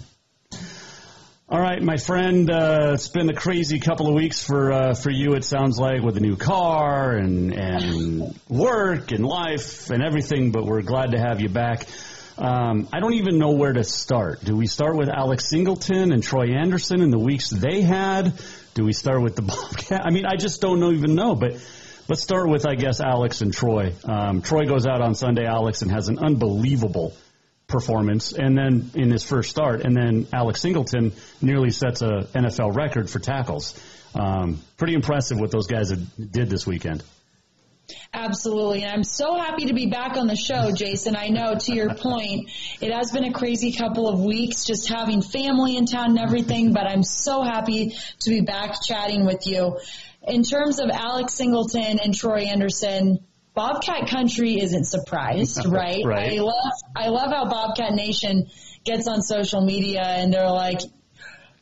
All 1.50 1.60
right, 1.60 1.84
my 1.84 1.98
friend. 1.98 2.50
Uh, 2.50 2.92
it's 2.94 3.10
been 3.10 3.30
a 3.30 3.36
crazy 3.36 3.82
couple 3.82 4.08
of 4.08 4.14
weeks 4.14 4.42
for 4.42 4.72
uh, 4.72 4.94
for 4.94 5.10
you. 5.10 5.34
It 5.34 5.44
sounds 5.44 5.78
like 5.78 6.02
with 6.02 6.16
a 6.16 6.22
new 6.22 6.38
car 6.38 7.18
and 7.18 7.54
and 7.54 8.40
work 8.48 9.12
and 9.12 9.26
life 9.26 9.90
and 9.90 10.02
everything. 10.02 10.52
But 10.52 10.66
we're 10.66 10.82
glad 10.82 11.12
to 11.12 11.20
have 11.20 11.42
you 11.42 11.50
back. 11.50 11.86
Um, 12.38 12.88
I 12.92 13.00
don't 13.00 13.14
even 13.14 13.38
know 13.38 13.52
where 13.52 13.74
to 13.74 13.84
start. 13.84 14.44
Do 14.44 14.56
we 14.56 14.68
start 14.68 14.96
with 14.96 15.10
Alex 15.10 15.50
Singleton 15.50 16.12
and 16.12 16.24
Troy 16.24 16.54
Andersen 16.54 17.02
and 17.02 17.12
the 17.12 17.20
weeks 17.20 17.50
they 17.50 17.82
had? 17.82 18.34
Do 18.74 18.84
we 18.84 18.94
start 18.94 19.22
with 19.22 19.36
the 19.36 19.42
Bobcat? 19.42 20.02
I 20.06 20.12
mean, 20.12 20.26
I 20.26 20.36
just 20.36 20.62
don't 20.62 20.80
know, 20.80 20.92
even 20.92 21.16
know. 21.16 21.36
But 21.36 21.54
let's 22.08 22.22
start 22.22 22.50
with, 22.50 22.66
I 22.66 22.76
guess, 22.76 23.02
Alex 23.02 23.42
and 23.42 23.54
Troy. 23.54 23.94
Um, 24.06 24.42
Troy 24.42 24.66
goes 24.66 24.86
out 24.88 25.02
on 25.02 25.16
Sunday, 25.16 25.46
Alex, 25.46 25.82
and 25.82 25.92
has 25.92 26.08
an 26.08 26.20
unbelievable 26.20 27.14
performance, 27.68 28.34
and 28.34 28.58
then 28.58 28.92
in 28.96 29.10
his 29.10 29.24
first 29.24 29.50
start, 29.50 29.82
and 29.82 29.96
then 29.96 30.28
Alex 30.34 30.62
Singleton 30.62 31.14
nearly 31.42 31.72
sets 31.72 32.02
a 32.02 32.28
NFL 32.36 32.76
record 32.76 33.10
for 33.10 33.20
tackles. 33.20 33.80
Um, 34.14 34.62
pretty 34.78 34.94
impressive 34.94 35.40
what 35.40 35.52
those 35.52 35.68
guys 35.68 35.90
did 35.90 36.50
this 36.50 36.68
weekend. 36.68 37.02
Absolutely. 38.14 38.84
And 38.84 38.92
I'm 38.92 39.04
so 39.04 39.38
happy 39.38 39.68
to 39.68 39.74
be 39.74 39.88
back 39.88 40.18
on 40.18 40.28
the 40.28 40.36
show, 40.36 40.72
Jason. 40.72 41.16
I 41.16 41.28
know 41.28 41.56
to 41.56 41.74
your 41.74 41.94
point, 41.94 42.50
it 42.82 42.94
has 42.94 43.12
been 43.12 43.26
a 43.26 43.34
crazy 43.34 43.72
couple 43.72 44.08
of 44.08 44.20
weeks 44.20 44.66
just 44.66 44.90
having 44.90 45.22
family 45.22 45.78
in 45.78 45.86
town 45.86 46.12
and 46.12 46.20
everything, 46.20 46.74
but 46.74 46.88
I'm 46.88 47.04
so 47.04 47.42
happy 47.44 47.96
to 48.20 48.30
be 48.30 48.42
back 48.42 48.76
chatting 48.86 49.26
with 49.26 49.48
you. 49.48 49.80
In 50.28 50.44
terms 50.44 50.80
of 50.80 50.90
Alex 50.90 51.34
Singleton 51.34 52.00
and 52.04 52.14
Troy 52.14 52.42
Anderson, 52.42 53.20
Bobcat 53.54 54.10
country 54.10 54.60
isn't 54.60 54.86
surprised, 54.86 55.66
right? 55.68 56.04
right. 56.06 56.34
I 56.34 56.42
love, 56.42 56.74
I 56.96 57.08
love 57.08 57.32
how 57.32 57.50
Bobcat 57.50 57.94
Nation 57.94 58.48
gets 58.84 59.08
on 59.08 59.22
social 59.22 59.62
media 59.62 60.04
and 60.04 60.34
they're 60.34 60.50
like, 60.50 60.80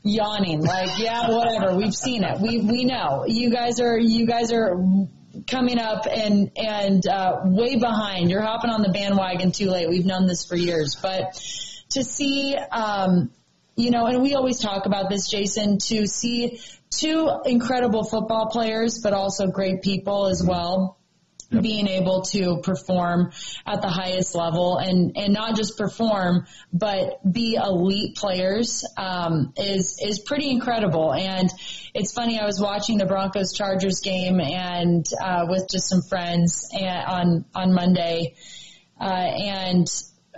yawning, 0.02 0.62
like, 0.62 0.98
yeah, 0.98 1.30
whatever. 1.30 1.76
We've 1.76 1.94
seen 1.94 2.24
it. 2.24 2.40
We, 2.40 2.62
we 2.62 2.86
know 2.86 3.26
you 3.28 3.50
guys 3.52 3.82
are, 3.82 4.00
you 4.00 4.26
guys 4.26 4.52
are 4.54 4.76
coming 5.50 5.80
up 5.80 6.06
and 6.10 6.52
and 6.56 7.08
uh, 7.08 7.42
way 7.46 7.78
behind. 7.78 8.30
You're 8.30 8.42
hopping 8.42 8.70
on 8.70 8.82
the 8.82 8.90
bandwagon 8.90 9.52
too 9.52 9.70
late. 9.70 9.90
We've 9.90 10.06
known 10.06 10.28
this 10.28 10.46
for 10.46 10.56
years, 10.56 10.96
but 11.02 11.34
to 11.92 12.04
see, 12.04 12.56
um, 12.56 13.32
you 13.76 13.92
know, 13.92 14.06
and 14.06 14.22
we 14.22 14.36
always 14.36 14.60
talk 14.60 14.86
about 14.86 15.10
this, 15.10 15.30
Jason, 15.30 15.80
to 15.88 16.06
see 16.06 16.62
two 16.92 17.30
incredible 17.46 18.04
football 18.04 18.50
players, 18.50 19.00
but 19.02 19.14
also 19.14 19.48
great 19.48 19.82
people 19.82 20.28
as 20.28 20.44
well 20.44 20.99
yep. 21.50 21.64
being 21.64 21.88
able 21.88 22.22
to 22.22 22.58
perform 22.64 23.32
at 23.66 23.82
the 23.82 23.88
highest 23.88 24.36
level 24.36 24.78
and, 24.78 25.18
and 25.18 25.34
not 25.34 25.56
just 25.56 25.78
perform, 25.78 26.46
but 26.74 27.20
be 27.30 27.56
elite 27.56 28.16
players, 28.16 28.86
um, 28.98 29.54
is, 29.58 30.00
is 30.02 30.20
pretty 30.20 30.50
incredible. 30.50 31.14
And 31.14 31.50
it's 31.94 32.14
funny, 32.14 32.40
I 32.40 32.46
was 32.46 32.60
watching 32.60 32.98
the 32.98 33.06
Broncos 33.06 33.54
Chargers 33.54 34.02
game 34.02 34.40
and, 34.40 35.06
uh, 35.22 35.46
with 35.50 35.68
just 35.70 35.90
some 35.90 36.02
friends 36.02 36.70
on, 36.74 37.46
on 37.56 37.74
Monday, 37.74 38.36
uh, 39.00 39.04
and 39.04 39.88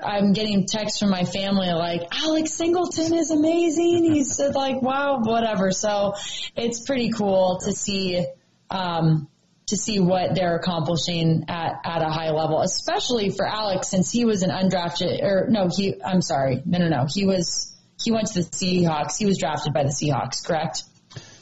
I'm 0.03 0.33
getting 0.33 0.65
texts 0.65 0.99
from 0.99 1.09
my 1.09 1.25
family 1.25 1.71
like 1.71 2.01
Alex 2.11 2.53
Singleton 2.53 3.13
is 3.13 3.31
amazing. 3.31 4.11
He's 4.11 4.35
said 4.37 4.55
like, 4.55 4.81
wow, 4.81 5.19
whatever. 5.19 5.71
So 5.71 6.15
it's 6.55 6.81
pretty 6.85 7.11
cool 7.11 7.59
to 7.65 7.71
see, 7.71 8.25
um, 8.69 9.27
to 9.71 9.77
see 9.77 9.99
what 9.99 10.35
they're 10.35 10.57
accomplishing 10.57 11.45
at, 11.47 11.79
at 11.85 12.01
a 12.01 12.09
high 12.09 12.31
level, 12.31 12.59
especially 12.59 13.29
for 13.29 13.47
Alex 13.47 13.87
since 13.87 14.11
he 14.11 14.25
was 14.25 14.43
an 14.43 14.49
undrafted 14.49 15.23
or 15.23 15.47
no, 15.49 15.69
he, 15.73 15.95
I'm 16.03 16.21
sorry. 16.21 16.61
No, 16.65 16.77
no, 16.77 16.89
no. 16.89 17.05
He 17.09 17.25
was, 17.25 17.73
he 18.03 18.11
went 18.11 18.27
to 18.27 18.41
the 18.41 18.49
Seahawks. 18.49 19.17
He 19.17 19.25
was 19.25 19.37
drafted 19.37 19.73
by 19.73 19.83
the 19.83 19.89
Seahawks, 19.89 20.45
correct? 20.45 20.83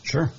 Sure. 0.03 0.31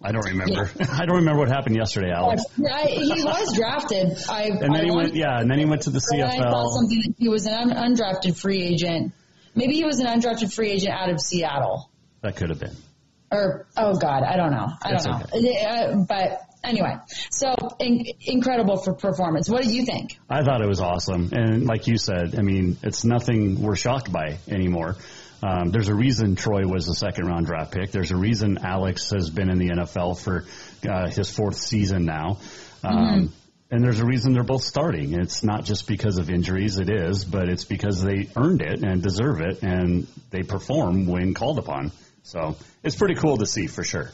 I 0.00 0.12
don't 0.12 0.26
remember. 0.26 0.70
Yeah. 0.78 0.86
I 0.92 1.06
don't 1.06 1.16
remember 1.16 1.40
what 1.40 1.48
happened 1.48 1.74
yesterday, 1.74 2.12
Alex. 2.12 2.44
I, 2.56 2.86
he 2.86 3.24
was 3.24 3.52
drafted. 3.56 4.16
I, 4.28 4.44
and 4.44 4.72
then 4.72 4.76
I 4.76 4.84
he 4.84 4.90
went, 4.92 5.16
yeah, 5.16 5.40
and 5.40 5.50
then 5.50 5.58
he 5.58 5.64
went 5.64 5.82
to 5.82 5.90
the 5.90 5.98
CFL. 5.98 6.22
I 6.22 6.36
thought 6.38 6.70
something 6.70 7.02
that 7.04 7.14
he 7.18 7.28
was 7.28 7.46
an 7.46 7.70
undrafted 7.70 8.38
free 8.38 8.62
agent. 8.62 9.12
Maybe 9.56 9.74
he 9.74 9.84
was 9.84 9.98
an 9.98 10.06
undrafted 10.06 10.54
free 10.54 10.70
agent 10.70 10.92
out 10.92 11.10
of 11.10 11.20
Seattle. 11.20 11.90
That 12.20 12.36
could 12.36 12.50
have 12.50 12.60
been. 12.60 12.76
Or 13.32 13.66
oh 13.76 13.96
god, 13.96 14.22
I 14.22 14.36
don't 14.36 14.52
know. 14.52 14.68
I 14.80 14.92
don't 14.92 15.04
know. 15.04 15.20
Okay. 15.34 15.66
Uh, 15.66 15.96
but 16.08 16.47
anyway, 16.64 16.96
so 17.30 17.54
in, 17.78 18.04
incredible 18.20 18.76
for 18.76 18.94
performance. 18.94 19.48
What 19.48 19.64
do 19.64 19.70
you 19.70 19.84
think? 19.84 20.18
I 20.28 20.42
thought 20.42 20.60
it 20.62 20.68
was 20.68 20.80
awesome, 20.80 21.30
and 21.32 21.66
like 21.66 21.86
you 21.86 21.98
said, 21.98 22.38
I 22.38 22.42
mean, 22.42 22.76
it's 22.82 23.04
nothing 23.04 23.62
we're 23.62 23.76
shocked 23.76 24.12
by 24.12 24.38
anymore. 24.48 24.96
Um, 25.42 25.70
there's 25.70 25.88
a 25.88 25.94
reason 25.94 26.34
Troy 26.34 26.66
was 26.66 26.88
a 26.88 26.94
second 26.94 27.26
round 27.26 27.46
draft 27.46 27.72
pick. 27.72 27.92
There's 27.92 28.10
a 28.10 28.16
reason 28.16 28.58
Alex 28.58 29.10
has 29.10 29.30
been 29.30 29.50
in 29.50 29.58
the 29.58 29.68
NFL 29.68 30.20
for 30.20 30.44
uh, 30.88 31.10
his 31.10 31.30
fourth 31.30 31.56
season 31.56 32.04
now. 32.04 32.38
Um, 32.82 32.96
mm-hmm. 32.96 33.26
and 33.70 33.84
there's 33.84 34.00
a 34.00 34.04
reason 34.04 34.32
they're 34.32 34.42
both 34.42 34.64
starting. 34.64 35.14
It's 35.14 35.44
not 35.44 35.64
just 35.64 35.86
because 35.86 36.18
of 36.18 36.30
injuries, 36.30 36.78
it 36.78 36.90
is, 36.90 37.24
but 37.24 37.48
it's 37.48 37.64
because 37.64 38.02
they 38.02 38.28
earned 38.36 38.62
it 38.62 38.82
and 38.82 39.02
deserve 39.02 39.40
it, 39.40 39.62
and 39.62 40.06
they 40.30 40.42
perform 40.42 41.06
when 41.06 41.34
called 41.34 41.58
upon. 41.58 41.92
So 42.22 42.56
it's 42.82 42.96
pretty 42.96 43.14
cool 43.14 43.38
to 43.38 43.46
see 43.46 43.68
for 43.68 43.84
sure. 43.84 44.10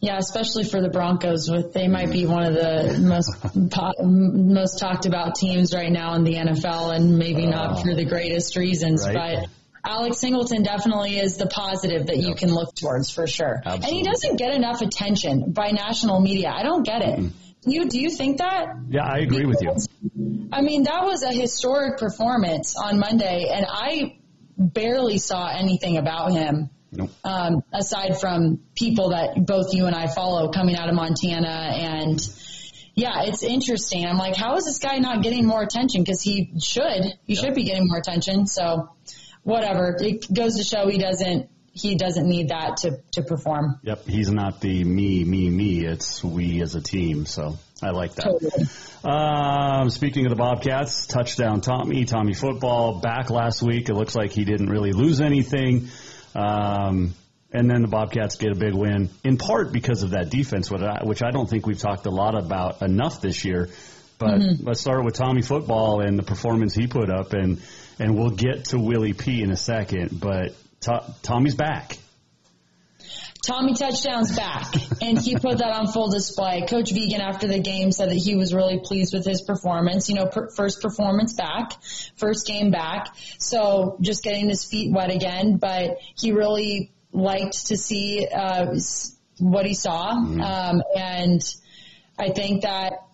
Yeah, 0.00 0.16
especially 0.18 0.62
for 0.62 0.80
the 0.80 0.90
Broncos, 0.90 1.50
with 1.50 1.72
they 1.72 1.88
might 1.88 2.12
be 2.12 2.24
one 2.24 2.44
of 2.44 2.54
the 2.54 2.98
most 3.00 3.32
most 4.00 4.78
talked 4.78 5.06
about 5.06 5.34
teams 5.34 5.74
right 5.74 5.90
now 5.90 6.14
in 6.14 6.22
the 6.22 6.34
NFL, 6.34 6.94
and 6.94 7.18
maybe 7.18 7.46
not 7.46 7.82
for 7.82 7.94
the 7.94 8.04
greatest 8.04 8.56
reasons, 8.56 9.06
right. 9.06 9.38
but. 9.40 9.50
Alex 9.84 10.18
Singleton 10.18 10.64
definitely 10.64 11.18
is 11.18 11.36
the 11.36 11.46
positive 11.46 12.08
that 12.08 12.18
you 12.18 12.34
can 12.34 12.52
look 12.52 12.74
towards 12.74 13.10
for 13.10 13.26
sure. 13.26 13.62
Absolutely. 13.64 13.88
And 13.88 13.96
he 13.96 14.02
doesn't 14.02 14.36
get 14.36 14.52
enough 14.52 14.82
attention 14.82 15.52
by 15.52 15.70
national 15.70 16.20
media. 16.20 16.50
I 16.50 16.62
don't 16.62 16.82
get 16.82 17.00
it. 17.00 17.18
Mm-hmm. 17.20 17.70
You 17.70 17.88
do 17.88 17.98
you 17.98 18.10
think 18.10 18.38
that? 18.38 18.66
Yeah, 18.88 19.04
I 19.04 19.18
agree 19.18 19.46
because, 19.46 19.88
with 20.02 20.12
you. 20.14 20.48
I 20.52 20.62
mean, 20.62 20.82
that 20.82 21.04
was 21.04 21.22
a 21.22 21.32
historic 21.32 21.98
performance 21.98 22.76
on 22.76 22.98
Monday, 22.98 23.50
and 23.52 23.64
I 23.68 24.18
barely 24.58 25.18
saw 25.18 25.48
anything 25.48 25.96
about 25.96 26.32
him 26.32 26.70
Nope. 26.98 27.10
Um, 27.22 27.62
aside 27.72 28.20
from 28.20 28.60
people 28.74 29.10
that 29.10 29.46
both 29.46 29.72
you 29.72 29.86
and 29.86 29.94
I 29.94 30.08
follow 30.08 30.50
coming 30.50 30.76
out 30.76 30.88
of 30.88 30.96
Montana 30.96 31.48
and 31.48 32.20
yeah, 32.96 33.22
it's 33.22 33.44
interesting. 33.44 34.04
I'm 34.04 34.18
like, 34.18 34.34
how 34.34 34.56
is 34.56 34.64
this 34.64 34.80
guy 34.80 34.98
not 34.98 35.22
getting 35.22 35.46
more 35.46 35.62
attention? 35.62 36.04
Cause 36.04 36.20
he 36.20 36.52
should, 36.60 37.04
he 37.24 37.34
yep. 37.34 37.44
should 37.44 37.54
be 37.54 37.62
getting 37.62 37.86
more 37.86 37.98
attention. 37.98 38.48
So 38.48 38.90
whatever. 39.44 39.96
It 40.00 40.26
goes 40.32 40.56
to 40.56 40.64
show 40.64 40.88
he 40.88 40.98
doesn't, 40.98 41.48
he 41.72 41.94
doesn't 41.94 42.26
need 42.26 42.48
that 42.48 42.78
to, 42.78 42.98
to 43.12 43.22
perform. 43.22 43.78
Yep. 43.84 44.06
He's 44.06 44.32
not 44.32 44.60
the 44.60 44.82
me, 44.82 45.22
me, 45.22 45.48
me. 45.48 45.86
It's 45.86 46.24
we 46.24 46.60
as 46.60 46.74
a 46.74 46.80
team. 46.80 47.24
So 47.24 47.56
I 47.80 47.90
like 47.90 48.16
that. 48.16 48.24
Totally. 48.24 48.66
Um, 49.04 49.90
speaking 49.90 50.26
of 50.26 50.30
the 50.30 50.36
Bobcats, 50.36 51.06
touchdown 51.06 51.60
Tommy, 51.60 52.04
Tommy 52.04 52.34
football 52.34 52.98
back 52.98 53.30
last 53.30 53.62
week. 53.62 53.88
It 53.88 53.94
looks 53.94 54.16
like 54.16 54.32
he 54.32 54.44
didn't 54.44 54.70
really 54.70 54.90
lose 54.90 55.20
anything. 55.20 55.88
Um, 56.38 57.14
and 57.52 57.68
then 57.68 57.82
the 57.82 57.88
Bobcats 57.88 58.36
get 58.36 58.52
a 58.52 58.54
big 58.54 58.74
win, 58.74 59.08
in 59.24 59.38
part 59.38 59.72
because 59.72 60.02
of 60.02 60.10
that 60.10 60.30
defense, 60.30 60.70
which 60.70 61.22
I 61.22 61.30
don't 61.30 61.48
think 61.48 61.66
we've 61.66 61.78
talked 61.78 62.06
a 62.06 62.10
lot 62.10 62.40
about 62.40 62.82
enough 62.82 63.20
this 63.20 63.44
year. 63.44 63.70
But 64.18 64.40
mm-hmm. 64.40 64.66
let's 64.66 64.80
start 64.80 65.04
with 65.04 65.14
Tommy 65.14 65.42
football 65.42 66.00
and 66.00 66.18
the 66.18 66.22
performance 66.22 66.74
he 66.74 66.86
put 66.86 67.10
up, 67.10 67.32
and 67.32 67.60
and 67.98 68.16
we'll 68.16 68.30
get 68.30 68.66
to 68.66 68.78
Willie 68.78 69.12
P 69.12 69.42
in 69.42 69.50
a 69.50 69.56
second. 69.56 70.20
But 70.20 70.54
to- 70.82 71.14
Tommy's 71.22 71.54
back. 71.54 71.96
Tommy 73.46 73.74
touchdowns 73.74 74.34
back, 74.34 74.74
and 75.00 75.18
he 75.18 75.36
put 75.36 75.58
that 75.58 75.70
on 75.70 75.86
full 75.86 76.10
display. 76.10 76.66
Coach 76.68 76.92
Vigen 76.92 77.20
after 77.20 77.46
the 77.46 77.60
game 77.60 77.92
said 77.92 78.10
that 78.10 78.16
he 78.16 78.34
was 78.34 78.52
really 78.52 78.80
pleased 78.80 79.14
with 79.14 79.24
his 79.24 79.42
performance. 79.42 80.08
You 80.08 80.16
know, 80.16 80.26
per, 80.26 80.50
first 80.50 80.82
performance 80.82 81.34
back, 81.34 81.72
first 82.16 82.46
game 82.46 82.70
back, 82.70 83.14
so 83.38 83.96
just 84.00 84.22
getting 84.22 84.48
his 84.48 84.64
feet 84.64 84.92
wet 84.92 85.10
again. 85.10 85.56
But 85.56 85.98
he 86.16 86.32
really 86.32 86.92
liked 87.12 87.68
to 87.68 87.76
see 87.76 88.26
uh, 88.26 88.74
what 89.38 89.66
he 89.66 89.74
saw, 89.74 90.14
mm-hmm. 90.14 90.40
um, 90.40 90.82
and 90.96 91.40
I 92.18 92.30
think 92.30 92.62
that 92.62 93.04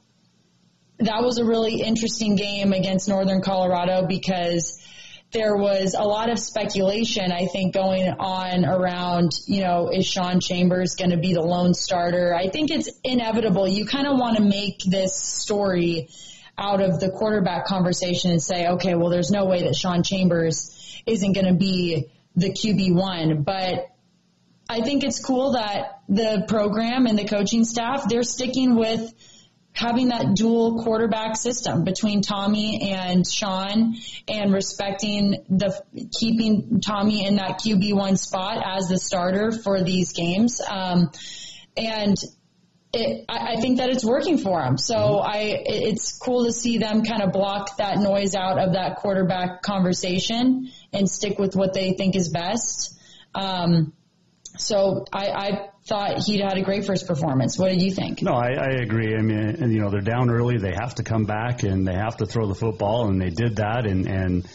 that 0.98 1.22
was 1.22 1.38
a 1.38 1.44
really 1.44 1.80
interesting 1.80 2.36
game 2.36 2.72
against 2.72 3.08
Northern 3.08 3.42
Colorado 3.42 4.06
because 4.06 4.80
there 5.34 5.56
was 5.56 5.94
a 5.98 6.04
lot 6.04 6.30
of 6.30 6.38
speculation, 6.38 7.30
I 7.32 7.46
think, 7.46 7.74
going 7.74 8.08
on 8.08 8.64
around, 8.64 9.32
you 9.46 9.60
know, 9.62 9.90
is 9.92 10.06
Sean 10.06 10.40
Chambers 10.40 10.94
going 10.94 11.10
to 11.10 11.18
be 11.18 11.34
the 11.34 11.42
lone 11.42 11.74
starter? 11.74 12.34
I 12.34 12.48
think 12.48 12.70
it's 12.70 12.88
inevitable. 13.02 13.68
You 13.68 13.84
kind 13.84 14.06
of 14.06 14.16
want 14.16 14.36
to 14.38 14.42
make 14.42 14.78
this 14.84 15.16
story 15.16 16.08
out 16.56 16.80
of 16.80 17.00
the 17.00 17.10
quarterback 17.10 17.66
conversation 17.66 18.30
and 18.30 18.40
say, 18.40 18.68
okay, 18.68 18.94
well, 18.94 19.10
there's 19.10 19.32
no 19.32 19.44
way 19.44 19.64
that 19.64 19.74
Sean 19.74 20.04
Chambers 20.04 21.02
isn't 21.04 21.32
going 21.32 21.46
to 21.46 21.54
be 21.54 22.10
the 22.36 22.50
QB1. 22.50 23.44
But 23.44 23.88
I 24.68 24.82
think 24.82 25.02
it's 25.02 25.22
cool 25.22 25.52
that 25.54 26.00
the 26.08 26.44
program 26.46 27.06
and 27.06 27.18
the 27.18 27.26
coaching 27.26 27.64
staff, 27.64 28.08
they're 28.08 28.22
sticking 28.22 28.76
with 28.76 29.12
having 29.74 30.08
that 30.08 30.34
dual 30.34 30.82
quarterback 30.82 31.36
system 31.36 31.82
between 31.82 32.22
Tommy 32.22 32.92
and 32.92 33.26
Sean 33.26 33.96
and 34.28 34.52
respecting 34.52 35.44
the 35.48 35.82
keeping 36.18 36.80
Tommy 36.80 37.26
in 37.26 37.36
that 37.36 37.58
QB1 37.58 38.18
spot 38.18 38.62
as 38.64 38.88
the 38.88 38.98
starter 38.98 39.50
for 39.50 39.82
these 39.82 40.12
games. 40.12 40.60
Um, 40.60 41.10
and 41.76 42.16
it, 42.92 43.24
I, 43.28 43.54
I 43.54 43.60
think 43.60 43.78
that 43.78 43.90
it's 43.90 44.04
working 44.04 44.38
for 44.38 44.62
them. 44.62 44.78
So 44.78 44.94
mm-hmm. 44.94 45.28
I, 45.28 45.62
it's 45.66 46.16
cool 46.18 46.44
to 46.44 46.52
see 46.52 46.78
them 46.78 47.04
kind 47.04 47.22
of 47.22 47.32
block 47.32 47.76
that 47.78 47.98
noise 47.98 48.36
out 48.36 48.60
of 48.60 48.74
that 48.74 48.96
quarterback 48.98 49.62
conversation 49.62 50.70
and 50.92 51.10
stick 51.10 51.40
with 51.40 51.56
what 51.56 51.74
they 51.74 51.94
think 51.94 52.14
is 52.14 52.28
best. 52.28 52.96
Um, 53.34 53.92
so 54.56 55.04
I, 55.12 55.26
I 55.30 55.68
thought 55.86 56.22
he'd 56.24 56.40
had 56.40 56.56
a 56.56 56.62
great 56.62 56.86
first 56.86 57.06
performance. 57.06 57.58
What 57.58 57.68
did 57.68 57.82
you 57.82 57.90
think? 57.90 58.22
No, 58.22 58.32
I, 58.32 58.52
I 58.52 58.68
agree. 58.82 59.14
I 59.14 59.20
mean, 59.20 59.36
and, 59.36 59.72
you 59.72 59.80
know, 59.80 59.90
they're 59.90 60.00
down 60.00 60.30
early. 60.30 60.56
They 60.56 60.72
have 60.72 60.94
to 60.96 61.02
come 61.02 61.24
back 61.24 61.62
and 61.62 61.86
they 61.86 61.94
have 61.94 62.16
to 62.18 62.26
throw 62.26 62.46
the 62.46 62.54
football, 62.54 63.08
and 63.08 63.20
they 63.20 63.30
did 63.30 63.56
that. 63.56 63.86
And 63.86 64.08
and 64.08 64.48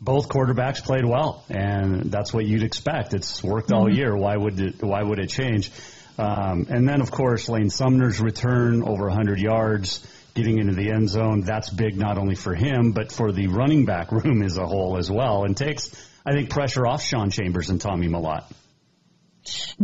both 0.00 0.28
quarterbacks 0.28 0.82
played 0.82 1.04
well, 1.04 1.44
and 1.48 2.10
that's 2.10 2.32
what 2.32 2.44
you'd 2.44 2.62
expect. 2.62 3.14
It's 3.14 3.42
worked 3.42 3.72
all 3.72 3.86
mm-hmm. 3.86 3.96
year. 3.96 4.16
Why 4.16 4.36
would 4.36 4.60
it? 4.60 4.82
Why 4.82 5.02
would 5.02 5.18
it 5.18 5.28
change? 5.28 5.70
Um, 6.18 6.66
and 6.70 6.88
then, 6.88 7.00
of 7.02 7.10
course, 7.10 7.48
Lane 7.48 7.68
Sumner's 7.68 8.20
return 8.20 8.82
over 8.82 9.06
100 9.06 9.38
yards, 9.38 10.06
getting 10.34 10.58
into 10.58 10.74
the 10.74 10.90
end 10.90 11.10
zone. 11.10 11.42
That's 11.42 11.68
big 11.68 11.96
not 11.96 12.16
only 12.16 12.34
for 12.34 12.54
him, 12.54 12.92
but 12.92 13.12
for 13.12 13.32
the 13.32 13.48
running 13.48 13.84
back 13.84 14.12
room 14.12 14.42
as 14.42 14.56
a 14.56 14.66
whole 14.66 14.96
as 14.96 15.10
well, 15.10 15.44
and 15.44 15.56
takes, 15.56 15.90
I 16.24 16.32
think, 16.32 16.50
pressure 16.50 16.86
off 16.86 17.02
Sean 17.02 17.30
Chambers 17.30 17.68
and 17.70 17.80
Tommy 17.80 18.08
Mellott. 18.08 18.44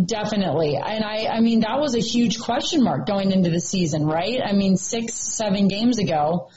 Definitely. 0.02 0.76
And 0.76 1.04
I, 1.04 1.26
I 1.26 1.40
mean, 1.40 1.60
that 1.60 1.78
was 1.80 1.94
a 1.94 2.00
huge 2.00 2.40
question 2.40 2.82
mark 2.82 3.06
going 3.06 3.32
into 3.32 3.50
the 3.50 3.60
season, 3.60 4.06
right? 4.06 4.40
I 4.42 4.52
mean, 4.52 4.76
six, 4.76 5.14
seven 5.14 5.68
games 5.68 5.98
ago, 5.98 6.50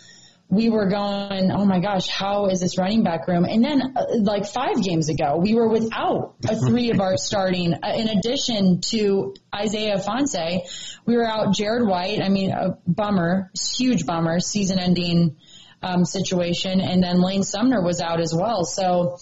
we 0.48 0.70
were 0.70 0.88
going, 0.88 1.52
oh 1.52 1.66
my 1.66 1.80
gosh, 1.80 2.08
how 2.08 2.48
is 2.48 2.60
this 2.60 2.78
running 2.78 3.04
back 3.04 3.28
room? 3.28 3.46
And 3.46 3.64
then 3.64 3.82
uh, 3.96 4.06
like 4.20 4.46
five 4.46 4.82
games 4.82 5.10
ago, 5.10 5.38
we 5.38 5.56
were 5.56 5.68
without 5.68 6.36
a 6.48 6.56
three 6.56 6.92
of 6.92 7.00
our 7.00 7.18
starting. 7.18 7.74
Uh, 7.74 7.94
in 7.96 8.10
addition 8.10 8.80
to 8.90 9.34
Isaiah 9.54 9.98
Ifanse, 9.98 10.62
we 11.06 11.18
were 11.18 11.26
out 11.26 11.54
Jared 11.54 11.88
White. 11.88 12.22
I 12.22 12.30
mean, 12.30 12.52
a 12.52 12.78
bummer, 12.86 13.52
huge 13.76 14.06
bummer, 14.06 14.40
season 14.40 14.78
ending 14.78 15.38
um, 15.82 16.06
situation. 16.06 16.80
And 16.80 17.04
then 17.04 17.22
Lane 17.22 17.44
Sumner 17.44 17.82
was 17.82 18.00
out 18.00 18.22
as 18.22 18.34
well. 18.34 18.66
So, 18.66 19.18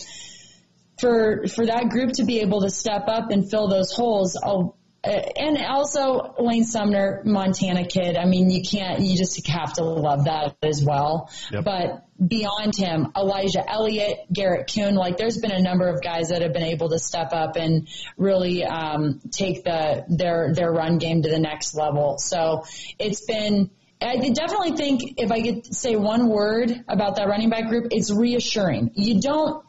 for 0.99 1.47
for 1.47 1.65
that 1.65 1.89
group 1.89 2.13
to 2.13 2.23
be 2.23 2.41
able 2.41 2.61
to 2.61 2.69
step 2.69 3.07
up 3.07 3.31
and 3.31 3.49
fill 3.49 3.67
those 3.67 3.93
holes. 3.93 4.37
I'll, 4.41 4.77
and 5.03 5.57
also 5.57 6.33
Lane 6.39 6.63
Sumner, 6.63 7.21
Montana 7.25 7.85
kid. 7.85 8.15
I 8.15 8.25
mean, 8.25 8.49
you 8.49 8.61
can't, 8.61 9.01
you 9.01 9.17
just 9.17 9.45
have 9.47 9.73
to 9.73 9.83
love 9.83 10.25
that 10.25 10.55
as 10.63 10.81
well. 10.81 11.29
Yep. 11.51 11.65
But 11.65 12.05
beyond 12.25 12.75
him, 12.77 13.11
Elijah 13.15 13.69
Elliott, 13.69 14.19
Garrett 14.31 14.71
Kuhn, 14.73 14.95
like 14.95 15.17
there's 15.17 15.37
been 15.37 15.51
a 15.51 15.61
number 15.61 15.89
of 15.89 16.01
guys 16.01 16.29
that 16.29 16.41
have 16.41 16.53
been 16.53 16.63
able 16.63 16.89
to 16.89 16.99
step 16.99 17.33
up 17.33 17.57
and 17.57 17.89
really 18.15 18.63
um, 18.63 19.19
take 19.29 19.65
the 19.65 20.05
their 20.07 20.53
their 20.53 20.71
run 20.71 20.99
game 20.99 21.23
to 21.23 21.29
the 21.29 21.39
next 21.39 21.75
level. 21.75 22.17
So 22.17 22.63
it's 22.97 23.25
been. 23.25 23.71
I 24.01 24.17
definitely 24.17 24.75
think 24.75 25.13
if 25.17 25.31
I 25.31 25.41
could 25.41 25.73
say 25.73 25.95
one 25.95 26.27
word 26.27 26.83
about 26.89 27.15
that 27.15 27.29
running 27.29 27.49
back 27.49 27.69
group, 27.69 27.87
it's 27.91 28.11
reassuring. 28.11 28.91
You 28.95 29.21
don't 29.21 29.63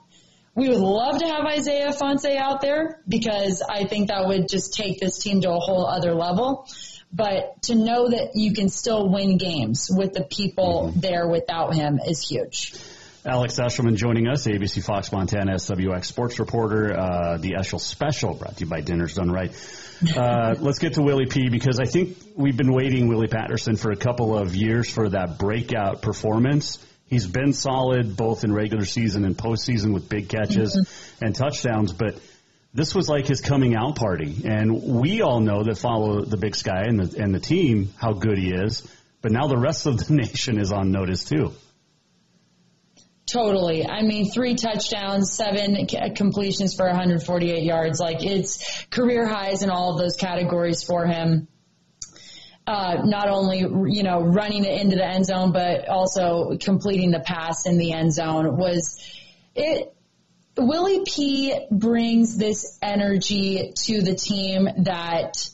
we 0.55 0.69
would 0.69 0.79
love 0.79 1.19
to 1.19 1.27
have 1.27 1.45
Isaiah 1.45 1.91
Ifanse 1.91 2.37
out 2.37 2.61
there 2.61 3.01
because 3.09 3.63
I 3.63 3.85
think 3.87 4.09
that 4.09 4.27
would 4.27 4.49
just 4.49 4.75
take 4.75 5.01
this 5.01 5.19
team 5.19 5.41
to 5.41 5.51
a 5.51 5.59
whole 5.59 5.87
other 5.87 6.15
level. 6.15 6.69
But 7.13 7.63
to 7.63 7.75
know 7.75 8.09
that 8.09 8.33
you 8.35 8.55
can 8.55 8.69
still 8.69 9.09
win 9.09 9.37
games 9.37 9.89
with 9.91 10.15
the 10.15 10.25
people 10.25 10.89
mm-hmm. 10.89 11.01
there 11.01 11.29
without 11.29 11.75
him 11.75 12.01
is 12.05 12.27
huge. 12.27 12.75
Alex 13.27 13.59
Eschelman 13.59 13.97
joining 13.97 14.29
us, 14.29 14.47
ABC 14.47 14.85
Fox 14.85 15.11
Montana 15.11 15.55
SWX 15.55 16.05
sports 16.05 16.39
reporter. 16.39 16.93
Uh, 16.93 17.39
the 17.39 17.53
Eshel 17.53 17.81
Special 17.81 18.35
brought 18.35 18.57
to 18.59 18.65
you 18.65 18.71
by 18.71 18.81
Dinners 18.81 19.15
Done 19.15 19.31
Right. 19.31 19.53
Uh, 20.15 20.55
let's 20.61 20.79
get 20.79 20.95
to 20.95 21.03
Willie 21.03 21.27
P 21.27 21.49
because 21.49 21.81
I 21.81 21.87
think 21.87 22.19
we've 22.37 22.57
been 22.57 22.73
waiting, 22.73 23.09
Willie 23.09 23.29
Patterson, 23.29 23.77
for 23.77 23.93
a 23.93 23.97
couple 23.97 24.37
of 24.37 24.55
years 24.55 24.91
for 24.91 25.09
that 25.09 25.39
breakout 25.39 26.03
performance. 26.03 26.85
He's 27.07 27.27
been 27.27 27.53
solid 27.53 28.17
both 28.17 28.45
in 28.45 28.53
regular 28.53 28.85
season 28.85 29.25
and 29.25 29.37
postseason 29.37 29.93
with 29.93 30.09
big 30.09 30.29
catches 30.29 30.77
mm-hmm. 30.77 31.25
and 31.25 31.35
touchdowns, 31.35 31.93
but 31.93 32.19
this 32.73 32.95
was 32.95 33.09
like 33.09 33.27
his 33.27 33.41
coming 33.41 33.77
out 33.77 33.97
party. 33.97 34.43
And 34.45 35.01
we 35.01 35.23
all 35.23 35.41
know 35.41 35.63
that 35.63 35.79
follow 35.79 36.25
the 36.25 36.37
Big 36.37 36.57
Sky 36.57 36.85
and 36.87 36.99
the, 36.99 37.23
and 37.23 37.35
the 37.35 37.41
team 37.41 37.93
how 37.97 38.13
good 38.13 38.39
he 38.39 38.53
is, 38.53 38.87
but 39.23 39.33
now 39.33 39.47
the 39.47 39.57
rest 39.57 39.87
of 39.87 39.99
the 39.99 40.13
nation 40.15 40.59
is 40.59 40.73
on 40.73 40.91
notice 40.91 41.25
too. 41.25 41.53
Totally. 43.27 43.89
I 43.89 44.03
mean, 44.03 44.31
three 44.31 44.55
touchdowns, 44.55 45.35
seven 45.35 45.87
completions 46.15 46.75
for 46.75 46.87
148 46.87 47.63
yards. 47.63 47.99
Like 47.99 48.23
it's 48.23 48.87
career 48.91 49.27
highs 49.27 49.63
in 49.63 49.71
all 49.71 49.93
of 49.93 49.99
those 49.99 50.17
categories 50.17 50.83
for 50.83 51.07
him. 51.07 51.49
Uh, 52.67 53.03
not 53.05 53.29
only 53.29 53.59
you 53.59 54.03
know 54.03 54.21
running 54.23 54.65
it 54.65 54.81
into 54.81 54.97
the 54.97 55.07
end 55.07 55.27
zone, 55.27 55.53
but 55.53 55.89
also 55.89 56.57
completing 56.59 57.11
the 57.11 57.21
pass 57.21 57.67
in 57.67 57.79
the 57.79 57.93
end 57.93 58.13
zone 58.13 58.57
was 58.57 59.03
it. 59.55 59.91
Willie 60.57 61.03
P 61.05 61.67
brings 61.73 62.39
this 62.39 62.79
energy 62.81 63.73
to 63.75 64.03
the 64.03 64.15
team 64.15 64.69
that 64.85 65.49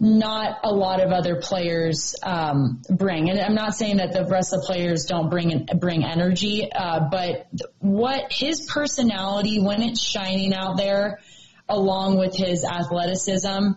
not 0.00 0.60
a 0.62 0.72
lot 0.72 1.00
of 1.00 1.10
other 1.10 1.36
players 1.36 2.14
um, 2.22 2.82
bring. 2.88 3.30
And 3.30 3.40
I'm 3.40 3.54
not 3.54 3.74
saying 3.74 3.96
that 3.96 4.12
the 4.12 4.24
rest 4.24 4.52
of 4.52 4.60
the 4.60 4.66
players 4.66 5.06
don't 5.06 5.28
bring 5.28 5.66
bring 5.78 6.04
energy, 6.04 6.70
uh, 6.70 7.08
but 7.10 7.48
what 7.78 8.32
his 8.32 8.66
personality 8.68 9.60
when 9.60 9.82
it's 9.82 10.00
shining 10.00 10.54
out 10.54 10.76
there, 10.76 11.20
along 11.68 12.18
with 12.18 12.36
his 12.36 12.64
athleticism, 12.64 13.70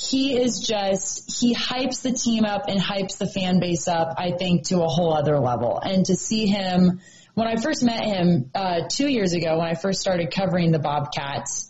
he 0.00 0.40
is 0.40 0.60
just 0.60 1.40
he 1.40 1.54
hypes 1.54 2.02
the 2.02 2.12
team 2.12 2.44
up 2.44 2.68
and 2.68 2.80
hypes 2.80 3.18
the 3.18 3.26
fan 3.26 3.58
base 3.58 3.88
up. 3.88 4.14
I 4.16 4.32
think 4.38 4.66
to 4.68 4.82
a 4.82 4.88
whole 4.88 5.12
other 5.12 5.38
level. 5.38 5.80
And 5.82 6.06
to 6.06 6.16
see 6.16 6.46
him 6.46 7.00
when 7.34 7.48
I 7.48 7.56
first 7.56 7.82
met 7.82 8.04
him 8.04 8.50
uh, 8.54 8.82
two 8.90 9.08
years 9.08 9.32
ago, 9.32 9.58
when 9.58 9.66
I 9.68 9.74
first 9.74 10.00
started 10.00 10.32
covering 10.32 10.72
the 10.72 10.78
Bobcats 10.78 11.68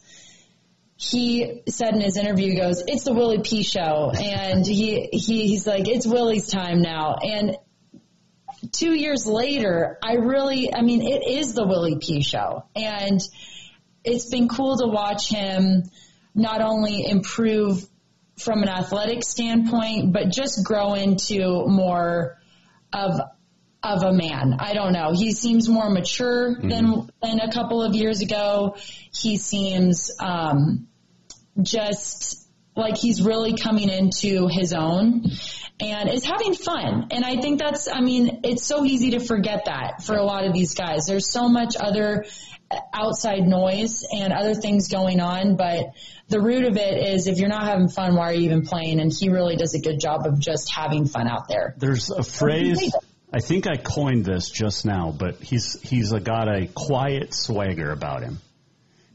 he 1.00 1.62
said 1.68 1.94
in 1.94 2.00
his 2.00 2.16
interview, 2.16 2.56
goes, 2.56 2.82
it's 2.84 3.04
the 3.04 3.14
Willie 3.14 3.40
P 3.40 3.62
show. 3.62 4.10
And 4.10 4.66
he, 4.66 5.08
he, 5.12 5.46
he's 5.46 5.64
like, 5.64 5.86
it's 5.86 6.04
Willie's 6.04 6.48
time 6.48 6.82
now. 6.82 7.14
And 7.22 7.56
two 8.72 8.92
years 8.92 9.24
later, 9.24 9.96
I 10.02 10.14
really, 10.14 10.74
I 10.74 10.82
mean, 10.82 11.02
it 11.02 11.22
is 11.24 11.54
the 11.54 11.64
Willie 11.64 11.98
P 12.00 12.22
show. 12.22 12.64
And 12.74 13.20
it's 14.02 14.28
been 14.28 14.48
cool 14.48 14.76
to 14.78 14.88
watch 14.88 15.28
him 15.28 15.84
not 16.34 16.60
only 16.62 17.08
improve 17.08 17.86
from 18.38 18.62
an 18.62 18.68
athletic 18.68 19.24
standpoint, 19.24 20.12
but 20.12 20.30
just 20.30 20.64
grow 20.64 20.94
into 20.94 21.66
more 21.66 22.38
of 22.92 23.20
of 23.80 24.02
a 24.02 24.12
man. 24.12 24.56
I 24.58 24.74
don't 24.74 24.92
know. 24.92 25.12
He 25.14 25.32
seems 25.32 25.68
more 25.68 25.88
mature 25.88 26.56
mm-hmm. 26.56 26.68
than 26.68 27.10
than 27.22 27.40
a 27.40 27.52
couple 27.52 27.82
of 27.82 27.94
years 27.94 28.22
ago. 28.22 28.76
He 29.12 29.36
seems 29.36 30.10
um, 30.18 30.88
just 31.60 32.48
like 32.74 32.96
he's 32.96 33.22
really 33.22 33.56
coming 33.56 33.88
into 33.88 34.48
his 34.48 34.72
own 34.72 35.24
and 35.80 36.08
is 36.08 36.24
having 36.24 36.54
fun. 36.54 37.08
And 37.10 37.24
I 37.24 37.40
think 37.40 37.58
that's, 37.58 37.88
I 37.92 38.00
mean, 38.00 38.40
it's 38.44 38.64
so 38.64 38.84
easy 38.84 39.10
to 39.12 39.20
forget 39.20 39.64
that 39.66 40.02
for 40.02 40.16
a 40.16 40.22
lot 40.22 40.44
of 40.44 40.52
these 40.52 40.74
guys. 40.74 41.06
There's 41.06 41.30
so 41.30 41.48
much 41.48 41.76
other 41.78 42.24
outside 42.92 43.46
noise 43.46 44.04
and 44.12 44.32
other 44.32 44.54
things 44.54 44.88
going 44.88 45.20
on, 45.20 45.56
but 45.56 45.92
the 46.28 46.40
root 46.40 46.64
of 46.64 46.76
it 46.76 47.14
is 47.14 47.26
if 47.26 47.38
you're 47.38 47.48
not 47.48 47.64
having 47.64 47.88
fun, 47.88 48.14
why 48.14 48.30
are 48.30 48.34
you 48.34 48.42
even 48.42 48.66
playing? 48.66 49.00
And 49.00 49.12
he 49.12 49.30
really 49.30 49.56
does 49.56 49.74
a 49.74 49.80
good 49.80 49.98
job 50.00 50.26
of 50.26 50.38
just 50.38 50.70
having 50.72 51.06
fun 51.06 51.28
out 51.28 51.48
there. 51.48 51.74
There's 51.78 52.10
a 52.10 52.22
phrase. 52.22 52.92
I 53.32 53.40
think 53.40 53.66
I 53.66 53.76
coined 53.76 54.24
this 54.24 54.50
just 54.50 54.86
now, 54.86 55.14
but 55.16 55.42
he's 55.42 55.80
he's 55.82 56.12
a, 56.12 56.20
got 56.20 56.48
a 56.48 56.66
quiet 56.66 57.34
swagger 57.34 57.90
about 57.90 58.22
him 58.22 58.38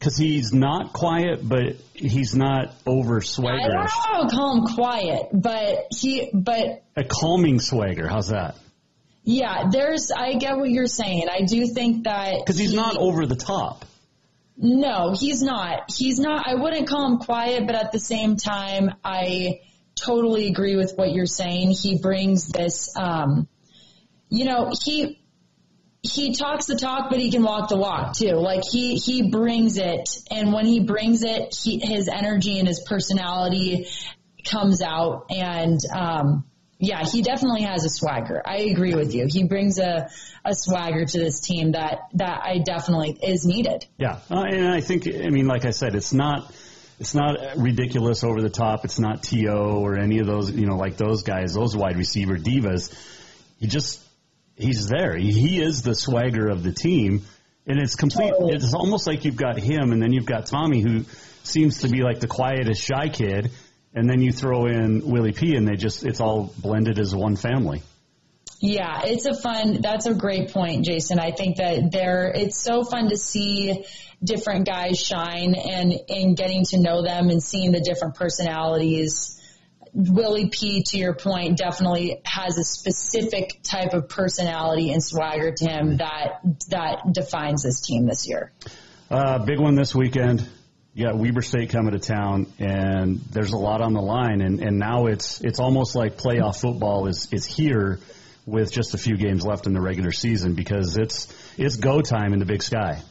because 0.03 0.17
he's 0.17 0.53
not 0.53 0.93
quiet, 0.93 1.47
but 1.47 1.77
he's 1.93 2.35
not 2.35 2.75
over 2.85 3.21
swaggerish. 3.21 3.89
I 3.89 4.17
don't 4.17 4.23
know, 4.23 4.29
call 4.29 4.57
him 4.57 4.75
quiet, 4.75 5.29
but 5.31 5.87
he, 5.91 6.29
but 6.33 6.83
a 6.95 7.03
calming 7.03 7.59
swagger. 7.59 8.07
How's 8.07 8.27
that? 8.27 8.55
Yeah, 9.23 9.69
there's. 9.71 10.11
I 10.11 10.33
get 10.33 10.57
what 10.57 10.69
you're 10.69 10.87
saying. 10.87 11.27
I 11.31 11.43
do 11.45 11.65
think 11.67 12.03
that 12.03 12.35
because 12.39 12.57
he's 12.57 12.71
he, 12.71 12.75
not 12.75 12.97
over 12.97 13.25
the 13.25 13.35
top. 13.35 13.85
No, 14.57 15.15
he's 15.17 15.41
not. 15.41 15.91
He's 15.95 16.19
not. 16.19 16.47
I 16.47 16.55
wouldn't 16.55 16.87
call 16.87 17.07
him 17.07 17.17
quiet, 17.19 17.65
but 17.65 17.75
at 17.75 17.91
the 17.91 17.99
same 17.99 18.35
time, 18.35 18.93
I 19.03 19.61
totally 19.95 20.47
agree 20.47 20.75
with 20.75 20.93
what 20.95 21.11
you're 21.11 21.25
saying. 21.25 21.71
He 21.71 21.97
brings 21.97 22.49
this. 22.49 22.95
Um, 22.97 23.47
you 24.29 24.45
know, 24.45 24.71
he 24.83 25.23
he 26.01 26.35
talks 26.35 26.65
the 26.65 26.75
talk, 26.75 27.09
but 27.09 27.19
he 27.19 27.31
can 27.31 27.43
walk 27.43 27.69
the 27.69 27.77
walk 27.77 28.17
too. 28.17 28.33
Like 28.33 28.63
he 28.69 28.95
he 28.95 29.29
brings 29.29 29.77
it, 29.77 30.09
and 30.29 30.51
when 30.51 30.65
he 30.65 30.81
brings 30.81 31.23
it, 31.23 31.55
he, 31.55 31.79
his 31.79 32.09
energy 32.09 32.59
and 32.59 32.67
his 32.67 32.81
personality 32.81 33.87
comes 34.45 34.81
out, 34.81 35.27
and 35.29 35.79
um, 35.95 36.43
yeah, 36.85 37.03
he 37.05 37.21
definitely 37.21 37.63
has 37.63 37.85
a 37.85 37.89
swagger. 37.89 38.41
I 38.45 38.57
agree 38.57 38.95
with 38.95 39.13
you. 39.13 39.27
He 39.29 39.43
brings 39.43 39.79
a 39.79 40.09
a 40.45 40.53
swagger 40.53 41.05
to 41.05 41.17
this 41.17 41.39
team 41.39 41.71
that 41.71 42.09
that 42.13 42.41
I 42.43 42.59
definitely 42.59 43.17
is 43.21 43.45
needed. 43.45 43.85
Yeah, 43.97 44.19
uh, 44.29 44.43
and 44.43 44.67
I 44.67 44.81
think 44.81 45.07
I 45.07 45.29
mean, 45.29 45.47
like 45.47 45.65
I 45.65 45.71
said, 45.71 45.95
it's 45.95 46.13
not. 46.13 46.53
It's 46.99 47.15
not 47.15 47.57
ridiculous 47.57 48.23
over 48.23 48.39
the 48.39 48.51
top. 48.51 48.85
It's 48.85 48.99
not 48.99 49.23
To 49.23 49.49
or 49.49 49.97
any 49.97 50.19
of 50.19 50.27
those, 50.27 50.51
you 50.51 50.67
know, 50.67 50.77
like 50.77 50.95
those 50.95 51.23
guys, 51.23 51.53
those 51.53 51.75
wide 51.75 51.97
receiver 51.97 52.37
divas. 52.37 52.93
He 53.59 53.67
just 53.67 53.99
he's 54.55 54.87
there. 54.87 55.17
He 55.17 55.61
is 55.61 55.81
the 55.81 55.95
swagger 55.95 56.47
of 56.47 56.63
the 56.63 56.71
team, 56.71 57.23
and 57.65 57.79
it's 57.79 57.95
complete. 57.95 58.29
Totally. 58.29 58.55
It's 58.55 58.73
almost 58.73 59.07
like 59.07 59.25
you've 59.25 59.35
got 59.35 59.57
him, 59.57 59.91
and 59.91 60.01
then 60.01 60.13
you've 60.13 60.27
got 60.27 60.45
Tommy, 60.45 60.81
who 60.81 61.05
seems 61.43 61.79
to 61.79 61.89
be 61.89 62.03
like 62.03 62.19
the 62.19 62.27
quietest 62.27 62.81
shy 62.81 63.09
kid, 63.09 63.51
and 63.93 64.09
then 64.09 64.21
you 64.21 64.31
throw 64.31 64.65
in 64.65 65.09
Willie 65.09 65.33
P, 65.33 65.55
and 65.55 65.67
they 65.67 65.75
just 65.75 66.03
it's 66.03 66.19
all 66.19 66.53
blended 66.57 66.99
as 66.99 67.15
one 67.15 67.35
family. 67.35 67.81
Yeah, 68.59 69.01
it's 69.03 69.25
a 69.25 69.35
fun. 69.35 69.81
That's 69.81 70.05
a 70.05 70.13
great 70.13 70.51
point, 70.51 70.85
Jason. 70.85 71.19
I 71.19 71.31
think 71.31 71.57
that 71.57 71.91
there, 71.91 72.31
it's 72.33 72.61
so 72.61 72.83
fun 72.83 73.09
to 73.09 73.17
see 73.17 73.85
different 74.23 74.65
guys 74.65 74.99
shine 74.99 75.53
and 75.55 75.93
and 76.07 76.37
getting 76.37 76.63
to 76.65 76.79
know 76.79 77.03
them 77.03 77.29
and 77.29 77.43
seeing 77.43 77.71
the 77.71 77.81
different 77.81 78.15
personalities 78.15 79.33
Willie 79.93 80.49
P, 80.49 80.83
to 80.87 80.97
your 80.97 81.13
point, 81.13 81.57
definitely 81.57 82.19
has 82.25 82.57
a 82.57 82.63
specific 82.63 83.59
type 83.61 83.93
of 83.93 84.09
personality 84.09 84.91
and 84.91 85.03
swagger 85.03 85.51
to 85.51 85.65
him 85.65 85.97
that 85.97 86.39
that 86.69 87.13
defines 87.13 87.61
this 87.61 87.81
team 87.81 88.07
this 88.07 88.27
year. 88.27 88.51
Uh, 89.11 89.37
big 89.39 89.59
one 89.59 89.75
this 89.75 89.93
weekend. 89.93 90.47
You 90.95 91.05
got 91.05 91.17
Weber 91.17 91.41
State 91.41 91.69
coming 91.69 91.91
to 91.91 91.99
town, 91.99 92.52
and 92.63 93.19
there's 93.31 93.53
a 93.53 93.57
lot 93.57 93.81
on 93.81 93.93
the 93.93 94.01
line. 94.01 94.41
And, 94.41 94.61
and 94.61 94.79
now 94.79 95.07
it's 95.07 95.41
it's 95.41 95.59
almost 95.59 95.95
like 95.95 96.17
playoff 96.17 96.59
football 96.59 97.07
is 97.07 97.27
is 97.31 97.45
here 97.45 97.99
with 98.45 98.71
just 98.71 98.93
a 98.93 98.97
few 98.97 99.17
games 99.17 99.45
left 99.45 99.67
in 99.67 99.73
the 99.73 99.81
regular 99.81 100.11
season 100.11 100.53
because 100.53 100.97
it's 100.97 101.33
it's 101.57 101.77
go 101.77 102.01
time 102.01 102.33
in 102.33 102.39
the 102.39 102.45
Big 102.45 102.63
Sky. 102.63 103.01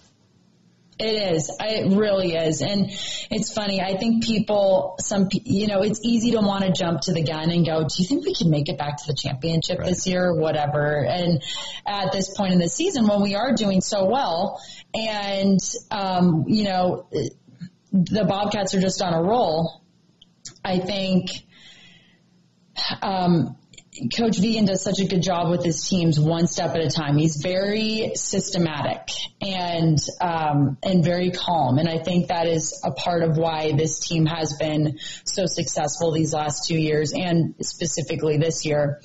It 0.98 1.34
is. 1.34 1.50
It 1.58 1.96
really 1.96 2.34
is. 2.34 2.60
And 2.60 2.90
it's 3.30 3.52
funny. 3.52 3.80
I 3.80 3.96
think 3.96 4.24
people, 4.24 4.96
some, 5.00 5.28
you 5.32 5.66
know, 5.66 5.82
it's 5.82 6.00
easy 6.04 6.32
to 6.32 6.40
want 6.40 6.64
to 6.64 6.70
jump 6.70 7.00
to 7.02 7.12
the 7.12 7.22
gun 7.22 7.50
and 7.50 7.66
go, 7.66 7.80
do 7.80 7.94
you 7.96 8.04
think 8.04 8.24
we 8.24 8.34
can 8.34 8.50
make 8.50 8.68
it 8.68 8.78
back 8.78 8.98
to 8.98 9.04
the 9.06 9.14
championship 9.14 9.78
right. 9.78 9.88
this 9.88 10.06
year 10.06 10.26
or 10.26 10.36
whatever? 10.36 11.04
And 11.04 11.42
at 11.86 12.12
this 12.12 12.36
point 12.36 12.52
in 12.52 12.60
the 12.60 12.68
season 12.68 13.08
when 13.08 13.20
we 13.20 13.34
are 13.34 13.52
doing 13.52 13.80
so 13.80 14.04
well 14.04 14.60
and, 14.94 15.58
um, 15.90 16.44
you 16.46 16.64
know, 16.64 17.08
the 17.92 18.24
Bobcats 18.24 18.74
are 18.74 18.80
just 18.80 19.02
on 19.02 19.12
a 19.14 19.22
roll, 19.22 19.82
I 20.64 20.78
think, 20.78 21.30
um, 23.02 23.56
Coach 24.16 24.38
Vigen 24.38 24.66
does 24.66 24.82
such 24.82 25.00
a 25.00 25.04
good 25.04 25.22
job 25.22 25.50
with 25.50 25.62
his 25.62 25.86
teams 25.86 26.18
one 26.18 26.46
step 26.46 26.74
at 26.74 26.80
a 26.80 26.88
time. 26.88 27.18
He's 27.18 27.36
very 27.36 28.12
systematic 28.14 29.10
and 29.42 29.98
um, 30.18 30.78
and 30.82 31.04
very 31.04 31.30
calm, 31.30 31.76
and 31.76 31.86
I 31.86 31.98
think 31.98 32.28
that 32.28 32.46
is 32.46 32.80
a 32.82 32.92
part 32.92 33.22
of 33.22 33.36
why 33.36 33.72
this 33.76 34.00
team 34.00 34.24
has 34.24 34.56
been 34.58 34.98
so 35.24 35.44
successful 35.44 36.10
these 36.10 36.32
last 36.32 36.66
two 36.66 36.78
years, 36.78 37.12
and 37.12 37.54
specifically 37.60 38.38
this 38.38 38.64
year. 38.64 39.02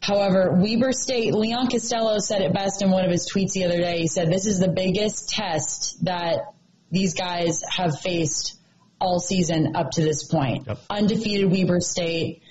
However, 0.00 0.56
Weber 0.62 0.92
State, 0.92 1.34
Leon 1.34 1.68
Costello 1.68 2.18
said 2.18 2.40
it 2.40 2.54
best 2.54 2.80
in 2.80 2.90
one 2.90 3.04
of 3.04 3.10
his 3.10 3.30
tweets 3.30 3.52
the 3.52 3.64
other 3.64 3.78
day. 3.78 3.98
He 3.98 4.08
said, 4.08 4.32
"This 4.32 4.46
is 4.46 4.58
the 4.58 4.68
biggest 4.68 5.28
test 5.28 6.02
that 6.06 6.54
these 6.90 7.14
guys 7.14 7.62
have 7.68 8.00
faced 8.00 8.58
all 9.00 9.18
season 9.18 9.76
up 9.76 9.90
to 9.92 10.02
this 10.02 10.24
point. 10.24 10.66
Yep. 10.66 10.78
Undefeated 10.90 11.50
Weber 11.50 11.80
State." 11.80 12.42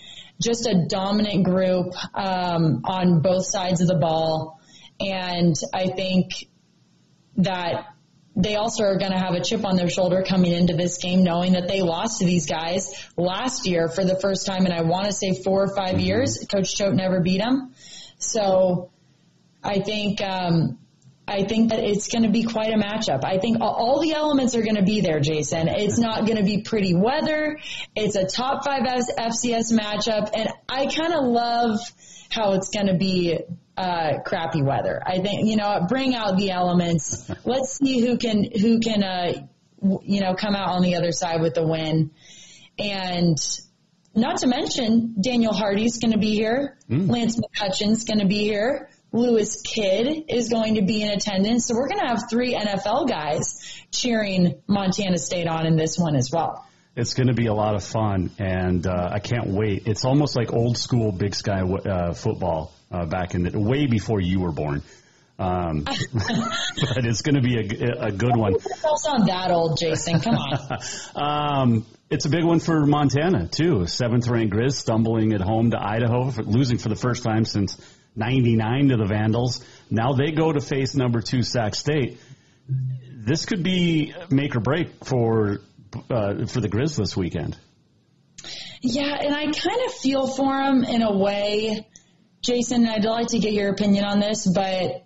just 0.42 0.68
a 0.68 0.86
dominant 0.88 1.44
group 1.46 1.94
um, 2.14 2.82
on 2.86 3.22
both 3.22 3.46
sides 3.46 3.82
of 3.82 3.88
the 3.88 3.96
ball. 3.96 4.60
And 5.00 5.56
I 5.74 5.88
think 5.88 6.48
that 7.38 7.88
they 8.36 8.56
also 8.56 8.84
are 8.84 8.98
going 8.98 9.12
to 9.12 9.18
have 9.18 9.34
a 9.34 9.42
chip 9.42 9.66
on 9.66 9.78
their 9.78 9.90
shoulder 9.90 10.24
coming 10.28 10.52
into 10.52 10.76
this 10.76 10.98
game, 10.98 11.24
knowing 11.24 11.54
that 11.54 11.68
they 11.68 11.82
lost 11.82 12.20
to 12.20 12.26
these 12.26 12.48
guys 12.48 12.92
last 13.16 13.66
year 13.66 13.88
for 13.88 14.04
the 14.04 14.20
first 14.20 14.46
time, 14.46 14.66
and 14.66 14.74
I 14.74 14.82
want 14.82 15.06
to 15.06 15.14
say 15.14 15.42
four 15.42 15.64
or 15.64 15.76
5 15.76 15.78
mm-hmm. 15.78 16.00
years. 16.00 16.46
Coach 16.52 16.76
Choate 16.76 16.96
never 16.96 17.22
beat 17.22 17.40
them, 17.40 17.74
so 18.18 18.92
I 19.64 19.80
think 19.80 20.22
um, 20.22 20.80
I 21.28 21.44
think 21.44 21.70
that 21.70 21.80
it's 21.80 22.08
going 22.08 22.24
to 22.24 22.30
be 22.30 22.44
quite 22.44 22.72
a 22.72 22.78
matchup. 22.78 23.24
I 23.24 23.40
think 23.40 23.58
all 23.60 24.00
the 24.00 24.14
elements 24.14 24.56
are 24.56 24.62
going 24.62 24.76
to 24.76 24.84
be 24.84 25.02
there, 25.02 25.20
Jason. 25.20 25.68
It's 25.68 25.98
not 25.98 26.26
going 26.26 26.38
to 26.38 26.44
be 26.44 26.62
pretty 26.62 26.94
weather. 26.94 27.60
It's 27.96 28.16
a 28.16 28.26
top 28.26 28.64
five 28.64 28.84
FCS 28.84 29.74
matchup, 29.74 30.30
and 30.36 30.50
I 30.70 30.86
kind 30.86 31.14
of 31.14 31.24
love 31.24 31.80
how 32.30 32.54
it's 32.54 32.70
going 32.70 32.88
to 32.88 32.94
be 32.96 33.40
uh, 33.76 34.20
crappy 34.24 34.62
weather. 34.62 35.02
I 35.06 35.20
think 35.20 35.48
you 35.48 35.56
know, 35.58 35.86
bring 35.90 36.16
out 36.16 36.38
the 36.38 36.52
elements. 36.52 37.30
Let's 37.46 37.78
see 37.78 38.00
who 38.00 38.18
can 38.18 38.44
who 38.44 38.80
can 38.80 39.04
uh, 39.04 39.48
you 40.04 40.22
know 40.22 40.36
come 40.36 40.56
out 40.56 40.70
on 40.70 40.84
the 40.84 40.96
other 40.96 41.12
side 41.12 41.42
with 41.42 41.56
the 41.56 41.66
win, 41.66 42.12
and 42.78 43.38
not 44.14 44.38
to 44.38 44.48
mention 44.48 45.16
Daniel 45.22 45.54
Hardy's 45.54 45.98
going 45.98 46.14
to 46.14 46.20
be 46.20 46.36
here. 46.36 46.78
Mm. 46.90 47.10
Lance 47.10 47.40
McCutcheon's 47.40 48.06
going 48.06 48.20
to 48.20 48.28
be 48.28 48.44
here. 48.44 48.90
Lewis 49.16 49.62
Kidd 49.62 50.26
is 50.28 50.50
going 50.50 50.76
to 50.76 50.82
be 50.82 51.02
in 51.02 51.10
attendance. 51.10 51.68
So 51.68 51.76
we're 51.76 51.88
going 51.88 52.02
to 52.02 52.08
have 52.08 52.30
three 52.30 52.54
NFL 52.54 53.08
guys 53.08 53.56
cheering 53.92 54.62
Montana 54.68 55.18
State 55.18 55.48
on 55.48 55.66
in 55.66 55.78
this 55.78 55.98
one 55.98 56.16
as 56.16 56.30
well. 56.32 56.68
It's 56.98 57.14
going 57.14 57.28
to 57.28 57.34
be 57.34 57.48
a 57.48 57.54
lot 57.54 57.76
of 57.76 57.84
fun, 57.84 58.32
and 58.40 58.86
uh, 58.86 59.10
I 59.12 59.20
can't 59.20 59.48
wait. 59.50 59.84
It's 59.86 60.06
almost 60.06 60.36
like 60.36 60.54
old 60.54 60.78
school 60.78 61.12
Big 61.12 61.36
Sky 61.36 61.62
uh, 61.62 62.14
football 62.14 62.74
uh, 62.92 63.06
back 63.06 63.36
in 63.36 63.44
the 63.44 63.60
way 63.60 63.86
before 63.88 64.22
you 64.22 64.40
were 64.40 64.52
born. 64.52 64.82
Um, 65.38 65.84
but 66.14 67.06
it's 67.06 67.22
going 67.22 67.36
to 67.36 67.42
be 67.42 67.58
a, 67.58 68.08
a 68.08 68.12
good 68.12 68.36
one. 68.36 68.54
Don't 68.54 69.26
that 69.28 69.52
old, 69.52 69.78
Jason. 69.78 70.22
Come 70.22 70.36
on. 70.36 70.80
um, 71.16 71.86
it's 72.10 72.26
a 72.26 72.30
big 72.30 72.46
one 72.46 72.60
for 72.60 72.86
Montana 72.86 73.48
too. 73.48 73.88
Seventh 73.88 74.28
ranked 74.28 74.54
Grizz 74.54 74.74
stumbling 74.74 75.34
at 75.34 75.42
home 75.42 75.72
to 75.72 75.82
Idaho, 75.82 76.32
for, 76.32 76.44
losing 76.44 76.78
for 76.78 76.88
the 76.88 76.96
first 76.96 77.24
time 77.24 77.44
since 77.44 77.78
'99 78.16 78.90
to 78.90 78.98
the 78.98 79.06
Vandals. 79.06 79.64
Now 79.90 80.14
they 80.14 80.32
go 80.32 80.52
to 80.52 80.62
face 80.62 80.96
number 80.96 81.22
two 81.22 81.44
Sac 81.44 81.76
State. 81.76 82.20
This 82.68 83.46
could 83.46 83.64
be 83.64 84.14
make 84.30 84.56
or 84.56 84.60
break 84.60 85.04
for 85.04 85.60
uh, 86.10 86.46
for 86.46 86.62
the 86.62 86.70
Grizz 86.70 86.96
this 86.96 87.16
weekend. 87.16 87.58
Yeah, 88.82 89.18
and 89.20 89.34
I 89.34 89.46
kind 89.46 89.82
of 89.86 89.94
feel 89.94 90.28
for 90.28 90.58
them 90.58 90.84
in 90.84 91.02
a 91.02 91.18
way, 91.18 91.88
Jason. 92.42 92.86
I'd 92.88 93.04
like 93.04 93.28
to 93.30 93.40
get 93.40 93.54
your 93.54 93.72
opinion 93.72 94.06
on 94.06 94.20
this, 94.20 94.46
but 94.48 95.06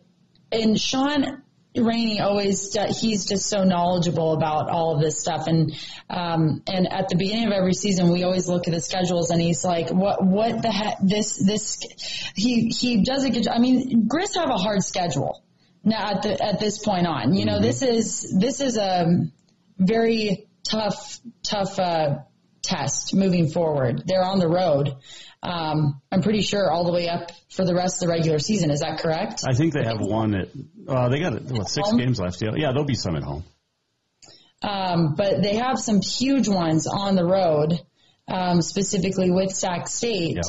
and 0.52 0.80
Sean 0.80 1.44
Rainey 1.76 2.20
always 2.20 2.76
he's 3.00 3.26
just 3.26 3.48
so 3.48 3.64
knowledgeable 3.64 4.34
about 4.34 4.70
all 4.70 4.96
of 4.96 5.02
this 5.02 5.20
stuff 5.20 5.46
and 5.46 5.74
um 6.10 6.64
and 6.66 6.92
at 6.92 7.10
the 7.10 7.16
beginning 7.16 7.46
of 7.48 7.54
every 7.54 7.74
season 7.74 8.12
we 8.12 8.24
always 8.24 8.48
look 8.48 8.68
at 8.68 8.74
the 8.74 8.82
schedules 8.82 9.30
and 9.30 9.40
he's 9.40 9.64
like 9.64 9.90
what 9.92 10.24
what 10.24 10.64
the 10.64 10.72
heck 10.72 10.98
this 11.02 11.38
this 11.38 11.80
he 12.36 12.70
he 12.70 13.04
does 13.04 13.24
a 13.24 13.30
good 13.30 13.44
job. 13.44 13.54
I 13.56 13.60
mean 13.60 14.08
Grizz 14.08 14.36
have 14.36 14.50
a 14.50 14.58
hard 14.58 14.84
schedule 14.84 15.44
now 15.84 16.10
at 16.10 16.24
the 16.24 16.44
at 16.44 16.60
this 16.60 16.80
point 16.80 17.06
on 17.06 17.36
you 17.36 17.46
know 17.46 17.54
mm-hmm. 17.54 17.64
this 17.64 17.82
is 17.84 18.36
this 18.38 18.62
is 18.62 18.78
a 18.78 19.28
very 19.78 20.48
tough 20.68 21.20
tough 21.44 21.78
uh 21.80 22.20
test 22.64 23.14
moving 23.14 23.48
forward 23.48 24.04
they're 24.06 24.24
on 24.24 24.40
the 24.40 24.50
road 24.50 24.96
um, 25.42 26.02
I'm 26.12 26.22
pretty 26.22 26.42
sure 26.42 26.70
all 26.70 26.84
the 26.86 26.92
way 26.92 27.08
up 27.08 27.32
for 27.50 27.66
the 27.66 27.74
rest 27.74 28.02
of 28.02 28.08
the 28.08 28.14
regular 28.14 28.40
season. 28.40 28.72
Is 28.72 28.82
that 28.82 29.00
correct? 29.00 29.44
I 29.48 29.54
think 29.54 29.74
they 29.74 29.84
have 29.84 30.02
one 30.02 30.36
at, 30.36 30.50
uh, 30.88 31.10
they 31.10 31.20
got 31.20 31.42
what, 31.44 31.70
six 31.70 31.92
games 31.94 32.20
left. 32.20 32.42
Yeah, 32.42 32.52
yeah, 32.56 32.72
there'll 32.72 32.86
be 32.86 32.96
some 32.96 33.16
at 33.16 33.24
home. 33.24 33.44
Um, 34.62 35.16
but 35.16 35.42
they 35.42 35.56
have 35.56 35.80
some 35.80 36.02
huge 36.02 36.50
ones 36.50 36.88
on 36.88 37.16
the 37.16 37.24
road, 37.24 37.80
um, 38.28 38.62
specifically 38.62 39.32
with 39.32 39.52
Sac 39.52 39.88
State. 39.88 40.36
Yep. 40.36 40.46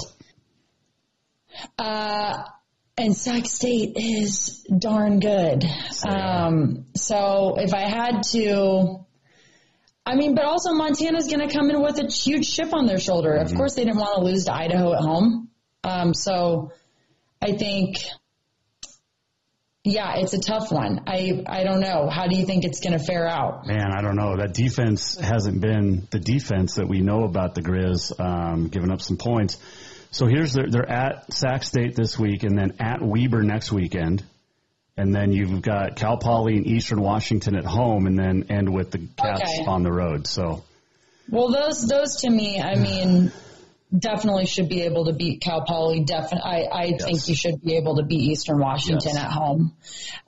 Uh, 1.78 2.42
and 2.98 3.16
Sac 3.16 3.46
State 3.46 3.92
is 3.96 4.66
darn 4.76 5.20
good. 5.20 5.64
Um, 6.08 6.86
so 6.96 7.54
if 7.58 7.72
I 7.72 7.82
had 7.82 8.22
to 8.32 9.06
I 10.06 10.16
mean, 10.16 10.34
but 10.34 10.44
also 10.44 10.72
Montana's 10.72 11.26
going 11.28 11.46
to 11.46 11.54
come 11.54 11.70
in 11.70 11.80
with 11.80 11.98
a 11.98 12.06
huge 12.06 12.52
chip 12.52 12.72
on 12.72 12.86
their 12.86 12.98
shoulder. 12.98 13.32
Mm-hmm. 13.32 13.46
Of 13.46 13.54
course, 13.54 13.74
they 13.74 13.84
didn't 13.84 13.98
want 13.98 14.16
to 14.16 14.24
lose 14.24 14.44
to 14.46 14.54
Idaho 14.54 14.92
at 14.92 15.00
home. 15.00 15.50
Um, 15.84 16.14
so 16.14 16.72
I 17.40 17.52
think, 17.52 17.98
yeah, 19.84 20.14
it's 20.16 20.32
a 20.32 20.40
tough 20.40 20.72
one. 20.72 21.02
I, 21.06 21.42
I 21.46 21.64
don't 21.64 21.80
know. 21.80 22.08
How 22.08 22.26
do 22.26 22.36
you 22.36 22.44
think 22.44 22.64
it's 22.64 22.80
going 22.80 22.98
to 22.98 23.04
fare 23.04 23.26
out? 23.26 23.66
Man, 23.66 23.92
I 23.92 24.00
don't 24.00 24.16
know. 24.16 24.36
That 24.36 24.54
defense 24.54 25.16
hasn't 25.16 25.60
been 25.60 26.08
the 26.10 26.18
defense 26.18 26.74
that 26.74 26.88
we 26.88 27.00
know 27.00 27.24
about 27.24 27.54
the 27.54 27.62
Grizz, 27.62 28.18
um, 28.18 28.68
giving 28.68 28.90
up 28.90 29.00
some 29.00 29.16
points. 29.16 29.58
So 30.10 30.26
here's 30.26 30.54
their, 30.54 30.68
they're 30.68 30.90
at 30.90 31.32
Sac 31.32 31.62
State 31.62 31.94
this 31.94 32.18
week 32.18 32.42
and 32.42 32.58
then 32.58 32.72
at 32.80 33.00
Weber 33.00 33.42
next 33.42 33.70
weekend 33.70 34.24
and 35.00 35.14
then 35.14 35.32
you've 35.32 35.62
got 35.62 35.96
Cal 35.96 36.18
Poly 36.18 36.58
and 36.58 36.66
Eastern 36.66 37.00
Washington 37.00 37.56
at 37.56 37.64
home, 37.64 38.06
and 38.06 38.18
then 38.18 38.46
end 38.50 38.72
with 38.72 38.90
the 38.90 38.98
Cats 38.98 39.40
okay. 39.42 39.64
on 39.66 39.82
the 39.82 39.90
road. 39.90 40.26
So, 40.26 40.62
well, 41.28 41.50
those 41.50 41.88
those 41.88 42.16
to 42.16 42.30
me, 42.30 42.60
I 42.60 42.74
mean, 42.74 43.32
definitely 43.96 44.44
should 44.44 44.68
be 44.68 44.82
able 44.82 45.06
to 45.06 45.14
beat 45.14 45.40
Cal 45.40 45.62
Poly. 45.62 46.00
Definitely, 46.00 46.50
I, 46.50 46.56
I 46.64 46.84
yes. 46.84 47.04
think 47.04 47.28
you 47.28 47.34
should 47.34 47.62
be 47.62 47.76
able 47.76 47.96
to 47.96 48.02
beat 48.02 48.20
Eastern 48.20 48.58
Washington 48.58 49.12
yes. 49.14 49.24
at 49.24 49.30
home. 49.30 49.72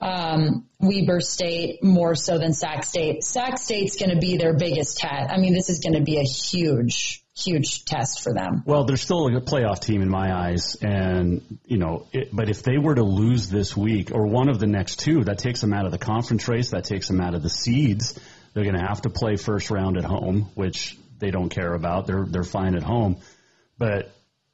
Um, 0.01 0.65
Weber 0.79 1.21
State 1.21 1.83
more 1.83 2.15
so 2.15 2.39
than 2.39 2.53
Sac 2.53 2.83
State. 2.83 3.23
Sac 3.23 3.59
State's 3.59 3.95
going 3.95 4.09
to 4.11 4.19
be 4.19 4.37
their 4.37 4.55
biggest 4.55 4.97
test. 4.97 5.31
I 5.31 5.37
mean, 5.37 5.53
this 5.53 5.69
is 5.69 5.81
going 5.81 5.93
to 5.93 6.03
be 6.03 6.17
a 6.17 6.23
huge 6.23 7.22
huge 7.35 7.85
test 7.85 8.21
for 8.21 8.33
them. 8.33 8.63
Well, 8.65 8.85
they're 8.85 8.97
still 8.97 9.27
a 9.27 9.41
playoff 9.41 9.79
team 9.79 10.01
in 10.01 10.09
my 10.09 10.33
eyes, 10.33 10.75
and 10.81 11.59
you 11.65 11.77
know, 11.77 12.07
it, 12.11 12.29
but 12.31 12.49
if 12.49 12.63
they 12.63 12.77
were 12.77 12.95
to 12.95 13.03
lose 13.03 13.49
this 13.49 13.75
week 13.75 14.11
or 14.13 14.27
one 14.27 14.49
of 14.49 14.59
the 14.59 14.67
next 14.67 14.99
two, 14.99 15.23
that 15.23 15.39
takes 15.39 15.61
them 15.61 15.73
out 15.73 15.85
of 15.85 15.91
the 15.91 15.97
conference 15.97 16.47
race. 16.47 16.71
That 16.71 16.85
takes 16.85 17.07
them 17.07 17.19
out 17.21 17.33
of 17.33 17.41
the 17.41 17.49
seeds. 17.49 18.19
They're 18.53 18.63
going 18.63 18.77
to 18.77 18.85
have 18.85 19.01
to 19.01 19.09
play 19.09 19.35
first 19.35 19.71
round 19.71 19.97
at 19.97 20.03
home, 20.03 20.51
which 20.53 20.97
they 21.19 21.31
don't 21.31 21.49
care 21.49 21.73
about. 21.73 22.05
They're 22.05 22.25
they're 22.25 22.43
fine 22.43 22.75
at 22.75 22.83
home, 22.83 23.17
but. 23.77 24.11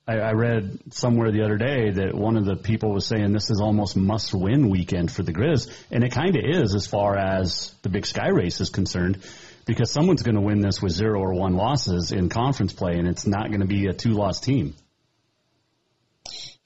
I, 0.08 0.18
I 0.18 0.32
read 0.32 0.80
somewhere 0.92 1.32
the 1.32 1.44
other 1.44 1.58
day 1.58 1.92
that 1.92 2.16
one 2.16 2.36
of 2.36 2.44
the 2.44 2.56
people 2.56 2.92
was 2.92 3.06
saying 3.06 3.32
this 3.32 3.52
is 3.52 3.62
almost 3.62 3.96
must 3.96 4.34
win 4.34 4.70
weekend 4.70 5.12
for 5.12 5.22
the 5.22 5.32
Grizz, 5.32 5.72
and 5.92 6.04
it 6.04 6.12
kind 6.12 6.36
of 6.36 6.44
is 6.44 6.74
as 6.74 6.88
far 6.88 7.16
as 7.16 7.72
the 7.84 7.90
Big 7.90 8.08
Sky 8.08 8.30
race 8.30 8.60
is 8.60 8.72
concerned 8.72 9.22
because 9.70 9.92
someone's 9.92 10.24
going 10.24 10.36
to 10.36 10.42
win 10.42 10.62
this 10.62 10.82
with 10.82 10.92
zero 10.92 11.22
or 11.22 11.34
one 11.34 11.54
losses 11.54 12.12
in 12.12 12.28
conference 12.28 12.74
play, 12.74 12.94
and 12.94 13.08
it's 13.08 13.28
not 13.28 13.50
going 13.50 13.62
to 13.62 13.68
be 13.68 13.86
a 13.86 13.94
two 13.94 14.12
loss 14.12 14.40
team. 14.40 14.74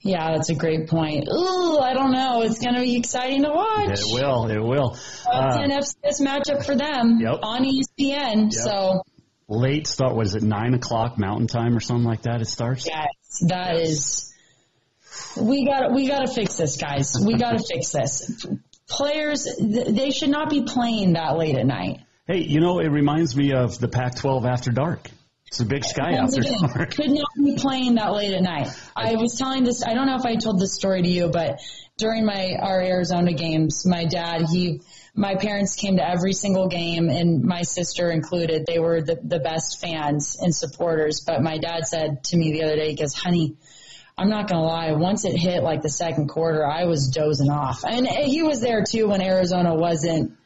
Yeah, 0.00 0.32
that's 0.32 0.48
a 0.48 0.54
great 0.54 0.88
point. 0.88 1.28
Ooh, 1.30 1.78
I 1.78 1.92
don't 1.94 2.12
know. 2.12 2.42
It's 2.42 2.58
going 2.60 2.74
to 2.74 2.80
be 2.80 2.96
exciting 2.96 3.42
to 3.42 3.50
watch. 3.50 3.90
It 3.90 4.04
will. 4.12 4.46
It 4.48 4.58
will. 4.58 4.98
Uh, 5.30 5.58
FCS 5.58 6.20
matchup 6.20 6.64
for 6.64 6.74
them 6.76 7.18
yep. 7.20 7.40
on 7.42 7.64
ESPN. 7.64 8.44
Yep. 8.44 8.52
So 8.52 9.02
late 9.48 9.86
start. 9.86 10.14
What 10.14 10.26
is 10.26 10.34
it? 10.34 10.42
Nine 10.42 10.74
o'clock 10.74 11.18
Mountain 11.18 11.46
Time 11.46 11.76
or 11.76 11.80
something 11.80 12.04
like 12.04 12.22
that. 12.22 12.40
It 12.40 12.48
starts. 12.48 12.86
Yes, 12.86 13.06
that 13.48 13.78
yes. 13.78 13.88
is. 13.88 14.34
We 15.40 15.66
got. 15.66 15.92
We 15.92 16.08
got 16.08 16.26
to 16.26 16.32
fix 16.32 16.56
this, 16.56 16.76
guys. 16.76 17.16
We 17.24 17.36
got 17.36 17.58
to 17.58 17.64
fix 17.70 17.90
this. 17.90 18.46
Players, 18.86 19.48
they 19.58 20.10
should 20.10 20.28
not 20.28 20.50
be 20.50 20.64
playing 20.64 21.14
that 21.14 21.38
late 21.38 21.56
at 21.56 21.66
night. 21.66 22.00
Hey, 22.26 22.38
you 22.38 22.60
know, 22.60 22.78
it 22.78 22.88
reminds 22.88 23.36
me 23.36 23.52
of 23.52 23.78
the 23.78 23.88
Pac-12 23.88 24.50
after 24.50 24.72
dark. 24.72 25.10
It's 25.48 25.60
a 25.60 25.66
big 25.66 25.84
sky 25.84 26.12
after 26.12 26.40
dark. 26.40 26.94
Could 26.94 27.10
not 27.10 27.28
be 27.36 27.56
playing 27.56 27.96
that 27.96 28.14
late 28.14 28.32
at 28.32 28.42
night. 28.42 28.68
I 28.96 29.16
was 29.16 29.36
telling 29.36 29.62
this. 29.62 29.84
I 29.84 29.92
don't 29.92 30.06
know 30.06 30.16
if 30.16 30.24
I 30.24 30.36
told 30.36 30.58
this 30.58 30.74
story 30.74 31.02
to 31.02 31.08
you, 31.08 31.28
but 31.28 31.60
during 31.98 32.24
my 32.24 32.56
our 32.58 32.80
Arizona 32.80 33.34
games, 33.34 33.86
my 33.86 34.06
dad 34.06 34.46
he 34.50 34.80
my 35.14 35.36
parents 35.36 35.76
came 35.76 35.98
to 35.98 36.08
every 36.08 36.32
single 36.32 36.66
game 36.66 37.10
and 37.10 37.44
my 37.44 37.62
sister 37.62 38.10
included. 38.10 38.64
They 38.66 38.78
were 38.78 39.02
the, 39.02 39.16
the 39.22 39.38
best 39.38 39.80
fans 39.80 40.36
and 40.40 40.52
supporters. 40.54 41.22
But 41.24 41.42
my 41.42 41.58
dad 41.58 41.86
said 41.86 42.24
to 42.24 42.36
me 42.36 42.52
the 42.52 42.64
other 42.64 42.76
day, 42.76 42.90
he 42.90 42.96
goes, 42.96 43.14
honey, 43.14 43.56
I'm 44.16 44.30
not 44.30 44.48
going 44.48 44.60
to 44.60 44.66
lie. 44.66 44.92
Once 44.92 45.24
it 45.24 45.36
hit 45.36 45.62
like 45.62 45.82
the 45.82 45.90
second 45.90 46.28
quarter, 46.28 46.66
I 46.66 46.86
was 46.86 47.08
dozing 47.08 47.50
off. 47.50 47.84
And 47.84 48.08
he 48.08 48.42
was 48.42 48.60
there 48.60 48.82
too 48.82 49.08
when 49.08 49.20
Arizona 49.20 49.74
wasn't 49.74 50.36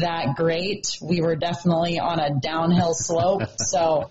that 0.00 0.34
great. 0.36 0.86
We 1.00 1.20
were 1.20 1.36
definitely 1.36 1.98
on 1.98 2.18
a 2.20 2.38
downhill 2.40 2.94
slope. 2.94 3.42
so 3.58 4.10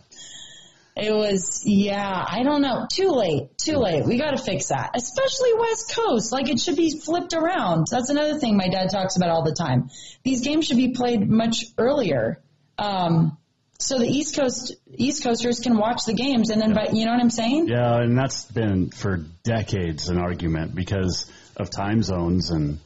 it 0.95 1.13
was, 1.13 1.63
yeah, 1.65 2.25
I 2.27 2.43
don't 2.43 2.61
know. 2.61 2.87
Too 2.91 3.09
late. 3.09 3.57
Too 3.57 3.77
late. 3.77 4.05
We 4.05 4.17
got 4.17 4.31
to 4.31 4.41
fix 4.41 4.67
that, 4.67 4.91
especially 4.95 5.53
West 5.57 5.93
Coast. 5.93 6.31
Like 6.31 6.49
it 6.49 6.59
should 6.59 6.77
be 6.77 6.99
flipped 6.99 7.33
around. 7.33 7.87
That's 7.91 8.09
another 8.09 8.39
thing 8.39 8.55
my 8.55 8.69
dad 8.69 8.89
talks 8.91 9.17
about 9.17 9.29
all 9.29 9.43
the 9.43 9.53
time. 9.53 9.89
These 10.23 10.41
games 10.41 10.67
should 10.67 10.77
be 10.77 10.91
played 10.91 11.29
much 11.29 11.65
earlier. 11.77 12.41
Um, 12.77 13.37
so 13.77 13.99
the 13.99 14.07
East 14.07 14.37
Coast 14.37 14.73
East 14.93 15.23
Coasters 15.23 15.59
can 15.59 15.77
watch 15.77 16.05
the 16.05 16.13
games 16.13 16.49
and 16.49 16.61
then, 16.61 16.73
yeah. 16.73 16.91
you 16.93 17.05
know 17.05 17.11
what 17.11 17.19
I'm 17.19 17.29
saying? 17.29 17.67
Yeah, 17.67 17.99
and 17.99 18.17
that's 18.17 18.45
been 18.45 18.89
for 18.89 19.17
decades 19.43 20.07
an 20.07 20.17
argument 20.17 20.73
because 20.73 21.29
of 21.57 21.69
time 21.69 22.03
zones 22.03 22.51
and 22.51 22.79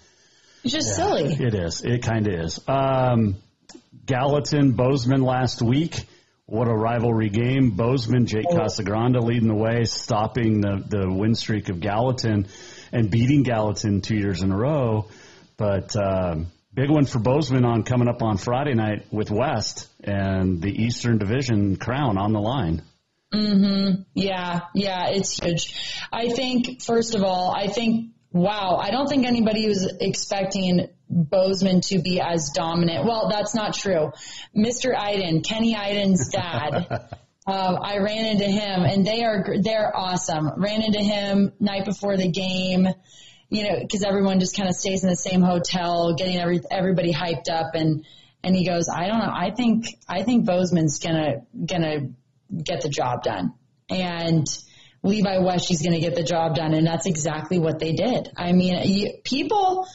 it's 0.63 0.73
just 0.73 0.89
yeah, 0.89 1.05
silly. 1.05 1.33
It 1.33 1.53
is. 1.53 1.81
It 1.83 2.03
kind 2.03 2.27
of 2.27 2.33
is. 2.33 2.59
Um, 2.67 3.37
Gallatin, 4.05 4.73
Bozeman 4.73 5.21
last 5.21 5.61
week. 5.61 5.95
What 6.45 6.67
a 6.67 6.73
rivalry 6.73 7.29
game. 7.29 7.71
Bozeman, 7.71 8.25
Jake 8.25 8.47
oh. 8.49 8.57
Casagrande 8.57 9.21
leading 9.21 9.47
the 9.47 9.55
way, 9.55 9.83
stopping 9.83 10.61
the, 10.61 10.83
the 10.87 11.13
win 11.13 11.35
streak 11.35 11.69
of 11.69 11.79
Gallatin 11.79 12.47
and 12.91 13.11
beating 13.11 13.43
Gallatin 13.43 14.01
two 14.01 14.15
years 14.15 14.41
in 14.41 14.51
a 14.51 14.57
row. 14.57 15.07
But 15.57 15.95
um, 15.95 16.47
big 16.73 16.89
one 16.89 17.05
for 17.05 17.19
Bozeman 17.19 17.65
on 17.65 17.83
coming 17.83 18.07
up 18.07 18.23
on 18.23 18.37
Friday 18.37 18.73
night 18.73 19.05
with 19.11 19.29
West 19.29 19.87
and 20.03 20.61
the 20.61 20.71
Eastern 20.71 21.19
Division 21.19 21.75
crown 21.75 22.17
on 22.17 22.33
the 22.33 22.39
line. 22.39 22.81
Mm-hmm. 23.31 24.01
Yeah, 24.15 24.61
yeah, 24.73 25.09
it's 25.09 25.39
huge. 25.39 25.75
I 26.11 26.29
think 26.29 26.81
first 26.81 27.13
of 27.13 27.23
all, 27.23 27.53
I 27.55 27.67
think 27.67 28.11
Wow, 28.31 28.77
I 28.81 28.91
don't 28.91 29.07
think 29.07 29.25
anybody 29.25 29.67
was 29.67 29.91
expecting 29.99 30.89
Bozeman 31.09 31.81
to 31.81 31.99
be 31.99 32.21
as 32.21 32.51
dominant. 32.53 33.05
Well, 33.05 33.27
that's 33.29 33.55
not 33.55 33.73
true. 33.73 34.11
Mr. 34.55 34.95
Iden, 34.95 35.41
Kenny 35.41 35.75
Iden's 35.75 36.29
dad, 36.29 37.09
Uh, 37.47 37.77
I 37.81 37.97
ran 37.97 38.25
into 38.25 38.45
him, 38.45 38.83
and 38.83 39.05
they 39.05 39.23
are 39.23 39.55
they're 39.59 39.95
awesome. 39.95 40.51
Ran 40.57 40.83
into 40.83 40.99
him 40.99 41.53
night 41.59 41.85
before 41.85 42.17
the 42.17 42.29
game, 42.29 42.87
you 43.49 43.63
know, 43.63 43.79
because 43.81 44.03
everyone 44.03 44.39
just 44.39 44.55
kind 44.55 44.69
of 44.69 44.75
stays 44.75 45.03
in 45.03 45.09
the 45.09 45.15
same 45.15 45.41
hotel, 45.41 46.13
getting 46.13 46.37
every 46.37 46.61
everybody 46.69 47.11
hyped 47.11 47.49
up, 47.49 47.73
and 47.73 48.05
and 48.43 48.55
he 48.55 48.65
goes, 48.65 48.87
I 48.87 49.07
don't 49.07 49.17
know, 49.19 49.33
I 49.33 49.49
think 49.49 49.87
I 50.07 50.21
think 50.21 50.45
Bozeman's 50.45 50.99
gonna 50.99 51.41
gonna 51.65 52.09
get 52.63 52.81
the 52.81 52.89
job 52.89 53.23
done, 53.23 53.55
and 53.89 54.45
Levi 55.03 55.37
Weshy's 55.37 55.81
gonna 55.81 55.99
get 55.99 56.15
the 56.15 56.23
job 56.23 56.55
done, 56.55 56.73
and 56.73 56.85
that's 56.85 57.05
exactly 57.05 57.59
what 57.59 57.79
they 57.79 57.93
did. 57.93 58.31
I 58.35 58.51
mean, 58.51 58.81
you, 58.83 59.13
people 59.23 59.87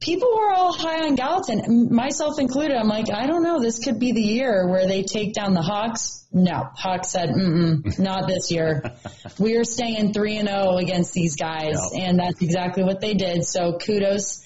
people 0.00 0.28
were 0.36 0.52
all 0.52 0.72
high 0.72 1.06
on 1.06 1.14
Gallatin, 1.14 1.88
myself 1.90 2.38
included. 2.38 2.76
I'm 2.76 2.88
like, 2.88 3.10
I 3.10 3.26
don't 3.26 3.42
know. 3.42 3.58
This 3.58 3.82
could 3.82 3.98
be 3.98 4.12
the 4.12 4.20
year 4.20 4.68
where 4.68 4.86
they 4.86 5.02
take 5.02 5.32
down 5.32 5.54
the 5.54 5.62
Hawks. 5.62 6.26
No, 6.30 6.68
Hawks 6.76 7.10
said, 7.10 7.30
Mm-mm, 7.30 7.98
not 7.98 8.26
this 8.28 8.50
year. 8.50 8.92
we 9.38 9.56
are 9.56 9.64
staying 9.64 10.12
three 10.12 10.36
and 10.36 10.48
zero 10.48 10.76
against 10.76 11.14
these 11.14 11.36
guys, 11.36 11.78
and 11.96 12.18
that's 12.18 12.42
exactly 12.42 12.84
what 12.84 13.00
they 13.00 13.14
did. 13.14 13.44
So 13.44 13.78
kudos 13.78 14.42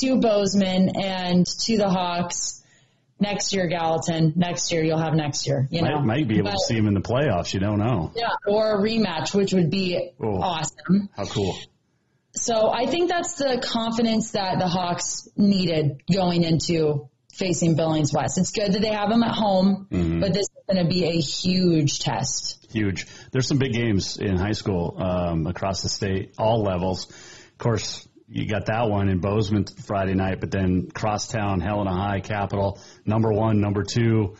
to 0.00 0.20
Bozeman 0.20 0.96
and 0.96 1.46
to 1.46 1.78
the 1.78 1.88
Hawks. 1.88 2.57
Next 3.20 3.52
year, 3.52 3.66
Gallatin. 3.66 4.32
Next 4.36 4.70
year, 4.72 4.82
you'll 4.84 4.98
have 4.98 5.14
next 5.14 5.46
year. 5.46 5.66
You 5.70 5.82
know, 5.82 5.96
might, 5.98 6.04
might 6.18 6.28
be 6.28 6.34
able 6.38 6.50
But- 6.50 6.58
to 6.58 6.64
see 6.66 6.76
him 6.76 6.86
in 6.86 6.94
the 6.94 7.00
playoffs. 7.00 7.52
You 7.52 7.60
don't 7.60 7.78
know. 7.78 8.12
Yeah, 8.14 8.28
or 8.46 8.78
a 8.78 8.78
rematch, 8.80 9.34
which 9.34 9.52
would 9.52 9.70
be 9.70 10.10
Oh. 10.22 10.40
awesome. 10.40 11.08
How 11.16 11.24
cool. 11.24 11.56
So 12.34 12.70
I 12.70 12.86
think 12.86 13.08
that's 13.08 13.34
the 13.34 13.60
confidence 13.62 14.32
that 14.32 14.58
the 14.60 14.68
Hawks 14.68 15.28
needed 15.36 16.02
going 16.12 16.44
into 16.44 17.08
facing 17.32 17.74
Billings 17.76 18.12
West. 18.12 18.38
It's 18.38 18.50
good 18.50 18.72
that 18.72 18.82
they 18.82 18.92
have 18.92 19.08
them 19.10 19.22
at 19.22 19.34
home, 19.34 19.86
Mhm. 19.90 20.20
but 20.20 20.32
this 20.32 20.42
is 20.42 20.50
going 20.72 20.84
to 20.84 20.88
be 20.88 21.04
a 21.04 21.20
huge 21.20 21.98
test. 22.00 22.66
Huge. 22.70 23.06
There's 23.32 23.46
some 23.48 23.58
big 23.58 23.72
games 23.72 24.18
in 24.18 24.36
high 24.36 24.52
school 24.52 24.94
um, 24.98 25.46
across 25.46 25.82
the 25.82 25.88
state, 25.88 26.34
all 26.38 26.62
levels. 26.62 27.06
Of 27.08 27.58
course, 27.58 28.06
you 28.30 28.46
got 28.48 28.66
that 28.66 28.88
one 28.90 29.08
in 29.08 29.18
Bozeman 29.20 29.64
Friday 29.64 30.14
night, 30.14 30.40
but 30.40 30.50
then 30.50 30.90
Crosstown, 30.90 31.60
Helena 31.60 31.94
High, 31.94 32.20
Capital, 32.20 32.78
number 33.06 33.32
one, 33.32 33.60
number 33.60 33.82
two. 33.84 34.36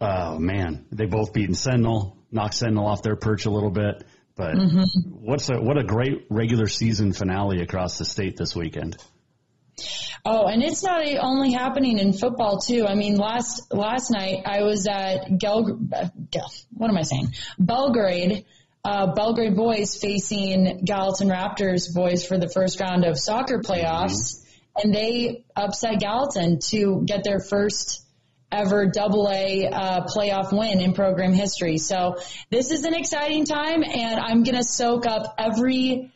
Oh 0.00 0.38
man, 0.38 0.86
they 0.90 1.06
both 1.06 1.32
beaten 1.32 1.54
Sentinel, 1.54 2.16
knocked 2.30 2.54
Sentinel 2.54 2.86
off 2.86 3.02
their 3.02 3.16
perch 3.16 3.46
a 3.46 3.50
little 3.50 3.70
bit. 3.70 4.04
But 4.34 4.54
Mhm. 4.56 4.84
what's 5.06 5.48
a 5.50 5.60
what 5.60 5.78
a 5.78 5.84
great 5.84 6.26
regular 6.30 6.66
season 6.66 7.12
finale 7.12 7.60
across 7.60 7.98
the 7.98 8.04
state 8.04 8.36
this 8.36 8.56
weekend. 8.56 8.96
Oh, 10.24 10.46
and 10.46 10.62
it's 10.62 10.82
not 10.82 11.02
only 11.20 11.52
happening 11.52 11.98
in 11.98 12.12
football 12.12 12.58
too. 12.58 12.86
I 12.86 12.94
mean, 12.94 13.16
last 13.16 13.72
last 13.72 14.10
night 14.10 14.42
I 14.46 14.62
was 14.62 14.86
at 14.86 15.38
Gel, 15.38 15.78
uh, 15.92 16.08
Gel 16.30 16.52
what 16.74 16.90
am 16.90 16.96
I 16.96 17.02
saying? 17.02 17.32
Belgrade. 17.58 18.44
Uh, 18.84 19.14
Belgrade 19.14 19.54
boys 19.54 19.96
facing 19.96 20.84
Gallatin 20.84 21.28
Raptors 21.28 21.94
boys 21.94 22.26
for 22.26 22.36
the 22.36 22.48
first 22.48 22.80
round 22.80 23.04
of 23.04 23.16
soccer 23.16 23.60
playoffs, 23.60 24.44
and 24.82 24.92
they 24.92 25.44
upset 25.54 26.00
Gallatin 26.00 26.58
to 26.70 27.02
get 27.04 27.22
their 27.22 27.38
first 27.38 28.02
ever 28.50 28.86
double 28.86 29.30
A 29.30 29.68
uh, 29.68 30.06
playoff 30.06 30.52
win 30.52 30.80
in 30.80 30.94
program 30.94 31.32
history. 31.32 31.78
So 31.78 32.16
this 32.50 32.72
is 32.72 32.84
an 32.84 32.94
exciting 32.94 33.44
time, 33.44 33.84
and 33.84 34.18
I'm 34.18 34.42
gonna 34.42 34.64
soak 34.64 35.06
up 35.06 35.36
every 35.38 36.12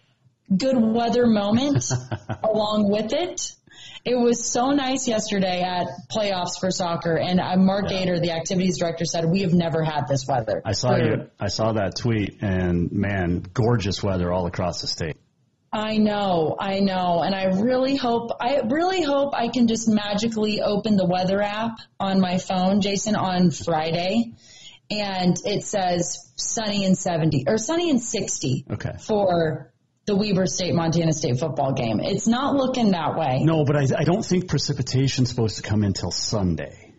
good 0.54 0.76
weather 0.76 1.28
moment 1.28 1.84
along 2.42 2.90
with 2.90 3.12
it. 3.12 3.52
It 4.06 4.14
was 4.16 4.46
so 4.52 4.70
nice 4.70 5.08
yesterday 5.08 5.62
at 5.62 5.88
playoffs 6.08 6.60
for 6.60 6.70
soccer, 6.70 7.16
and 7.16 7.40
uh, 7.40 7.56
Mark 7.56 7.88
Gator, 7.88 8.20
the 8.20 8.30
activities 8.30 8.78
director, 8.78 9.04
said 9.04 9.24
we 9.24 9.40
have 9.40 9.52
never 9.52 9.82
had 9.82 10.06
this 10.08 10.28
weather. 10.28 10.62
I 10.64 10.72
saw 10.72 10.90
For- 10.90 11.04
you. 11.04 11.30
I 11.40 11.48
saw 11.48 11.72
that 11.72 11.96
tweet, 11.96 12.40
and 12.40 12.92
man, 12.92 13.44
gorgeous 13.52 14.04
weather 14.04 14.32
all 14.32 14.46
across 14.46 14.80
the 14.80 14.86
state. 14.86 15.16
I 15.72 15.96
know, 15.98 16.54
I 16.58 16.78
know, 16.78 17.22
and 17.22 17.34
I 17.34 17.46
really 17.60 17.96
hope, 17.96 18.30
I 18.40 18.60
really 18.68 19.02
hope 19.02 19.34
I 19.34 19.48
can 19.48 19.66
just 19.66 19.88
magically 19.88 20.62
open 20.62 20.96
the 20.96 21.04
weather 21.04 21.42
app 21.42 21.72
on 21.98 22.20
my 22.20 22.38
phone, 22.38 22.80
Jason, 22.82 23.16
on 23.16 23.50
Friday, 23.50 24.34
and 24.88 25.36
it 25.44 25.64
says 25.64 26.30
sunny 26.36 26.84
and 26.84 26.96
70 26.96 27.46
or 27.48 27.58
sunny 27.58 27.90
and 27.90 28.00
60 28.00 28.66
Okay. 28.70 28.92
for 29.00 29.72
the 30.06 30.14
Weber 30.16 30.46
State 30.46 30.74
Montana 30.74 31.12
State 31.12 31.38
football 31.40 31.72
game. 31.72 32.00
It's 32.00 32.26
not 32.28 32.54
looking 32.54 32.92
that 32.92 33.16
way. 33.16 33.40
No, 33.42 33.64
but 33.64 33.76
I, 33.76 33.86
I 33.98 34.04
don't 34.04 34.24
think 34.24 34.48
precipitation's 34.48 35.30
supposed 35.30 35.56
to 35.56 35.62
come 35.62 35.82
until 35.82 36.10
Sunday. 36.10 36.94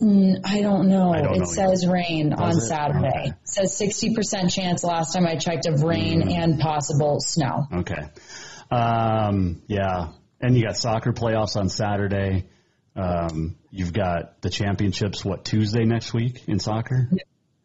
Mm, 0.00 0.40
I 0.44 0.60
don't 0.60 0.88
know. 0.88 1.12
I 1.12 1.22
don't 1.22 1.36
it 1.36 1.38
know 1.40 1.44
says 1.46 1.86
rain 1.86 2.30
Does 2.30 2.40
on 2.40 2.50
it? 2.50 2.60
Saturday. 2.60 3.08
Okay. 3.08 3.28
It 3.28 3.34
says 3.44 3.80
60% 3.80 4.52
chance 4.52 4.84
last 4.84 5.12
time 5.14 5.26
I 5.26 5.36
checked 5.36 5.66
of 5.66 5.82
rain 5.82 6.22
Mm. 6.22 6.32
and 6.32 6.60
possible 6.60 7.18
snow. 7.20 7.66
Okay. 7.72 8.02
Um, 8.70 9.62
yeah. 9.68 10.08
And 10.40 10.56
you 10.56 10.64
got 10.64 10.76
soccer 10.76 11.12
playoffs 11.12 11.56
on 11.56 11.68
Saturday. 11.68 12.46
Um, 12.96 13.56
you've 13.70 13.92
got 13.92 14.42
the 14.42 14.50
championships, 14.50 15.24
what, 15.24 15.44
Tuesday 15.44 15.84
next 15.84 16.12
week 16.12 16.42
in 16.48 16.58
soccer? 16.60 17.08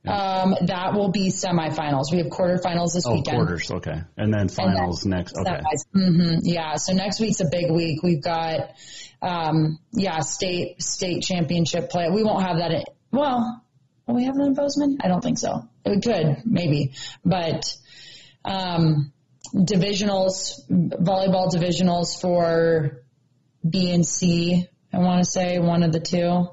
Um, 0.07 0.55
that 0.67 0.93
will 0.93 1.09
be 1.11 1.29
semifinals. 1.29 2.05
We 2.11 2.19
have 2.19 2.27
quarterfinals 2.27 2.93
this 2.93 3.05
Oh, 3.05 3.13
weekend. 3.15 3.37
quarters. 3.37 3.69
Okay. 3.69 4.01
And 4.17 4.33
then 4.33 4.47
finals 4.47 5.05
next. 5.05 5.35
Okay. 5.37 5.59
hmm 5.93 6.35
Yeah. 6.41 6.75
So 6.75 6.93
next 6.93 7.19
week's 7.19 7.41
a 7.41 7.49
big 7.51 7.69
week. 7.69 8.01
We've 8.01 8.21
got, 8.23 8.71
um, 9.21 9.77
yeah, 9.91 10.19
state, 10.21 10.81
state 10.81 11.21
championship 11.23 11.89
play. 11.89 12.09
We 12.09 12.23
won't 12.23 12.43
have 12.47 12.57
that. 12.59 12.71
In, 12.71 12.83
well, 13.11 13.61
will 14.07 14.15
we 14.15 14.23
have 14.23 14.35
that 14.35 14.45
in 14.45 14.53
Bozeman? 14.53 14.99
I 15.01 15.09
don't 15.09 15.21
think 15.21 15.37
so. 15.37 15.67
We 15.85 15.99
could, 15.99 16.43
maybe, 16.45 16.93
but, 17.25 17.65
um, 18.45 19.11
divisionals, 19.53 20.61
volleyball 20.69 21.51
divisionals 21.51 22.19
for 22.21 23.03
B 23.67 23.91
and 23.91 24.05
C. 24.07 24.65
I 24.93 24.99
want 24.99 25.23
to 25.23 25.29
say 25.29 25.59
one 25.59 25.83
of 25.83 25.91
the 25.91 25.99
two. 25.99 26.47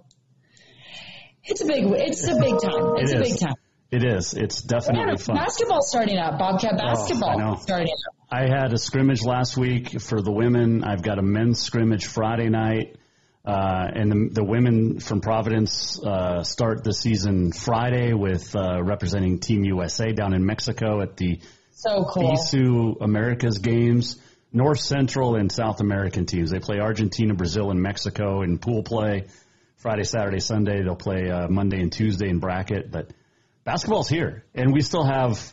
It's 1.46 1.60
a 1.62 1.66
big, 1.66 1.84
it's 1.86 2.26
a 2.26 2.36
big 2.36 2.60
time. 2.60 2.94
It's 2.96 3.12
It 3.12 3.16
a 3.18 3.20
big 3.22 3.38
time. 3.38 3.54
It 3.90 4.04
is. 4.04 4.34
It's 4.34 4.62
definitely 4.62 5.12
Yeah, 5.12 5.16
fun. 5.16 5.36
basketball 5.36 5.82
starting 5.82 6.18
up. 6.18 6.38
Bobcat 6.38 6.72
Oh, 6.74 6.76
basketball 6.76 7.38
know. 7.38 7.54
starting 7.60 7.88
up. 7.88 8.14
I 8.30 8.42
had 8.48 8.72
a 8.72 8.78
scrimmage 8.78 9.22
last 9.22 9.56
week 9.56 10.00
for 10.00 10.20
the 10.20 10.32
women. 10.32 10.82
I've 10.82 11.02
got 11.02 11.18
a 11.18 11.22
men's 11.22 11.62
scrimmage 11.62 12.06
Friday 12.06 12.48
night. 12.48 12.96
Uh, 13.44 13.86
and 13.94 14.10
the, 14.10 14.28
the 14.40 14.44
women 14.44 14.98
from 14.98 15.20
Providence 15.20 16.00
uh, 16.04 16.42
start 16.42 16.82
the 16.82 16.92
season 16.92 17.52
Friday 17.52 18.12
with 18.12 18.56
uh, 18.56 18.82
representing 18.82 19.38
Team 19.38 19.62
USA 19.64 20.10
down 20.12 20.34
in 20.34 20.44
Mexico 20.44 21.00
at 21.00 21.16
the 21.16 21.38
So 21.70 22.04
cool. 22.12 22.32
FISU 22.32 23.00
Americas 23.00 23.58
Games. 23.58 24.20
North 24.52 24.80
Central 24.80 25.36
and 25.36 25.52
South 25.52 25.80
American 25.80 26.24
teams. 26.26 26.50
They 26.50 26.58
play 26.60 26.80
Argentina, 26.80 27.34
Brazil, 27.34 27.70
and 27.70 27.80
Mexico 27.80 28.42
in 28.42 28.58
pool 28.58 28.82
play. 28.82 29.26
Friday, 29.76 30.04
Saturday, 30.04 30.40
Sunday. 30.40 30.82
They'll 30.82 30.96
play 30.96 31.30
uh, 31.30 31.48
Monday 31.48 31.80
and 31.80 31.92
Tuesday 31.92 32.28
in 32.28 32.38
bracket. 32.38 32.90
But 32.90 33.12
basketball's 33.64 34.08
here, 34.08 34.44
and 34.54 34.72
we 34.72 34.80
still 34.80 35.04
have 35.04 35.32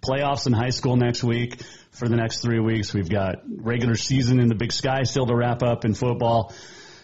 playoffs 0.00 0.46
in 0.46 0.52
high 0.52 0.70
school 0.70 0.96
next 0.96 1.24
week. 1.24 1.60
For 1.90 2.08
the 2.08 2.14
next 2.14 2.42
three 2.42 2.60
weeks, 2.60 2.94
we've 2.94 3.10
got 3.10 3.42
regular 3.44 3.96
season 3.96 4.38
in 4.38 4.48
the 4.48 4.54
Big 4.54 4.72
Sky 4.72 5.02
still 5.02 5.26
to 5.26 5.34
wrap 5.34 5.64
up 5.64 5.84
in 5.84 5.94
football, 5.94 6.52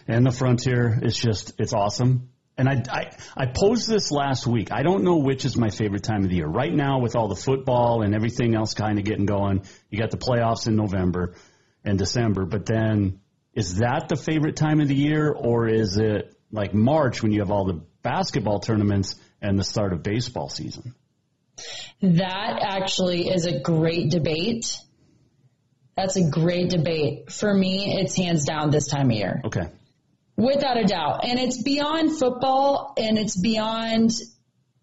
and 0.07 0.25
the 0.25 0.31
Frontier. 0.31 0.97
It's 1.01 1.17
just 1.17 1.53
it's 1.59 1.73
awesome. 1.73 2.29
And 2.57 2.69
I, 2.69 2.83
I 2.89 3.11
I 3.35 3.45
posed 3.47 3.89
this 3.89 4.11
last 4.11 4.47
week. 4.47 4.71
I 4.71 4.83
don't 4.83 5.03
know 5.03 5.17
which 5.17 5.43
is 5.43 5.57
my 5.57 5.69
favorite 5.69 6.03
time 6.03 6.23
of 6.23 6.29
the 6.29 6.37
year. 6.37 6.47
Right 6.47 6.73
now, 6.73 6.99
with 6.99 7.17
all 7.17 7.27
the 7.27 7.35
football 7.35 8.03
and 8.03 8.15
everything 8.15 8.55
else 8.55 8.73
kind 8.73 8.99
of 8.99 9.03
getting 9.03 9.25
going, 9.25 9.63
you 9.89 9.99
got 9.99 10.11
the 10.11 10.17
playoffs 10.17 10.65
in 10.67 10.77
November 10.77 11.33
and 11.83 11.97
December. 11.97 12.45
But 12.45 12.65
then, 12.65 13.19
is 13.55 13.77
that 13.77 14.09
the 14.09 14.17
favorite 14.17 14.57
time 14.57 14.81
of 14.81 14.89
the 14.89 14.95
year, 14.95 15.31
or 15.31 15.67
is 15.67 15.97
it 15.97 16.35
like 16.51 16.73
March 16.73 17.23
when 17.23 17.31
you 17.31 17.39
have 17.39 17.51
all 17.51 17.65
the 17.65 17.81
basketball 18.03 18.59
tournaments 18.59 19.15
and 19.41 19.57
the 19.57 19.63
start 19.63 19.93
of 19.93 20.03
baseball 20.03 20.49
season? 20.49 20.93
That 22.01 22.59
actually 22.61 23.29
is 23.29 23.45
a 23.45 23.59
great 23.61 24.09
debate. 24.11 24.77
That's 25.95 26.17
a 26.17 26.29
great 26.29 26.69
debate. 26.69 27.31
For 27.31 27.53
me, 27.53 27.97
it's 27.99 28.15
hands 28.15 28.43
down 28.43 28.69
this 28.69 28.87
time 28.87 29.09
of 29.09 29.15
year. 29.15 29.41
Okay. 29.45 29.67
Without 30.35 30.77
a 30.77 30.83
doubt. 30.83 31.23
And 31.23 31.39
it's 31.39 31.63
beyond 31.63 32.19
football 32.19 32.93
and 32.97 33.17
it's 33.17 33.39
beyond, 33.39 34.11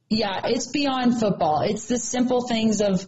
yeah, 0.09 0.41
it's 0.45 0.68
beyond 0.68 1.20
football. 1.20 1.61
It's 1.61 1.87
the 1.87 1.99
simple 1.99 2.49
things 2.49 2.81
of 2.81 3.07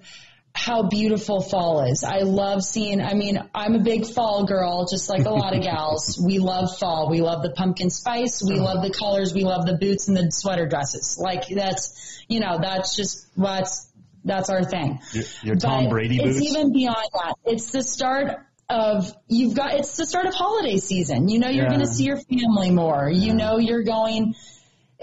how 0.54 0.84
beautiful 0.84 1.40
fall 1.42 1.82
is. 1.84 2.04
I 2.04 2.20
love 2.20 2.62
seeing, 2.62 3.00
I 3.00 3.14
mean, 3.14 3.38
I'm 3.54 3.74
a 3.74 3.80
big 3.80 4.06
fall 4.06 4.44
girl, 4.46 4.86
just 4.88 5.08
like 5.08 5.26
a 5.26 5.30
lot 5.30 5.54
of 5.54 5.62
gals. 5.62 6.20
We 6.24 6.38
love 6.38 6.78
fall. 6.78 7.10
We 7.10 7.20
love 7.20 7.42
the 7.42 7.50
pumpkin 7.50 7.90
spice. 7.90 8.42
We 8.42 8.54
love 8.60 8.82
the 8.82 8.90
colors. 8.90 9.34
We 9.34 9.42
love 9.42 9.66
the 9.66 9.76
boots 9.76 10.08
and 10.08 10.16
the 10.16 10.30
sweater 10.30 10.66
dresses. 10.66 11.18
Like 11.20 11.48
that's, 11.48 12.24
you 12.28 12.40
know, 12.40 12.58
that's 12.62 12.96
just 12.96 13.26
what's, 13.34 13.90
that's 14.24 14.48
our 14.48 14.64
thing. 14.64 15.00
Your, 15.12 15.24
your 15.42 15.56
Tom 15.56 15.84
But 15.84 15.90
Brady 15.90 16.18
it's 16.22 16.40
even 16.40 16.72
beyond 16.72 16.96
that. 17.14 17.34
It's 17.44 17.72
the 17.72 17.82
start 17.82 18.38
of 18.70 19.12
you've 19.28 19.54
got 19.54 19.74
it's 19.74 19.96
the 19.98 20.06
start 20.06 20.24
of 20.26 20.32
holiday 20.34 20.78
season. 20.78 21.28
You 21.28 21.38
know 21.40 21.48
you're 21.48 21.64
Yeah. 21.64 21.70
going 21.70 21.80
to 21.82 21.86
see 21.86 22.04
your 22.04 22.16
family 22.16 22.70
more. 22.70 23.10
You 23.10 23.34
know 23.34 23.58
you're 23.58 23.82
going 23.82 24.34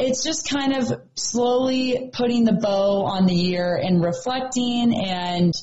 it's 0.01 0.23
just 0.23 0.49
kind 0.49 0.73
of 0.73 0.91
slowly 1.15 2.09
putting 2.11 2.43
the 2.43 2.53
bow 2.53 3.03
on 3.05 3.25
the 3.25 3.33
year 3.33 3.75
and 3.75 4.03
reflecting 4.03 4.95
and 4.95 5.53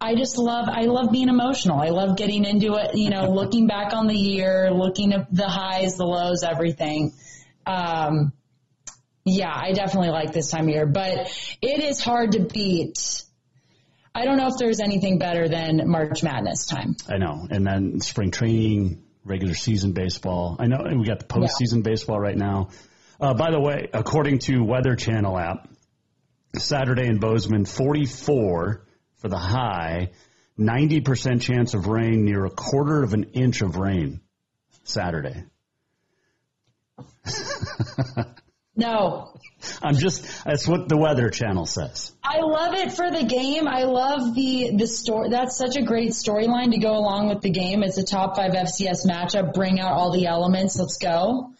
I 0.00 0.14
just 0.14 0.38
love 0.38 0.68
I 0.68 0.82
love 0.82 1.10
being 1.10 1.28
emotional. 1.28 1.80
I 1.80 1.88
love 1.88 2.16
getting 2.16 2.44
into 2.44 2.74
it, 2.74 2.94
you 2.94 3.10
know, 3.10 3.30
looking 3.30 3.66
back 3.66 3.92
on 3.92 4.06
the 4.06 4.14
year, 4.16 4.70
looking 4.70 5.12
at 5.12 5.34
the 5.34 5.48
highs, 5.48 5.96
the 5.96 6.06
lows, 6.06 6.44
everything. 6.44 7.12
Um, 7.66 8.32
yeah, 9.24 9.52
I 9.54 9.72
definitely 9.72 10.10
like 10.10 10.32
this 10.32 10.50
time 10.50 10.64
of 10.64 10.70
year, 10.70 10.86
but 10.86 11.28
it 11.60 11.82
is 11.82 12.00
hard 12.00 12.32
to 12.32 12.40
beat. 12.40 13.24
I 14.14 14.24
don't 14.24 14.38
know 14.38 14.46
if 14.46 14.56
there's 14.58 14.80
anything 14.80 15.18
better 15.18 15.48
than 15.48 15.88
March 15.88 16.22
Madness 16.22 16.66
time. 16.66 16.96
I 17.08 17.18
know. 17.18 17.46
And 17.50 17.66
then 17.66 18.00
spring 18.00 18.30
training, 18.30 19.02
regular 19.24 19.54
season 19.54 19.92
baseball. 19.92 20.56
I 20.58 20.66
know 20.66 20.78
we 20.96 21.04
got 21.04 21.18
the 21.18 21.26
postseason 21.26 21.82
baseball 21.82 22.18
right 22.18 22.36
now. 22.36 22.70
Uh, 23.20 23.34
by 23.34 23.50
the 23.50 23.60
way, 23.60 23.88
according 23.92 24.38
to 24.38 24.62
Weather 24.62 24.94
Channel 24.94 25.36
app, 25.38 25.68
Saturday 26.56 27.06
in 27.06 27.18
Bozeman, 27.18 27.64
44 27.64 28.84
for 29.16 29.28
the 29.28 29.36
high, 29.36 30.10
90% 30.58 31.40
chance 31.42 31.74
of 31.74 31.88
rain, 31.88 32.24
near 32.24 32.44
a 32.44 32.50
quarter 32.50 33.02
of 33.02 33.14
an 33.14 33.24
inch 33.32 33.62
of 33.62 33.76
rain 33.76 34.20
Saturday. 34.84 35.44
No, 38.78 39.32
I'm 39.82 39.96
just, 39.96 40.44
that's 40.44 40.68
what 40.68 40.88
the 40.88 40.96
Weather 40.96 41.30
Channel 41.30 41.66
says. 41.66 42.12
I 42.22 42.38
love 42.42 42.74
it 42.74 42.92
for 42.92 43.10
the 43.10 43.24
game. 43.24 43.66
I 43.66 43.82
love 43.82 44.36
the 44.36 44.70
the 44.76 44.86
story. 44.86 45.30
That's 45.30 45.58
such 45.58 45.76
a 45.76 45.82
great 45.82 46.10
storyline 46.10 46.70
to 46.70 46.78
go 46.78 46.96
along 46.96 47.28
with 47.28 47.40
the 47.40 47.50
game. 47.50 47.82
It's 47.82 47.98
a 47.98 48.04
top 48.04 48.36
five 48.36 48.52
FCS 48.52 49.04
matchup. 49.04 49.52
Bring 49.52 49.80
out 49.80 49.94
all 49.94 50.12
the 50.12 50.26
elements. 50.26 50.78
Let's 50.78 50.96
go. 50.98 51.54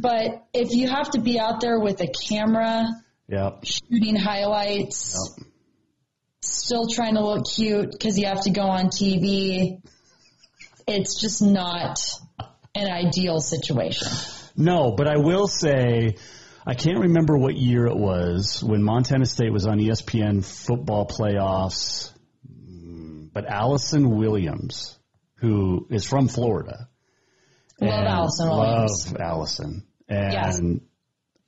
But 0.00 0.46
if 0.52 0.72
you 0.72 0.88
have 0.88 1.10
to 1.10 1.20
be 1.20 1.38
out 1.38 1.60
there 1.60 1.78
with 1.78 2.00
a 2.00 2.08
camera, 2.08 2.84
Yep. 3.28 3.64
shooting 3.64 4.16
highlights, 4.16 5.16
still 6.42 6.86
trying 6.88 7.14
to 7.14 7.24
look 7.24 7.44
cute 7.54 7.92
because 7.92 8.18
you 8.18 8.26
have 8.26 8.42
to 8.42 8.50
go 8.50 8.62
on 8.62 8.86
TV, 8.86 9.80
it's 10.86 11.20
just 11.20 11.42
not 11.42 11.98
an 12.74 12.90
ideal 12.90 13.40
situation. 13.40 14.08
No, 14.56 14.92
but 14.92 15.06
I 15.06 15.18
will 15.18 15.46
say, 15.46 16.16
I 16.66 16.74
can't 16.74 16.98
remember 16.98 17.38
what 17.38 17.56
year 17.56 17.86
it 17.86 17.96
was 17.96 18.62
when 18.62 18.82
Montana 18.82 19.26
State 19.26 19.52
was 19.52 19.66
on 19.66 19.78
ESPN 19.78 20.44
football 20.44 21.06
playoffs, 21.06 22.10
but 23.32 23.46
Allison 23.46 24.16
Williams, 24.16 24.98
who 25.36 25.86
is 25.90 26.04
from 26.04 26.28
Florida. 26.28 26.88
Love 27.80 28.06
Allison 28.06 28.48
Williams. 28.48 29.12
Love 29.12 29.20
Allison. 29.20 29.86
And 30.08 30.80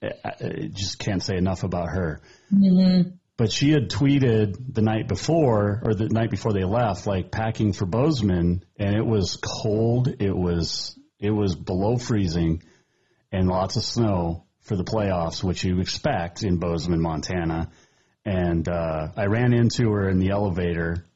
I 0.02 0.10
I 0.24 0.68
just 0.72 0.98
can't 0.98 1.22
say 1.22 1.36
enough 1.36 1.62
about 1.62 1.88
her. 1.90 2.20
Mm-hmm. 2.52 3.10
But 3.36 3.52
she 3.52 3.70
had 3.70 3.90
tweeted 3.90 4.74
the 4.74 4.80
night 4.80 5.08
before, 5.08 5.82
or 5.84 5.94
the 5.94 6.08
night 6.08 6.30
before 6.30 6.54
they 6.54 6.64
left, 6.64 7.06
like 7.06 7.30
packing 7.30 7.74
for 7.74 7.84
Bozeman, 7.84 8.64
and 8.78 8.96
it 8.96 9.04
was 9.04 9.38
cold. 9.42 10.08
It 10.08 10.34
was 10.34 10.98
it 11.18 11.30
was 11.30 11.54
below 11.54 11.98
freezing, 11.98 12.62
and 13.30 13.48
lots 13.48 13.76
of 13.76 13.84
snow 13.84 14.46
for 14.62 14.76
the 14.76 14.84
playoffs, 14.84 15.44
which 15.44 15.64
you 15.64 15.80
expect 15.80 16.42
in 16.42 16.58
Bozeman, 16.58 17.00
Montana. 17.00 17.70
And 18.24 18.68
uh, 18.68 19.08
I 19.16 19.26
ran 19.26 19.52
into 19.52 19.90
her 19.92 20.08
in 20.08 20.18
the 20.18 20.30
elevator, 20.30 21.06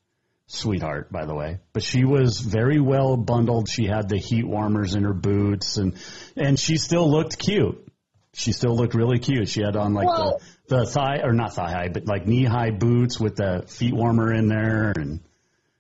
sweetheart, 0.51 1.11
by 1.13 1.25
the 1.27 1.35
way. 1.35 1.59
But 1.73 1.83
she 1.83 2.05
was 2.05 2.41
very 2.41 2.81
well 2.81 3.17
bundled. 3.17 3.69
She 3.69 3.87
had 3.87 4.09
the 4.09 4.19
heat 4.19 4.45
warmers 4.47 4.95
in 4.95 5.05
her 5.05 5.15
boots, 5.15 5.77
and 5.77 5.95
and 6.37 6.59
she 6.59 6.77
still 6.77 7.11
looked 7.11 7.39
cute. 7.39 7.87
She 8.33 8.53
still 8.53 8.77
looked 8.77 8.95
really 8.95 9.19
cute. 9.19 9.49
She 9.49 9.63
had 9.63 9.77
on 9.77 9.95
like 9.95 10.07
Well- 10.07 10.41
the 10.69 10.77
the 10.77 10.87
thigh 10.87 11.21
or 11.25 11.33
not 11.33 11.55
thigh 11.55 11.73
high, 11.73 11.89
but 11.89 12.07
like 12.07 12.27
knee 12.27 12.45
high 12.45 12.71
boots 12.71 13.19
with 13.19 13.37
the 13.37 13.65
feet 13.67 13.93
warmer 13.95 14.33
in 14.33 14.47
there, 14.49 14.93
and 14.97 15.21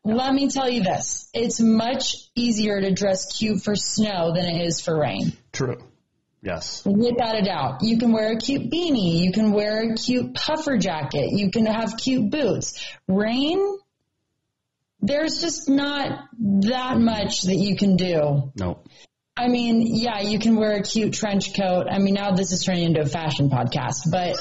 Let 0.04 0.32
me 0.34 0.48
tell 0.48 0.68
you 0.68 0.82
this. 0.82 1.28
It's 1.34 1.60
much 1.60 2.16
easier 2.34 2.80
to 2.80 2.90
dress 2.92 3.36
cute 3.38 3.62
for 3.62 3.76
snow 3.76 4.32
than 4.34 4.46
it 4.46 4.66
is 4.66 4.80
for 4.80 4.98
rain. 4.98 5.32
true. 5.52 5.76
Yes. 6.42 6.82
Without 6.86 7.36
a 7.36 7.42
doubt. 7.42 7.82
You 7.82 7.98
can 7.98 8.12
wear 8.12 8.32
a 8.32 8.36
cute 8.38 8.70
beanie. 8.70 9.20
You 9.22 9.30
can 9.30 9.52
wear 9.52 9.92
a 9.92 9.94
cute 9.94 10.34
puffer 10.34 10.78
jacket. 10.78 11.32
You 11.32 11.50
can 11.50 11.66
have 11.66 11.98
cute 11.98 12.30
boots. 12.30 12.82
Rain, 13.06 13.58
there's 15.02 15.40
just 15.40 15.68
not 15.68 16.28
that 16.38 16.98
much 16.98 17.42
that 17.42 17.56
you 17.56 17.76
can 17.76 17.96
do. 17.96 18.52
No. 18.56 18.78
I 19.36 19.48
mean, 19.48 19.82
yeah, 19.86 20.20
you 20.20 20.38
can 20.38 20.56
wear 20.56 20.72
a 20.76 20.82
cute 20.82 21.14
trench 21.14 21.54
coat. 21.56 21.86
I 21.90 21.98
mean, 21.98 22.14
now 22.14 22.32
this 22.32 22.52
is 22.52 22.62
turning 22.64 22.84
into 22.84 23.00
a 23.00 23.06
fashion 23.06 23.48
podcast, 23.48 24.10
but, 24.10 24.36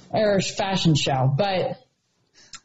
or 0.10 0.40
fashion 0.40 0.94
show, 0.96 1.32
but 1.36 1.76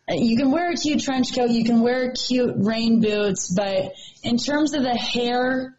you 0.10 0.38
can 0.38 0.52
wear 0.52 0.72
a 0.72 0.76
cute 0.76 1.02
trench 1.04 1.36
coat. 1.36 1.50
You 1.52 1.64
can 1.64 1.82
wear 1.82 2.12
cute 2.12 2.54
rain 2.58 3.02
boots, 3.02 3.54
but 3.54 3.94
in 4.24 4.38
terms 4.38 4.74
of 4.74 4.84
the 4.84 4.96
hair 4.96 5.78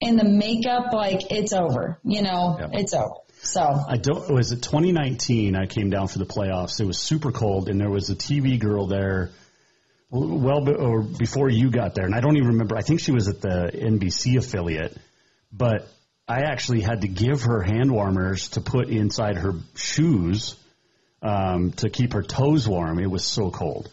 and 0.00 0.18
the 0.18 0.24
makeup, 0.24 0.92
like 0.92 1.30
it's 1.30 1.52
over, 1.52 1.98
you 2.04 2.22
know, 2.22 2.56
Yep. 2.60 2.70
it's 2.74 2.94
over. 2.94 3.14
So 3.40 3.60
I 3.62 3.96
don't. 3.96 4.32
Was 4.32 4.50
it 4.50 4.62
2019? 4.62 5.54
I 5.54 5.66
came 5.66 5.90
down 5.90 6.08
for 6.08 6.18
the 6.18 6.26
playoffs. 6.26 6.80
It 6.80 6.86
was 6.86 6.98
super 6.98 7.30
cold, 7.30 7.68
and 7.68 7.80
there 7.80 7.90
was 7.90 8.10
a 8.10 8.16
TV 8.16 8.58
girl 8.58 8.88
there. 8.88 9.30
Well, 10.10 10.64
be- 10.64 10.72
or 10.72 11.02
before 11.02 11.50
you 11.50 11.70
got 11.70 11.94
there, 11.94 12.06
and 12.06 12.14
I 12.14 12.20
don't 12.20 12.36
even 12.36 12.48
remember. 12.48 12.76
I 12.76 12.80
think 12.82 13.00
she 13.00 13.12
was 13.12 13.28
at 13.28 13.40
the 13.42 13.70
NBC 13.74 14.38
affiliate, 14.38 14.96
but 15.52 15.86
I 16.26 16.40
actually 16.42 16.80
had 16.80 17.02
to 17.02 17.08
give 17.08 17.42
her 17.42 17.62
hand 17.62 17.90
warmers 17.92 18.48
to 18.50 18.60
put 18.62 18.88
inside 18.88 19.36
her 19.36 19.52
shoes 19.74 20.56
um, 21.20 21.72
to 21.72 21.90
keep 21.90 22.14
her 22.14 22.22
toes 22.22 22.66
warm. 22.66 22.98
It 23.00 23.10
was 23.10 23.24
so 23.24 23.50
cold, 23.50 23.90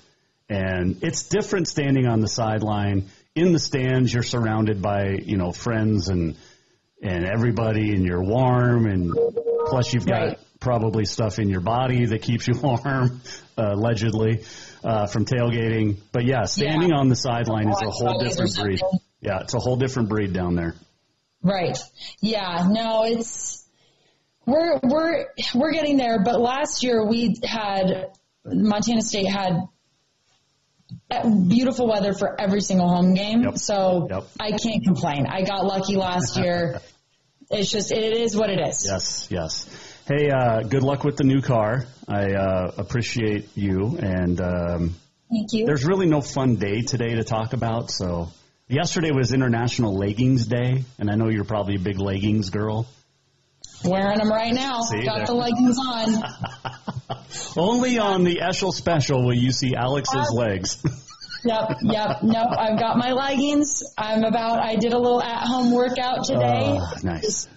and 0.49 1.03
it's 1.03 1.27
different 1.27 1.67
standing 1.67 2.07
on 2.07 2.21
the 2.21 2.29
sideline. 2.29 3.09
In 3.35 3.51
the 3.51 3.59
stands, 3.59 4.13
you're 4.13 4.23
surrounded 4.23 4.81
by 4.81 5.17
you 5.21 5.35
know 5.35 5.51
friends 5.51 6.07
and 6.07 6.37
and 7.01 7.25
everybody, 7.25 7.91
and 7.91 8.05
you're 8.05 8.23
warm, 8.23 8.85
and 8.85 9.13
plus 9.67 9.93
you've 9.93 10.05
got 10.05 10.21
Right. 10.27 10.39
probably 10.61 11.03
stuff 11.03 11.39
in 11.39 11.49
your 11.49 11.59
body 11.59 12.05
that 12.05 12.21
keeps 12.21 12.47
you 12.47 12.53
warm, 12.63 13.19
uh, 13.57 13.71
allegedly 13.73 14.43
uh, 14.85 15.07
from 15.07 15.25
tailgating. 15.25 15.97
But 16.11 16.25
yeah, 16.25 16.43
standing 16.43 16.93
on 16.93 17.09
the 17.09 17.15
sideline 17.15 17.69
is 17.69 17.81
a 17.81 17.89
whole 17.89 18.19
different 18.19 18.55
breed. 18.55 18.81
Yeah, 19.19 19.41
it's 19.41 19.55
a 19.55 19.59
whole 19.59 19.75
different 19.75 20.09
breed 20.09 20.31
down 20.31 20.55
there. 20.55 20.75
Right. 21.41 21.77
Yeah. 22.21 22.67
No, 22.69 23.03
it's 23.03 23.67
we're 24.45 24.79
we're 24.83 25.25
we're 25.55 25.73
getting 25.73 25.97
there. 25.97 26.23
But 26.23 26.39
last 26.39 26.83
year 26.83 27.03
we 27.03 27.35
had 27.43 28.11
Montana 28.45 29.01
State 29.01 29.27
had 29.27 29.61
beautiful 31.47 31.87
weather 31.87 32.13
for 32.13 32.39
every 32.39 32.61
single 32.61 32.87
home 32.87 33.15
game. 33.15 33.41
Yep. 33.41 33.57
So 33.57 34.07
Yep. 34.09 34.27
I 34.39 34.51
can't 34.51 34.83
complain. 34.83 35.25
I 35.27 35.41
got 35.41 35.65
lucky 35.65 35.95
last 35.95 36.37
year. 36.37 36.79
it's 37.49 37.71
just 37.71 37.91
it 37.91 38.17
is 38.17 38.35
what 38.35 38.49
it 38.49 38.59
is. 38.59 38.87
Yes, 38.89 39.27
yes. 39.31 39.74
Hey, 40.07 40.29
uh, 40.29 40.61
good 40.61 40.83
luck 40.83 41.03
with 41.03 41.17
the 41.17 41.23
new 41.23 41.41
car. 41.41 41.85
I 42.07 42.33
uh, 42.33 42.71
appreciate 42.77 43.49
you, 43.57 43.97
and 43.97 44.39
um, 44.39 44.95
Thank 45.31 45.53
you. 45.53 45.65
there's 45.65 45.83
really 45.83 46.05
no 46.05 46.21
fun 46.21 46.57
day 46.57 46.81
today 46.81 47.15
to 47.15 47.23
talk 47.23 47.53
about. 47.53 47.89
So, 47.89 48.29
yesterday 48.67 49.09
was 49.09 49.33
International 49.33 49.95
Leggings 49.97 50.45
Day, 50.45 50.83
and 50.99 51.09
I 51.09 51.15
know 51.15 51.29
you're 51.29 51.43
probably 51.43 51.75
a 51.75 51.79
big 51.79 51.99
leggings 51.99 52.51
girl. 52.51 52.87
Wearing 53.83 54.19
them 54.19 54.29
right 54.29 54.53
now. 54.53 54.81
See, 54.81 55.03
got 55.05 55.17
there- 55.17 55.25
the 55.25 55.33
leggings 55.33 55.77
on. 55.79 56.23
Only 57.57 57.97
on 57.97 58.23
the 58.23 58.41
Eschel 58.43 58.71
special 58.71 59.25
will 59.25 59.33
you 59.33 59.51
see 59.51 59.73
Alex's 59.75 60.31
legs. 60.31 60.83
Yep, 61.47 61.77
yep. 61.83 62.23
Nope. 62.23 62.57
I've 62.57 62.79
got 62.79 62.97
my 62.97 63.11
leggings. 63.11 63.83
I'm 63.99 64.23
about. 64.23 64.57
I 64.57 64.77
did 64.77 64.93
a 64.93 64.97
little 64.97 65.21
at-home 65.21 65.71
workout 65.71 66.23
today. 66.25 66.79
Oh, 66.81 66.93
nice. 67.03 67.45
rid- 67.45 67.54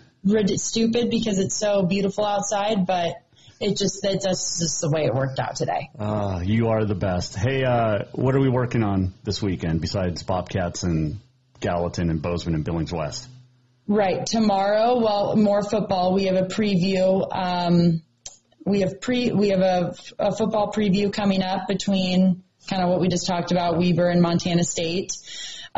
stupid 0.56 1.10
because 1.10 1.38
it's 1.38 1.56
so 1.56 1.82
beautiful 1.82 2.24
outside, 2.24 2.86
but 2.86 3.16
it 3.60 3.76
just 3.76 4.00
that's 4.02 4.24
that's 4.24 4.60
just 4.60 4.80
the 4.80 4.90
way 4.90 5.04
it 5.04 5.14
worked 5.14 5.38
out 5.38 5.56
today. 5.56 5.90
Uh, 5.98 6.40
you 6.44 6.68
are 6.68 6.84
the 6.84 6.94
best. 6.94 7.34
Hey, 7.34 7.64
uh, 7.64 8.04
what 8.12 8.34
are 8.34 8.40
we 8.40 8.48
working 8.48 8.82
on 8.82 9.14
this 9.24 9.42
weekend 9.42 9.80
besides 9.80 10.22
Bobcats 10.22 10.82
and 10.82 11.18
Gallatin 11.60 12.10
and 12.10 12.22
Bozeman 12.22 12.54
and 12.54 12.64
Billings 12.64 12.92
West? 12.92 13.28
Right 13.86 14.24
tomorrow, 14.26 15.00
well, 15.00 15.34
more 15.36 15.62
football. 15.62 16.12
We 16.12 16.24
have 16.24 16.36
a 16.36 16.46
preview. 16.46 17.26
Um, 17.34 18.02
we 18.64 18.80
have 18.80 19.00
pre 19.00 19.32
we 19.32 19.48
have 19.48 19.60
a, 19.60 19.94
a 20.18 20.36
football 20.36 20.72
preview 20.72 21.12
coming 21.12 21.42
up 21.42 21.66
between 21.66 22.44
kind 22.68 22.82
of 22.82 22.90
what 22.90 23.00
we 23.00 23.08
just 23.08 23.26
talked 23.26 23.50
about, 23.50 23.78
Weber 23.78 24.08
and 24.08 24.20
Montana 24.20 24.62
State. 24.62 25.12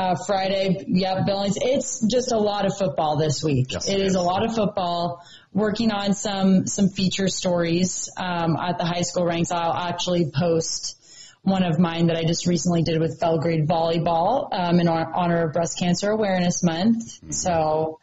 Uh, 0.01 0.17
Friday, 0.27 0.83
yep, 0.89 1.27
Billings. 1.27 1.59
It's 1.61 2.01
just 2.07 2.33
a 2.33 2.39
lot 2.39 2.65
of 2.65 2.75
football 2.75 3.19
this 3.19 3.45
week. 3.45 3.67
Yes, 3.71 3.87
it 3.87 4.01
is 4.01 4.15
a 4.15 4.23
lot 4.23 4.43
of 4.43 4.55
football. 4.55 5.23
Working 5.53 5.93
on 5.93 6.15
some 6.15 6.67
some 6.67 6.89
feature 6.89 7.29
stories 7.29 8.09
um, 8.17 8.57
at 8.57 8.79
the 8.79 8.87
high 8.87 9.03
school 9.03 9.27
ranks. 9.27 9.53
I'll 9.53 9.75
actually 9.75 10.31
post 10.35 10.97
one 11.43 11.63
of 11.65 11.79
mine 11.79 12.07
that 12.07 12.17
I 12.17 12.25
just 12.25 12.47
recently 12.47 12.83
did 12.83 12.99
with 12.99 13.21
Belgrade 13.21 13.69
Volleyball 13.69 14.49
um, 14.53 14.81
in 14.81 14.89
honor 14.89 15.45
of 15.45 15.53
Breast 15.53 15.79
Cancer 15.79 16.09
Awareness 16.11 16.63
Month. 16.63 17.35
So, 17.35 17.99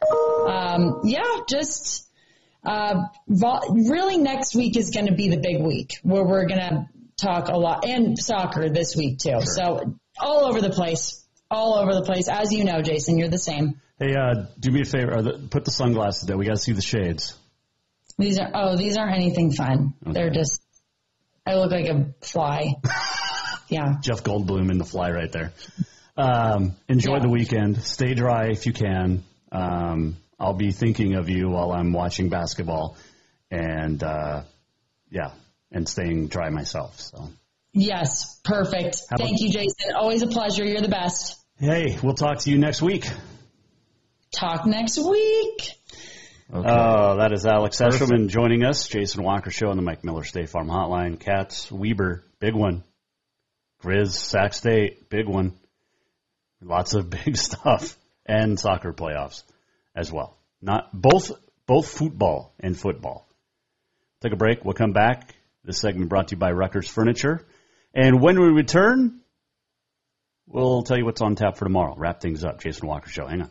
um, 0.48 1.00
yeah, 1.02 1.24
just 1.48 2.06
Uh, 2.64 3.06
vol- 3.26 3.74
really, 3.88 4.18
next 4.18 4.54
week 4.54 4.76
is 4.76 4.90
going 4.90 5.06
to 5.06 5.14
be 5.14 5.30
the 5.30 5.38
big 5.38 5.62
week 5.62 5.98
where 6.02 6.24
we're 6.24 6.46
going 6.46 6.60
to 6.60 6.86
talk 7.16 7.48
a 7.48 7.56
lot, 7.56 7.84
and 7.84 8.16
soccer 8.18 8.68
this 8.68 8.94
week 8.94 9.18
too. 9.18 9.40
So 9.42 9.94
all 10.20 10.44
over 10.44 10.60
the 10.60 10.70
place, 10.70 11.17
all 11.50 11.74
over 11.74 11.94
the 11.94 12.02
place. 12.02 12.28
As 12.28 12.52
you 12.52 12.64
know, 12.64 12.82
Jason, 12.82 13.18
you're 13.18 13.28
the 13.28 13.38
same. 13.38 13.80
Hey, 13.98 14.14
uh, 14.14 14.46
do 14.58 14.70
me 14.70 14.82
a 14.82 14.84
favor. 14.84 15.18
Uh, 15.18 15.22
the, 15.22 15.48
put 15.50 15.64
the 15.64 15.70
sunglasses 15.70 16.28
down. 16.28 16.38
We 16.38 16.46
got 16.46 16.56
to 16.56 16.62
see 16.62 16.72
the 16.72 16.82
shades. 16.82 17.34
These 18.18 18.38
are 18.38 18.50
oh, 18.52 18.76
these 18.76 18.96
aren't 18.96 19.14
anything 19.14 19.52
fun. 19.52 19.94
They're 20.02 20.30
just. 20.30 20.60
I 21.46 21.54
look 21.54 21.70
like 21.70 21.86
a 21.86 22.12
fly. 22.20 22.74
yeah. 23.68 23.94
Jeff 24.02 24.22
Goldblum 24.22 24.70
in 24.70 24.78
the 24.78 24.84
fly 24.84 25.10
right 25.10 25.30
there. 25.32 25.52
Um, 26.16 26.74
enjoy 26.88 27.14
Yeah. 27.14 27.22
the 27.22 27.28
weekend. 27.30 27.82
Stay 27.82 28.14
dry 28.14 28.48
if 28.48 28.66
you 28.66 28.72
can. 28.72 29.24
Um, 29.52 30.16
I'll 30.38 30.54
be 30.54 30.72
thinking 30.72 31.14
of 31.14 31.28
you 31.30 31.48
while 31.48 31.72
I'm 31.72 31.92
watching 31.92 32.28
basketball, 32.28 32.96
and 33.50 34.02
uh, 34.02 34.42
yeah, 35.10 35.30
and 35.72 35.88
staying 35.88 36.28
dry 36.28 36.50
myself. 36.50 37.00
So 37.00 37.30
Yes, 37.72 38.40
perfect. 38.44 38.98
About- 39.10 39.20
Thank 39.20 39.40
you, 39.40 39.50
Jason. 39.50 39.94
Always 39.96 40.22
a 40.22 40.26
pleasure. 40.26 40.64
You're 40.64 40.82
the 40.82 40.88
best. 40.88 41.37
Hey, 41.60 41.98
we'll 42.00 42.14
talk 42.14 42.38
to 42.40 42.50
you 42.52 42.56
next 42.56 42.82
week. 42.82 43.04
Talk 44.30 44.64
next 44.64 44.96
week. 44.96 45.72
Oh, 46.52 47.16
that 47.16 47.32
is 47.32 47.44
Alex 47.46 47.80
Eschelman 47.80 48.28
joining 48.28 48.62
us. 48.64 48.86
Jason 48.86 49.24
Walker 49.24 49.50
Show 49.50 49.70
on 49.70 49.76
the 49.76 49.82
Mike 49.82 50.04
Miller 50.04 50.22
State 50.22 50.50
Farm 50.50 50.68
Hotline. 50.68 51.18
Cats, 51.18 51.68
Weber, 51.72 52.24
big 52.38 52.54
one. 52.54 52.84
Grizz, 53.82 54.12
Sac 54.12 54.54
State, 54.54 55.10
big 55.10 55.26
one. 55.26 55.52
Lots 56.62 56.94
of 56.94 57.10
big 57.24 57.36
stuff. 57.36 57.98
And 58.24 58.56
soccer 58.60 58.92
playoffs 58.92 59.42
as 59.96 60.12
well. 60.12 60.38
Not 60.62 60.90
both 60.92 61.32
both 61.66 61.88
football 61.88 62.54
and 62.60 62.78
football. 62.78 63.26
Take 64.20 64.32
a 64.32 64.36
break. 64.36 64.64
We'll 64.64 64.74
come 64.74 64.92
back. 64.92 65.34
This 65.64 65.80
segment 65.80 66.08
brought 66.08 66.28
to 66.28 66.36
you 66.36 66.38
by 66.38 66.52
Ruckers 66.52 66.88
Furniture. 66.88 67.44
And 67.92 68.22
when 68.22 68.40
we 68.40 68.46
return, 68.46 69.22
we'll 70.48 70.82
tell 70.82 70.96
you 70.96 71.04
what's 71.04 71.20
on 71.20 71.36
tap 71.36 71.56
for 71.56 71.64
tomorrow. 71.64 71.94
Wrap 71.96 72.20
things 72.20 72.44
up. 72.44 72.60
Jason 72.60 72.88
Walker 72.88 73.08
Show. 73.08 73.26
Hang 73.26 73.42
on. 73.42 73.50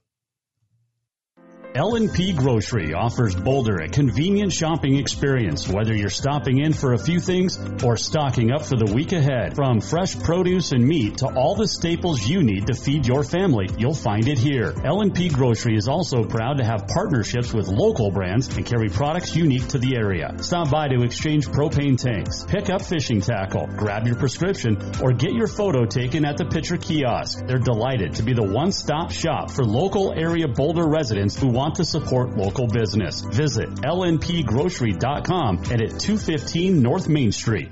L&P 1.73 2.33
Grocery 2.33 2.93
offers 2.93 3.33
Boulder 3.33 3.77
a 3.77 3.87
convenient 3.87 4.51
shopping 4.51 4.97
experience, 4.97 5.69
whether 5.69 5.95
you're 5.95 6.09
stopping 6.09 6.59
in 6.59 6.73
for 6.73 6.91
a 6.91 6.97
few 6.97 7.21
things 7.21 7.57
or 7.81 7.95
stocking 7.95 8.51
up 8.51 8.65
for 8.65 8.75
the 8.75 8.93
week 8.93 9.13
ahead. 9.13 9.55
From 9.55 9.79
fresh 9.79 10.19
produce 10.19 10.73
and 10.73 10.85
meat 10.85 11.19
to 11.19 11.27
all 11.27 11.55
the 11.55 11.69
staples 11.69 12.27
you 12.27 12.43
need 12.43 12.67
to 12.67 12.73
feed 12.73 13.07
your 13.07 13.23
family, 13.23 13.69
you'll 13.77 13.93
find 13.93 14.27
it 14.27 14.37
here. 14.37 14.73
L&P 14.83 15.29
Grocery 15.29 15.77
is 15.77 15.87
also 15.87 16.25
proud 16.25 16.57
to 16.57 16.65
have 16.65 16.87
partnerships 16.87 17.53
with 17.53 17.69
local 17.69 18.11
brands 18.11 18.53
and 18.57 18.65
carry 18.65 18.89
products 18.89 19.33
unique 19.33 19.69
to 19.69 19.79
the 19.79 19.95
area. 19.95 20.35
Stop 20.41 20.71
by 20.71 20.89
to 20.89 21.03
exchange 21.03 21.47
propane 21.47 21.97
tanks, 21.97 22.43
pick 22.43 22.69
up 22.69 22.81
fishing 22.81 23.21
tackle, 23.21 23.67
grab 23.77 24.05
your 24.05 24.17
prescription, 24.17 24.77
or 25.01 25.13
get 25.13 25.31
your 25.31 25.47
photo 25.47 25.85
taken 25.85 26.25
at 26.25 26.35
the 26.35 26.45
Pitcher 26.45 26.75
Kiosk. 26.75 27.45
They're 27.47 27.59
delighted 27.59 28.15
to 28.15 28.23
be 28.23 28.33
the 28.33 28.43
one-stop 28.43 29.11
shop 29.11 29.51
for 29.51 29.63
local 29.63 30.11
area 30.11 30.49
Boulder 30.49 30.85
residents 30.85 31.39
who 31.39 31.47
want 31.47 31.60
to 31.69 31.85
support 31.85 32.35
local 32.35 32.67
business. 32.67 33.21
Visit 33.21 33.69
lnpgrocery.com 33.69 35.57
and 35.57 35.81
at 35.81 35.99
215 35.99 36.81
North 36.81 37.07
Main 37.07 37.31
Street. 37.31 37.69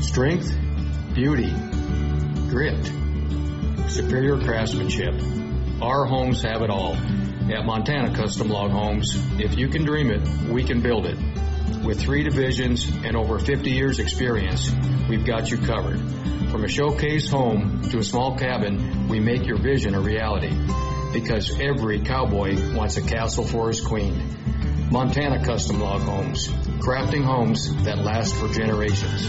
Strength, 0.00 0.52
beauty, 1.14 1.52
grit, 2.50 2.84
superior 3.88 4.38
craftsmanship. 4.38 5.14
Our 5.80 6.04
homes 6.04 6.42
have 6.42 6.62
it 6.62 6.70
all. 6.70 6.94
At 6.94 7.64
Montana 7.64 8.14
Custom 8.14 8.48
Log 8.48 8.70
Homes, 8.70 9.16
if 9.38 9.56
you 9.56 9.68
can 9.68 9.84
dream 9.84 10.10
it, 10.10 10.50
we 10.50 10.64
can 10.64 10.80
build 10.80 11.06
it. 11.06 11.18
With 11.84 12.00
three 12.00 12.24
divisions 12.24 12.88
and 13.04 13.16
over 13.16 13.38
50 13.38 13.70
years 13.70 13.98
experience, 13.98 14.70
we've 15.08 15.24
got 15.24 15.50
you 15.50 15.58
covered. 15.58 16.00
From 16.50 16.64
a 16.64 16.68
showcase 16.68 17.30
home 17.30 17.82
to 17.90 17.98
a 17.98 18.04
small 18.04 18.36
cabin, 18.36 19.08
we 19.08 19.20
make 19.20 19.46
your 19.46 19.58
vision 19.58 19.94
a 19.94 20.00
reality. 20.00 20.54
Because 21.12 21.60
every 21.60 22.00
cowboy 22.00 22.74
wants 22.74 22.96
a 22.96 23.02
castle 23.02 23.44
for 23.44 23.68
his 23.68 23.80
queen. 23.80 24.20
Montana 24.90 25.44
Custom 25.44 25.80
Log 25.80 26.02
Homes, 26.02 26.48
crafting 26.78 27.24
homes 27.24 27.74
that 27.84 27.98
last 27.98 28.34
for 28.34 28.48
generations. 28.48 29.28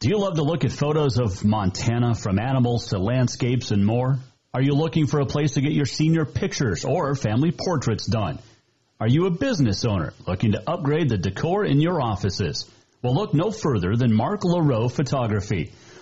Do 0.00 0.08
you 0.08 0.18
love 0.18 0.34
to 0.34 0.42
look 0.42 0.64
at 0.64 0.72
photos 0.72 1.18
of 1.18 1.44
Montana 1.44 2.14
from 2.14 2.38
animals 2.38 2.88
to 2.88 2.98
landscapes 2.98 3.70
and 3.70 3.84
more? 3.84 4.18
Are 4.52 4.62
you 4.62 4.74
looking 4.74 5.06
for 5.06 5.20
a 5.20 5.26
place 5.26 5.54
to 5.54 5.60
get 5.60 5.72
your 5.72 5.86
senior 5.86 6.24
pictures 6.24 6.84
or 6.84 7.14
family 7.14 7.50
portraits 7.50 8.06
done? 8.06 8.38
Are 9.00 9.08
you 9.08 9.26
a 9.26 9.30
business 9.30 9.84
owner 9.84 10.12
looking 10.26 10.52
to 10.52 10.62
upgrade 10.70 11.08
the 11.08 11.18
decor 11.18 11.64
in 11.64 11.80
your 11.80 12.00
offices? 12.00 12.70
Well, 13.02 13.14
look 13.14 13.34
no 13.34 13.50
further 13.50 13.96
than 13.96 14.14
Mark 14.14 14.44
LaRoe 14.44 14.90
Photography. 14.90 15.72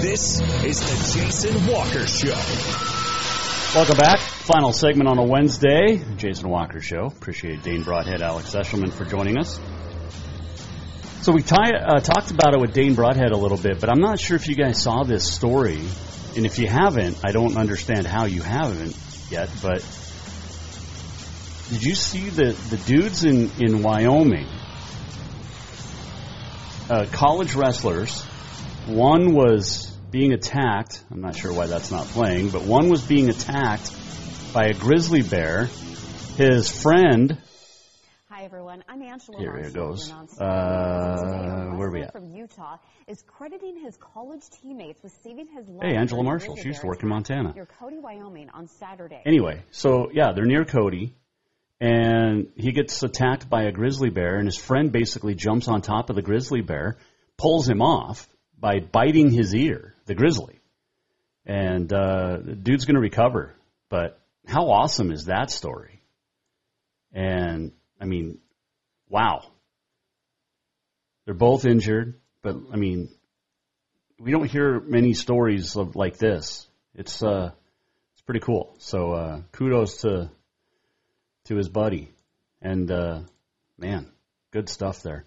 This 0.00 0.40
is 0.64 0.80
the 0.80 1.20
Jason 1.20 1.66
Walker 1.72 2.06
Show. 2.06 2.34
Welcome 3.74 3.96
back. 3.98 4.18
Final 4.18 4.72
segment 4.72 5.08
on 5.08 5.18
a 5.18 5.22
Wednesday. 5.22 6.02
Jason 6.16 6.48
Walker 6.48 6.80
Show. 6.80 7.06
Appreciate 7.06 7.62
Dane 7.62 7.82
Broadhead, 7.82 8.22
Alex 8.22 8.54
Eschelman 8.54 8.92
for 8.92 9.04
joining 9.04 9.38
us. 9.38 9.60
So 11.22 11.32
we 11.32 11.42
tie, 11.42 11.70
uh, 11.70 12.00
talked 12.00 12.30
about 12.30 12.54
it 12.54 12.60
with 12.60 12.72
Dane 12.72 12.94
Broadhead 12.94 13.30
a 13.30 13.36
little 13.36 13.58
bit, 13.58 13.78
but 13.80 13.90
I'm 13.90 14.00
not 14.00 14.18
sure 14.18 14.36
if 14.36 14.48
you 14.48 14.56
guys 14.56 14.82
saw 14.82 15.04
this 15.04 15.30
story. 15.30 15.80
And 16.36 16.46
if 16.46 16.58
you 16.58 16.66
haven't, 16.66 17.18
I 17.24 17.32
don't 17.32 17.56
understand 17.56 18.06
how 18.06 18.24
you 18.24 18.40
haven't 18.42 18.96
yet, 19.30 19.50
but 19.62 19.82
did 21.70 21.84
you 21.84 21.94
see 21.94 22.30
the, 22.30 22.52
the 22.70 22.76
dudes 22.78 23.24
in, 23.24 23.50
in 23.58 23.82
Wyoming? 23.82 24.46
Uh, 26.88 27.04
college 27.12 27.54
wrestlers. 27.54 28.22
One 28.86 29.34
was 29.34 29.90
being 30.10 30.32
attacked. 30.32 31.04
I'm 31.10 31.20
not 31.20 31.36
sure 31.36 31.52
why 31.52 31.66
that's 31.66 31.90
not 31.90 32.06
playing, 32.06 32.48
but 32.48 32.62
one 32.62 32.88
was 32.88 33.02
being 33.02 33.28
attacked 33.28 33.92
by 34.54 34.66
a 34.66 34.72
grizzly 34.72 35.20
bear. 35.20 35.68
His 36.36 36.70
friend. 36.70 37.36
Hi 38.30 38.44
everyone, 38.44 38.82
I'm 38.88 39.02
Angela. 39.02 39.38
Here 39.38 39.56
it 39.56 39.74
goes. 39.74 40.10
Uh, 40.10 41.74
where 41.74 41.88
are 41.88 41.90
we 41.90 42.02
at? 42.02 42.12
From 42.12 42.30
Utah 42.30 42.78
is 43.06 43.22
crediting 43.26 43.76
his 43.78 43.96
college 43.98 44.48
teammates 44.62 45.02
with 45.02 45.12
saving 45.22 45.48
his 45.48 45.68
life. 45.68 45.82
Hey, 45.82 45.96
Angela 45.96 46.22
Marshall. 46.22 46.56
She 46.56 46.68
used 46.68 46.80
to 46.80 46.86
work 46.86 47.02
in 47.02 47.08
Montana. 47.08 47.52
Near 47.52 47.66
Cody, 47.66 47.98
Wyoming, 47.98 48.48
on 48.54 48.68
Saturday. 48.68 49.20
Anyway, 49.26 49.64
so 49.72 50.10
yeah, 50.12 50.32
they're 50.32 50.46
near 50.46 50.64
Cody, 50.64 51.16
and 51.80 52.48
he 52.56 52.72
gets 52.72 53.02
attacked 53.02 53.48
by 53.48 53.64
a 53.64 53.72
grizzly 53.72 54.10
bear, 54.10 54.36
and 54.36 54.46
his 54.46 54.56
friend 54.56 54.90
basically 54.90 55.34
jumps 55.34 55.68
on 55.68 55.80
top 55.80 56.10
of 56.10 56.16
the 56.16 56.22
grizzly 56.22 56.60
bear, 56.60 56.98
pulls 57.36 57.68
him 57.68 57.82
off 57.82 58.28
by 58.58 58.80
biting 58.80 59.30
his 59.30 59.54
ear, 59.54 59.94
the 60.06 60.14
grizzly. 60.14 60.58
And 61.46 61.92
uh, 61.92 62.38
the 62.42 62.54
dude's 62.54 62.84
going 62.84 62.96
to 62.96 63.00
recover. 63.00 63.54
But 63.88 64.20
how 64.46 64.70
awesome 64.70 65.12
is 65.12 65.26
that 65.26 65.50
story? 65.50 66.02
And 67.12 67.72
I 68.00 68.04
mean, 68.04 68.38
wow. 69.08 69.42
They're 71.24 71.34
both 71.34 71.64
injured, 71.64 72.20
but 72.42 72.56
I 72.72 72.76
mean, 72.76 73.10
we 74.18 74.32
don't 74.32 74.50
hear 74.50 74.80
many 74.80 75.14
stories 75.14 75.76
of 75.76 75.94
like 75.94 76.18
this. 76.18 76.66
It's 76.94 77.22
uh, 77.22 77.52
it's 78.14 78.22
pretty 78.22 78.40
cool. 78.40 78.74
So 78.78 79.12
uh, 79.12 79.40
kudos 79.52 79.98
to 80.02 80.30
to 81.48 81.56
his 81.56 81.68
buddy, 81.68 82.10
and 82.60 82.90
uh, 82.90 83.20
man, 83.78 84.06
good 84.52 84.68
stuff 84.68 85.02
there. 85.02 85.24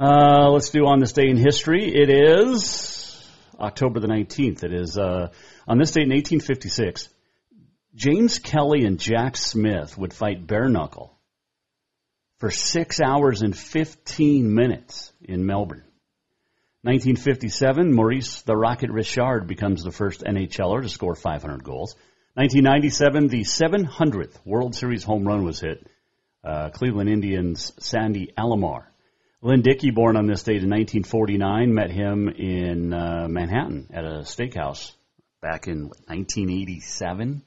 Uh, 0.00 0.50
let's 0.50 0.70
do 0.70 0.86
on 0.86 1.00
this 1.00 1.12
day 1.12 1.28
in 1.28 1.36
history. 1.36 1.94
It 1.94 2.08
is 2.08 3.22
October 3.60 4.00
the 4.00 4.08
nineteenth. 4.08 4.64
It 4.64 4.72
is 4.72 4.96
uh, 4.96 5.28
on 5.66 5.78
this 5.78 5.90
date 5.90 6.04
in 6.04 6.10
1856. 6.10 7.08
James 7.94 8.38
Kelly 8.38 8.84
and 8.84 8.98
Jack 8.98 9.36
Smith 9.36 9.98
would 9.98 10.14
fight 10.14 10.46
bare 10.46 10.68
knuckle 10.68 11.18
for 12.38 12.50
six 12.50 13.00
hours 13.00 13.42
and 13.42 13.56
15 13.56 14.54
minutes 14.54 15.12
in 15.20 15.44
Melbourne. 15.44 15.84
1957, 16.82 17.92
Maurice 17.92 18.42
the 18.42 18.56
Rocket 18.56 18.90
Richard 18.90 19.48
becomes 19.48 19.82
the 19.82 19.90
first 19.90 20.22
NHLer 20.22 20.82
to 20.82 20.88
score 20.88 21.16
500 21.16 21.64
goals. 21.64 21.96
1997, 22.38 23.26
the 23.26 23.40
700th 23.40 24.38
World 24.46 24.72
Series 24.72 25.02
home 25.02 25.26
run 25.26 25.44
was 25.44 25.58
hit. 25.58 25.84
Uh, 26.44 26.70
Cleveland 26.70 27.10
Indians' 27.10 27.72
Sandy 27.80 28.32
Alomar. 28.38 28.84
Lynn 29.42 29.62
Dickey, 29.62 29.90
born 29.90 30.16
on 30.16 30.28
this 30.28 30.44
date 30.44 30.62
in 30.62 30.70
1949, 30.70 31.74
met 31.74 31.90
him 31.90 32.28
in 32.28 32.94
uh, 32.94 33.26
Manhattan 33.28 33.88
at 33.92 34.04
a 34.04 34.20
steakhouse 34.20 34.92
back 35.42 35.66
in 35.66 35.88
what, 35.88 35.98
1987. 36.06 37.42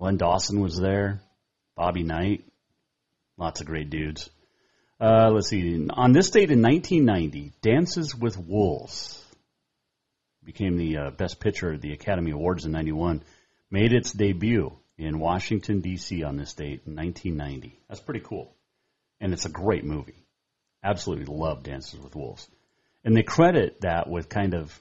Len 0.00 0.16
Dawson 0.16 0.60
was 0.60 0.76
there. 0.80 1.20
Bobby 1.76 2.02
Knight. 2.02 2.44
Lots 3.38 3.60
of 3.60 3.68
great 3.68 3.88
dudes. 3.88 4.28
Uh, 5.00 5.30
let's 5.32 5.48
see. 5.48 5.86
On 5.90 6.10
this 6.10 6.30
date 6.30 6.50
in 6.50 6.60
1990, 6.60 7.52
Dances 7.62 8.16
with 8.16 8.36
Wolves 8.36 9.24
became 10.42 10.76
the 10.76 10.96
uh, 10.96 11.10
best 11.10 11.38
picture 11.38 11.74
at 11.74 11.82
the 11.82 11.92
Academy 11.92 12.32
Awards 12.32 12.64
in 12.64 12.72
91. 12.72 13.22
Made 13.70 13.92
its 13.92 14.12
debut 14.12 14.72
in 14.98 15.18
Washington, 15.18 15.80
D.C. 15.80 16.22
on 16.22 16.36
this 16.36 16.54
date 16.54 16.82
in 16.86 16.94
1990. 16.94 17.78
That's 17.88 18.00
pretty 18.00 18.20
cool. 18.20 18.54
And 19.20 19.32
it's 19.32 19.46
a 19.46 19.50
great 19.50 19.84
movie. 19.84 20.26
Absolutely 20.82 21.26
love 21.26 21.62
Dances 21.62 21.98
with 21.98 22.14
Wolves. 22.14 22.48
And 23.04 23.16
they 23.16 23.22
credit 23.22 23.80
that 23.80 24.08
with 24.08 24.28
kind 24.28 24.54
of 24.54 24.78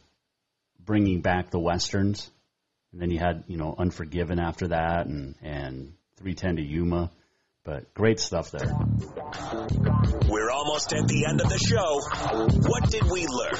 bringing 0.83 1.21
back 1.21 1.49
the 1.49 1.59
Westerns. 1.59 2.29
And 2.91 3.01
then 3.01 3.11
you 3.11 3.19
had, 3.19 3.43
you 3.47 3.57
know, 3.57 3.75
Unforgiven 3.77 4.39
after 4.39 4.69
that 4.69 5.07
and, 5.07 5.35
and 5.41 5.93
310 6.17 6.57
to 6.57 6.61
Yuma. 6.61 7.11
But 7.65 7.95
great 7.95 8.19
stuff 8.19 8.51
there. 8.51 8.67
We're 10.29 10.51
almost 10.51 10.93
at 10.93 11.07
the 11.07 11.25
end 11.27 11.41
of 11.41 11.49
the 11.49 11.57
show. 11.57 11.99
What 12.69 12.91
did 12.91 13.09
we 13.09 13.25
learn? 13.25 13.57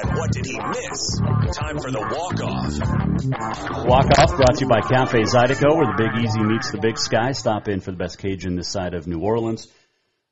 And 0.00 0.16
what 0.16 0.32
did 0.32 0.46
he 0.46 0.58
miss? 0.58 1.20
Time 1.54 1.76
for 1.76 1.90
the 1.90 2.00
walk-off. 2.00 3.84
Walk 3.86 4.06
Off 4.18 4.36
brought 4.36 4.54
to 4.54 4.64
you 4.64 4.66
by 4.66 4.80
Cafe 4.80 5.24
Zydeco, 5.24 5.76
where 5.76 5.86
the 5.86 5.94
Big 5.98 6.24
Easy 6.24 6.42
meets 6.42 6.70
the 6.70 6.78
Big 6.78 6.96
Sky. 6.96 7.32
Stop 7.32 7.68
in 7.68 7.80
for 7.80 7.90
the 7.90 7.98
best 7.98 8.18
Cajun 8.18 8.56
this 8.56 8.68
side 8.68 8.94
of 8.94 9.06
New 9.06 9.20
Orleans. 9.20 9.68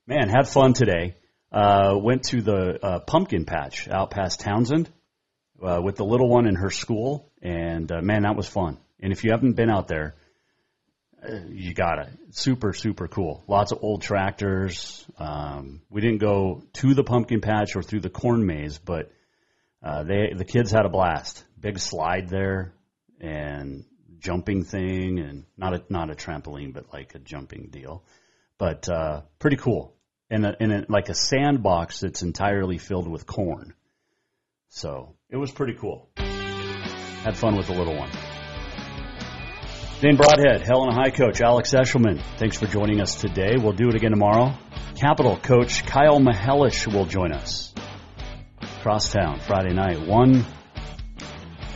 Man, 0.06 0.30
had 0.30 0.48
fun 0.48 0.72
today. 0.72 1.16
Uh, 1.52 1.98
went 2.02 2.22
to 2.30 2.40
the 2.40 2.78
uh, 2.82 3.01
pumpkin 3.01 3.44
patch 3.44 3.89
out 3.89 4.10
past 4.10 4.40
Townsend 4.40 4.89
uh, 5.62 5.82
with 5.84 5.97
the 5.97 6.05
little 6.06 6.30
one 6.30 6.47
in 6.47 6.55
her 6.55 6.70
school, 6.70 7.30
and 7.43 7.93
uh, 7.93 8.01
man, 8.01 8.22
that 8.22 8.36
was 8.36 8.48
fun. 8.48 8.78
And 9.01 9.12
if 9.12 9.22
you 9.22 9.32
haven't 9.32 9.52
been 9.52 9.68
out 9.68 9.86
there, 9.86 10.14
you 11.49 11.74
gotta. 11.74 12.11
Super, 12.31 12.73
super 12.73 13.09
cool. 13.09 13.44
Lots 13.47 13.73
of 13.73 13.78
old 13.82 14.03
tractors. 14.03 15.07
Um, 15.19 15.82
we 15.90 16.01
didn't 16.01 16.19
go 16.19 16.62
to 16.74 16.94
the 16.94 17.05
pumpkin 17.05 17.40
patch 17.40 17.77
or 17.77 17.82
through 17.82 18.01
the 18.01 18.11
corn 18.11 18.44
maze, 18.44 18.78
but 18.78 19.12
uh, 19.82 20.03
they 20.05 20.32
the 20.35 20.44
kids 20.44 20.70
had 20.70 20.85
a 20.86 20.89
blast. 20.89 21.44
Big 21.59 21.78
slide 21.78 22.28
there 22.28 22.74
and 23.20 23.85
jumping 24.19 24.65
thing, 24.65 25.19
and 25.19 25.44
not 25.57 25.74
a 25.74 25.82
not 25.89 26.11
a 26.11 26.15
trampoline, 26.15 26.73
but 26.73 26.93
like 26.93 27.15
a 27.15 27.19
jumping 27.19 27.69
deal. 27.70 28.05
But 28.59 28.89
uh, 28.89 29.23
pretty 29.39 29.57
cool. 29.57 29.94
And 30.31 30.47
a, 30.47 30.57
and 30.61 30.73
a, 30.73 30.86
like 30.89 31.09
a 31.09 31.15
sandbox 31.15 32.01
that's 32.01 32.23
entirely 32.23 32.78
filled 32.78 33.07
with 33.07 33.27
corn. 33.27 33.74
So 34.69 35.15
it 35.28 35.36
was 35.36 35.51
pretty 35.51 35.74
cool. 35.74 36.09
Had 36.16 37.36
fun 37.36 37.57
with 37.57 37.66
the 37.66 37.74
little 37.74 37.94
one. 37.94 38.11
Dane 40.03 40.16
Broadhead, 40.16 40.62
Helena 40.62 40.93
High 40.93 41.11
Coach 41.11 41.41
Alex 41.41 41.73
Eschelman. 41.73 42.20
Thanks 42.37 42.59
for 42.59 42.66
joining 42.66 43.01
us 43.01 43.20
today. 43.20 43.55
We'll 43.57 43.73
do 43.73 43.89
it 43.89 43.95
again 43.95 44.11
tomorrow. 44.11 44.53
Capital 44.97 45.37
Coach 45.37 45.87
Kyle 45.87 46.19
Mihelish 46.19 46.93
will 46.93 47.05
join 47.05 47.31
us. 47.31 47.73
Crosstown 48.83 49.39
Friday 49.39 49.73
night, 49.73 50.05
one 50.05 50.45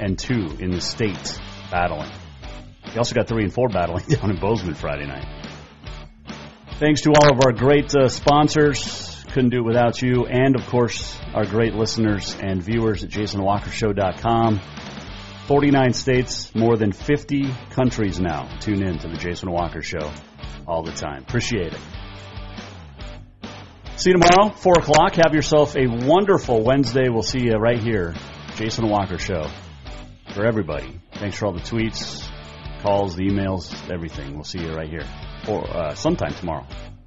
and 0.01 0.19
two 0.19 0.48
in 0.59 0.73
the 0.73 0.81
state 0.81 1.40
battling. 1.70 2.11
You 2.86 2.98
also 2.98 3.15
got 3.15 3.28
three 3.28 3.44
and 3.44 3.55
four 3.55 3.69
battling 3.69 4.05
down 4.09 4.31
in 4.31 4.40
Bozeman 4.40 4.74
Friday 4.74 5.07
night. 5.07 5.53
Thanks 6.81 7.03
to 7.03 7.11
all 7.11 7.32
of 7.32 7.39
our 7.47 7.53
great 7.53 7.94
uh, 7.94 8.09
sponsors. 8.09 9.24
Couldn't 9.28 9.51
do 9.51 9.59
it 9.59 9.66
without 9.66 10.03
you. 10.03 10.27
And 10.27 10.57
of 10.57 10.66
course, 10.66 11.16
our 11.32 11.47
great 11.47 11.74
listeners 11.74 12.36
and 12.43 12.61
viewers 12.61 13.05
at 13.05 13.11
jasonwalkershow.com. 13.11 14.61
49 15.47 15.93
states, 15.93 16.52
more 16.55 16.77
than 16.77 16.90
50 16.90 17.52
countries 17.70 18.18
now 18.18 18.48
tune 18.60 18.82
in 18.82 18.98
to 18.98 19.09
the 19.09 19.16
Jason 19.16 19.51
Walker 19.51 19.81
Show 19.81 20.12
all 20.66 20.82
the 20.82 20.93
time. 20.93 21.23
Appreciate 21.23 21.73
it. 21.73 21.81
See 23.97 24.10
you 24.10 24.18
tomorrow, 24.18 24.51
4 24.51 24.74
o'clock. 24.78 25.14
Have 25.14 25.35
yourself 25.35 25.77
a 25.77 25.86
wonderful 25.86 26.62
Wednesday. 26.64 27.09
We'll 27.09 27.23
see 27.23 27.44
you 27.44 27.55
right 27.55 27.78
here, 27.78 28.14
Jason 28.56 28.89
Walker 28.89 29.18
Show. 29.18 29.48
For 30.35 30.44
everybody. 30.44 31.01
Thanks 31.14 31.39
for 31.39 31.47
all 31.47 31.52
the 31.52 31.60
tweets, 31.60 32.28
calls, 32.82 33.16
the 33.16 33.23
emails, 33.23 33.73
everything. 33.90 34.35
We'll 34.35 34.44
see 34.44 34.59
you 34.59 34.74
right 34.74 34.90
here. 34.90 35.06
or 35.48 35.64
uh, 35.70 35.94
sometime 35.94 36.35
tomorrow. 36.35 36.66